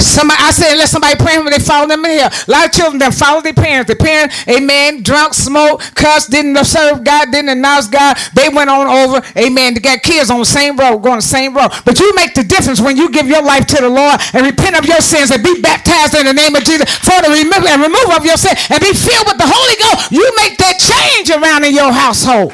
Somebody, 0.00 0.42
I 0.42 0.50
said, 0.50 0.74
let 0.74 0.88
somebody 0.88 1.16
pray 1.16 1.36
them, 1.36 1.46
they 1.46 1.58
follow 1.58 1.86
them 1.86 2.04
in 2.04 2.18
here. 2.18 2.30
A 2.30 2.50
lot 2.50 2.66
of 2.66 2.72
children 2.72 2.98
that 2.98 3.14
follow 3.14 3.40
their 3.40 3.54
parents. 3.54 3.86
Their 3.86 4.00
parents, 4.00 4.34
amen, 4.48 5.02
drunk, 5.02 5.34
smoke, 5.34 5.80
cuss, 5.94 6.26
didn't 6.26 6.58
serve 6.64 7.04
God, 7.04 7.30
didn't 7.30 7.50
announce 7.50 7.86
God. 7.86 8.18
They 8.34 8.48
went 8.48 8.70
on 8.70 8.86
over, 8.86 9.22
amen. 9.36 9.74
They 9.74 9.80
got 9.80 10.02
kids 10.02 10.30
on 10.30 10.40
the 10.40 10.48
same 10.48 10.76
road, 10.76 10.98
going 10.98 11.22
the 11.22 11.30
same 11.30 11.54
road. 11.54 11.70
But 11.84 12.00
you 12.00 12.12
make 12.14 12.34
the 12.34 12.44
difference 12.44 12.80
when 12.80 12.96
you 12.96 13.10
give 13.10 13.26
your 13.26 13.42
life 13.42 13.66
to 13.66 13.80
the 13.80 13.88
Lord 13.88 14.20
and 14.34 14.44
repent 14.44 14.78
of 14.78 14.86
your 14.86 15.00
sins 15.00 15.30
and 15.30 15.42
be 15.42 15.60
baptized 15.60 16.14
in 16.14 16.26
the 16.26 16.34
name 16.34 16.54
of 16.56 16.64
Jesus 16.64 16.90
for 16.98 17.20
the 17.22 17.30
removal 17.30 17.68
and 17.68 17.84
of 17.84 18.24
your 18.24 18.36
sin 18.36 18.56
and 18.70 18.80
be 18.80 18.92
filled 18.92 19.26
with 19.26 19.38
the 19.38 19.46
Holy 19.46 19.76
Ghost. 19.78 20.10
You 20.10 20.26
make 20.36 20.58
that 20.58 20.78
change 20.78 21.30
around 21.30 21.64
in 21.64 21.74
your 21.74 21.92
household. 21.92 22.52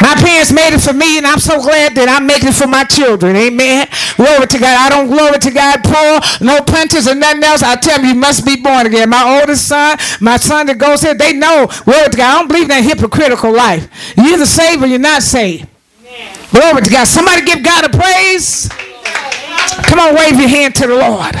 My 0.00 0.14
parents 0.14 0.50
made 0.50 0.74
it 0.74 0.80
for 0.80 0.92
me, 0.92 1.18
and 1.18 1.26
I'm 1.26 1.38
so 1.38 1.62
glad 1.62 1.94
that 1.94 2.08
I'm 2.08 2.26
making 2.26 2.48
it 2.50 2.54
for 2.54 2.66
my 2.66 2.82
children. 2.84 3.36
Amen. 3.36 3.86
Glory 4.16 4.46
to 4.46 4.58
God. 4.58 4.74
I 4.74 4.88
don't 4.90 5.06
glory 5.06 5.38
to 5.38 5.50
God 5.50 5.82
poor, 5.84 6.18
no 6.42 6.62
punches 6.62 7.06
or 7.06 7.14
nothing 7.14 7.42
else. 7.44 7.62
I 7.62 7.76
tell 7.76 8.00
you, 8.00 8.08
you 8.08 8.14
must 8.14 8.44
be 8.44 8.56
born 8.56 8.86
again. 8.86 9.10
My 9.10 9.38
oldest 9.38 9.68
son, 9.68 9.98
my 10.20 10.36
son 10.38 10.66
that 10.66 10.78
goes 10.78 11.02
here, 11.02 11.14
they 11.14 11.32
know. 11.32 11.68
Glory 11.84 12.10
to 12.10 12.16
God. 12.16 12.34
I 12.34 12.38
don't 12.38 12.48
believe 12.48 12.64
in 12.64 12.74
that 12.74 12.84
hypocritical 12.84 13.52
life. 13.52 13.86
You're 14.16 14.34
either 14.34 14.46
saved 14.46 14.82
or 14.82 14.86
you're 14.86 14.98
not 14.98 15.22
saved. 15.22 15.66
Amen. 16.02 16.34
Glory 16.50 16.82
to 16.82 16.90
God. 16.90 17.06
Somebody 17.06 17.42
give 17.44 17.62
God 17.62 17.86
a 17.86 17.90
praise. 17.90 18.68
Come 19.86 20.00
on, 20.00 20.14
wave 20.14 20.38
your 20.38 20.48
hand 20.48 20.74
to 20.76 20.86
the 20.86 20.96
Lord. 20.96 21.34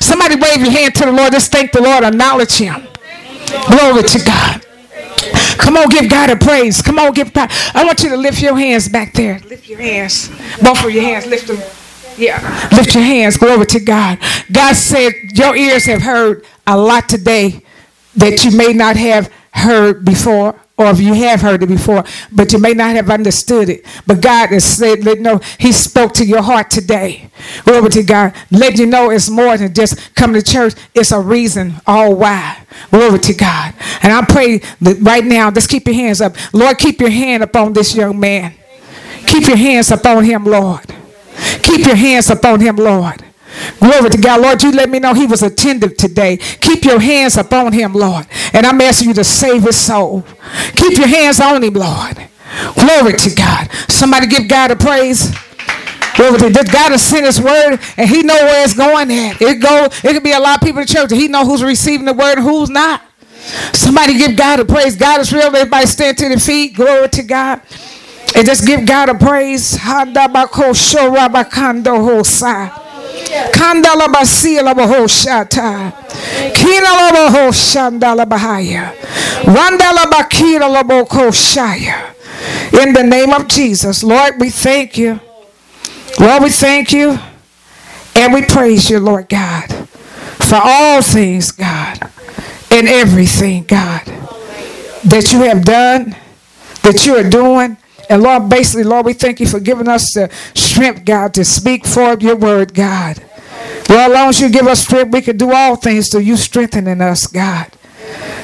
Somebody 0.00 0.36
wave 0.36 0.60
your 0.60 0.70
hand 0.70 0.94
to 0.94 1.06
the 1.06 1.12
Lord. 1.12 1.32
Just 1.32 1.50
thank 1.50 1.72
the 1.72 1.82
Lord. 1.82 2.04
Acknowledge 2.04 2.54
Him. 2.54 2.86
Glory 3.68 4.02
to 4.02 4.24
God. 4.24 4.63
Come 5.58 5.76
on, 5.76 5.88
give 5.88 6.08
God 6.08 6.30
a 6.30 6.36
praise. 6.36 6.82
Come 6.82 6.98
on, 6.98 7.12
give 7.12 7.32
God. 7.32 7.50
I 7.74 7.84
want 7.84 8.02
you 8.02 8.10
to 8.10 8.16
lift 8.16 8.40
your 8.40 8.56
hands 8.56 8.88
back 8.88 9.12
there. 9.12 9.38
Lift 9.40 9.68
your 9.68 9.80
hands. 9.80 10.28
Both 10.62 10.84
of 10.84 10.90
your 10.90 11.02
hands. 11.02 11.26
Lift 11.26 11.48
them. 11.48 11.58
Yeah. 12.16 12.68
Lift 12.72 12.94
your 12.94 13.04
hands. 13.04 13.36
Glory 13.36 13.66
to 13.66 13.80
God. 13.80 14.18
God 14.52 14.74
said, 14.76 15.12
Your 15.32 15.56
ears 15.56 15.84
have 15.86 16.02
heard 16.02 16.44
a 16.66 16.76
lot 16.76 17.08
today 17.08 17.62
that 18.16 18.44
you 18.44 18.56
may 18.56 18.72
not 18.72 18.96
have 18.96 19.32
heard 19.54 20.04
before 20.04 20.60
or 20.76 20.86
if 20.90 21.00
you 21.00 21.14
have 21.14 21.40
heard 21.40 21.62
it 21.62 21.68
before, 21.68 22.04
but 22.32 22.52
you 22.52 22.58
may 22.58 22.74
not 22.74 22.96
have 22.96 23.08
understood 23.08 23.68
it. 23.68 23.86
But 24.06 24.20
God 24.20 24.48
has 24.48 24.64
said, 24.64 25.04
let 25.04 25.20
know 25.20 25.40
He 25.58 25.70
spoke 25.70 26.12
to 26.14 26.24
your 26.24 26.42
heart 26.42 26.68
today. 26.68 27.30
Glory 27.64 27.90
to 27.90 28.02
God. 28.02 28.34
Let 28.50 28.78
you 28.78 28.86
know 28.86 29.10
it's 29.10 29.30
more 29.30 29.56
than 29.56 29.72
just 29.72 30.14
coming 30.16 30.40
to 30.40 30.44
church. 30.44 30.74
It's 30.92 31.12
a 31.12 31.20
reason 31.20 31.74
all 31.86 32.16
why. 32.16 32.66
Glory 32.90 33.20
to 33.20 33.34
God. 33.34 33.74
And 34.02 34.12
I 34.12 34.24
pray 34.24 34.58
that 34.80 34.98
right 35.00 35.24
now, 35.24 35.50
just 35.52 35.70
keep 35.70 35.86
your 35.86 35.94
hands 35.94 36.20
up. 36.20 36.34
Lord, 36.52 36.76
keep 36.78 37.00
your 37.00 37.10
hand 37.10 37.44
upon 37.44 37.72
this 37.72 37.94
young 37.94 38.18
man. 38.18 38.54
Keep 39.26 39.46
your 39.46 39.56
hands 39.56 39.90
upon 39.92 40.24
him, 40.24 40.44
Lord. 40.44 40.84
Keep 41.62 41.86
your 41.86 41.96
hands 41.96 42.30
upon 42.30 42.60
him, 42.60 42.76
Lord. 42.76 43.23
Glory 43.80 44.10
to 44.10 44.18
God. 44.18 44.40
Lord, 44.40 44.62
you 44.62 44.72
let 44.72 44.90
me 44.90 44.98
know 44.98 45.14
he 45.14 45.26
was 45.26 45.42
attentive 45.42 45.96
today. 45.96 46.36
Keep 46.36 46.84
your 46.84 47.00
hands 47.00 47.36
upon 47.36 47.72
him, 47.72 47.92
Lord. 47.92 48.26
And 48.52 48.66
I'm 48.66 48.80
asking 48.80 49.08
you 49.08 49.14
to 49.14 49.24
save 49.24 49.62
his 49.62 49.76
soul. 49.76 50.24
Keep 50.76 50.98
your 50.98 51.08
hands 51.08 51.40
on 51.40 51.62
him, 51.62 51.74
Lord. 51.74 52.18
Glory 52.74 53.14
to 53.14 53.34
God. 53.34 53.70
Somebody 53.88 54.26
give 54.26 54.48
God 54.48 54.70
a 54.70 54.76
praise. 54.76 55.30
Glory 56.16 56.38
to 56.38 56.50
God. 56.50 56.70
God 56.70 56.92
has 56.92 57.02
sent 57.02 57.26
his 57.26 57.40
word 57.40 57.78
and 57.96 58.08
he 58.08 58.22
know 58.22 58.34
where 58.34 58.64
it's 58.64 58.74
going 58.74 59.10
at. 59.10 59.40
It 59.42 59.60
go, 59.60 59.86
it 59.86 60.12
could 60.14 60.22
be 60.22 60.32
a 60.32 60.38
lot 60.38 60.56
of 60.56 60.62
people 60.62 60.80
in 60.80 60.86
church. 60.86 61.10
He 61.10 61.28
know 61.28 61.44
who's 61.44 61.62
receiving 61.62 62.06
the 62.06 62.12
word 62.12 62.38
and 62.38 62.46
who's 62.46 62.70
not. 62.70 63.02
Somebody 63.72 64.16
give 64.16 64.36
God 64.36 64.60
a 64.60 64.64
praise. 64.64 64.96
God 64.96 65.20
is 65.20 65.32
real. 65.32 65.44
Everybody 65.44 65.86
stand 65.86 66.18
to 66.18 66.28
their 66.28 66.38
feet. 66.38 66.74
Glory 66.76 67.08
to 67.10 67.22
God. 67.22 67.60
And 68.36 68.46
just 68.46 68.66
give 68.66 68.86
God 68.86 69.08
a 69.08 69.14
praise. 69.14 69.76
Labaho 69.78 70.74
In 82.72 82.92
the 82.92 83.02
name 83.02 83.32
of 83.32 83.46
Jesus, 83.48 84.02
Lord, 84.02 84.34
we 84.40 84.50
thank 84.50 84.98
you. 84.98 85.20
Lord, 86.18 86.42
we 86.42 86.50
thank 86.50 86.92
you. 86.92 87.18
And 88.16 88.32
we 88.32 88.42
praise 88.42 88.90
you, 88.90 89.00
Lord 89.00 89.28
God, 89.28 89.66
for 90.38 90.60
all 90.62 91.02
things, 91.02 91.50
God, 91.50 91.98
and 92.70 92.86
everything, 92.86 93.64
God, 93.64 94.04
that 95.04 95.32
you 95.32 95.40
have 95.40 95.64
done, 95.64 96.14
that 96.82 97.04
you 97.06 97.16
are 97.16 97.28
doing, 97.28 97.76
and 98.08 98.22
Lord, 98.22 98.48
basically, 98.48 98.84
Lord, 98.84 99.06
we 99.06 99.12
thank 99.12 99.40
you 99.40 99.46
for 99.46 99.60
giving 99.60 99.88
us 99.88 100.12
the 100.14 100.30
strength, 100.54 101.04
God, 101.04 101.34
to 101.34 101.44
speak 101.44 101.86
forth 101.86 102.22
your 102.22 102.36
word, 102.36 102.74
God. 102.74 103.22
Lord, 103.88 104.00
as 104.00 104.12
long 104.12 104.28
as 104.28 104.40
you 104.40 104.48
give 104.50 104.66
us 104.66 104.82
strength, 104.82 105.12
we 105.12 105.22
can 105.22 105.36
do 105.36 105.52
all 105.52 105.76
things 105.76 106.10
through 106.10 106.20
you 106.20 106.36
strengthening 106.36 107.00
us, 107.00 107.26
God. 107.26 107.70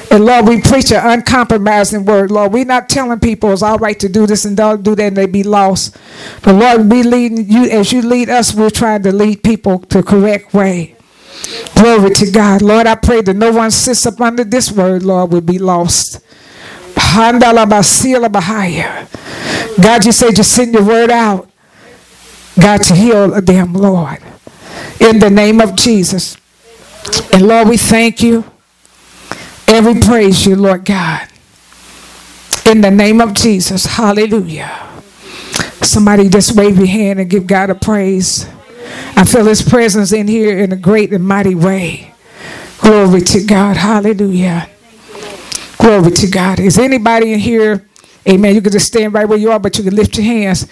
And 0.09 0.25
Lord, 0.25 0.47
we 0.47 0.61
preach 0.61 0.91
an 0.91 0.99
uncompromising 1.03 2.03
word. 2.05 2.31
Lord, 2.31 2.51
we're 2.51 2.65
not 2.65 2.89
telling 2.89 3.19
people 3.19 3.53
it's 3.53 3.61
all 3.61 3.77
right 3.77 3.97
to 3.99 4.09
do 4.09 4.27
this 4.27 4.43
and 4.43 4.57
don't 4.57 4.83
do 4.83 4.93
that 4.95 5.03
and 5.03 5.17
they 5.17 5.25
be 5.25 5.43
lost. 5.43 5.95
But 6.43 6.55
Lord, 6.55 6.91
we 6.91 7.03
leading 7.03 7.49
you 7.49 7.69
as 7.69 7.93
you 7.93 8.01
lead 8.01 8.29
us, 8.29 8.53
we're 8.53 8.69
trying 8.69 9.03
to 9.03 9.13
lead 9.13 9.43
people 9.43 9.79
the 9.79 10.03
correct 10.03 10.53
way. 10.53 10.95
Glory 11.75 12.11
to 12.11 12.29
God. 12.29 12.61
Lord, 12.61 12.87
I 12.87 12.95
pray 12.95 13.21
that 13.21 13.35
no 13.35 13.51
one 13.51 13.71
sits 13.71 14.05
up 14.05 14.19
under 14.19 14.43
this 14.43 14.71
word, 14.71 15.03
Lord, 15.03 15.31
will 15.31 15.41
be 15.41 15.59
lost. 15.59 16.19
God, 19.81 20.05
you 20.05 20.11
said 20.11 20.37
you 20.37 20.43
send 20.43 20.73
your 20.73 20.85
word 20.85 21.09
out. 21.09 21.49
God, 22.59 22.83
to 22.83 22.95
heal 22.95 23.41
them, 23.41 23.73
Lord. 23.73 24.19
In 24.99 25.19
the 25.19 25.29
name 25.29 25.61
of 25.61 25.75
Jesus. 25.75 26.37
And 27.33 27.47
Lord, 27.47 27.67
we 27.69 27.77
thank 27.77 28.21
you 28.21 28.43
and 29.67 29.85
we 29.85 30.01
praise 30.01 30.45
you, 30.45 30.55
Lord 30.55 30.85
God. 30.85 31.27
In 32.65 32.81
the 32.81 32.91
name 32.91 33.21
of 33.21 33.33
Jesus. 33.33 33.85
Hallelujah. 33.85 34.87
Somebody 35.81 36.29
just 36.29 36.55
wave 36.55 36.77
your 36.77 36.87
hand 36.87 37.19
and 37.19 37.29
give 37.29 37.47
God 37.47 37.69
a 37.69 37.75
praise. 37.75 38.47
I 39.15 39.25
feel 39.25 39.45
his 39.45 39.61
presence 39.61 40.11
in 40.11 40.27
here 40.27 40.59
in 40.59 40.71
a 40.71 40.75
great 40.75 41.11
and 41.13 41.25
mighty 41.25 41.55
way. 41.55 42.13
Glory 42.79 43.21
to 43.21 43.43
God. 43.43 43.77
Hallelujah. 43.77 44.70
Glory 45.81 46.11
to 46.11 46.27
God. 46.27 46.59
Is 46.59 46.77
anybody 46.77 47.33
in 47.33 47.39
here? 47.39 47.89
Amen. 48.29 48.53
You 48.53 48.61
can 48.61 48.71
just 48.71 48.85
stand 48.85 49.15
right 49.15 49.27
where 49.27 49.39
you 49.39 49.51
are, 49.51 49.59
but 49.59 49.79
you 49.79 49.83
can 49.83 49.95
lift 49.95 50.15
your 50.15 50.25
hands. 50.25 50.67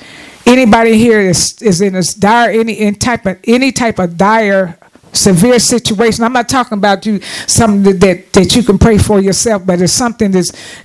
Anybody 0.46 1.00
here 1.00 1.20
is, 1.20 1.60
is 1.64 1.82
in 1.82 1.96
a 1.96 2.04
dire 2.04 2.52
any 2.52 2.74
in 2.74 2.94
type 2.94 3.26
of 3.26 3.40
any 3.46 3.72
type 3.72 3.98
of 3.98 4.18
dire 4.18 4.78
severe 5.12 5.58
situation. 5.58 6.24
I'm 6.24 6.34
not 6.34 6.48
talking 6.48 6.78
about 6.78 7.08
you 7.08 7.20
something 7.48 7.82
that, 7.84 8.00
that, 8.02 8.34
that 8.34 8.56
you 8.56 8.62
can 8.62 8.78
pray 8.78 9.00
for 9.00 9.20
yourself, 9.20 9.66
but 9.66 9.82
it's 9.82 9.94
something 9.94 10.30
that's 10.30 10.52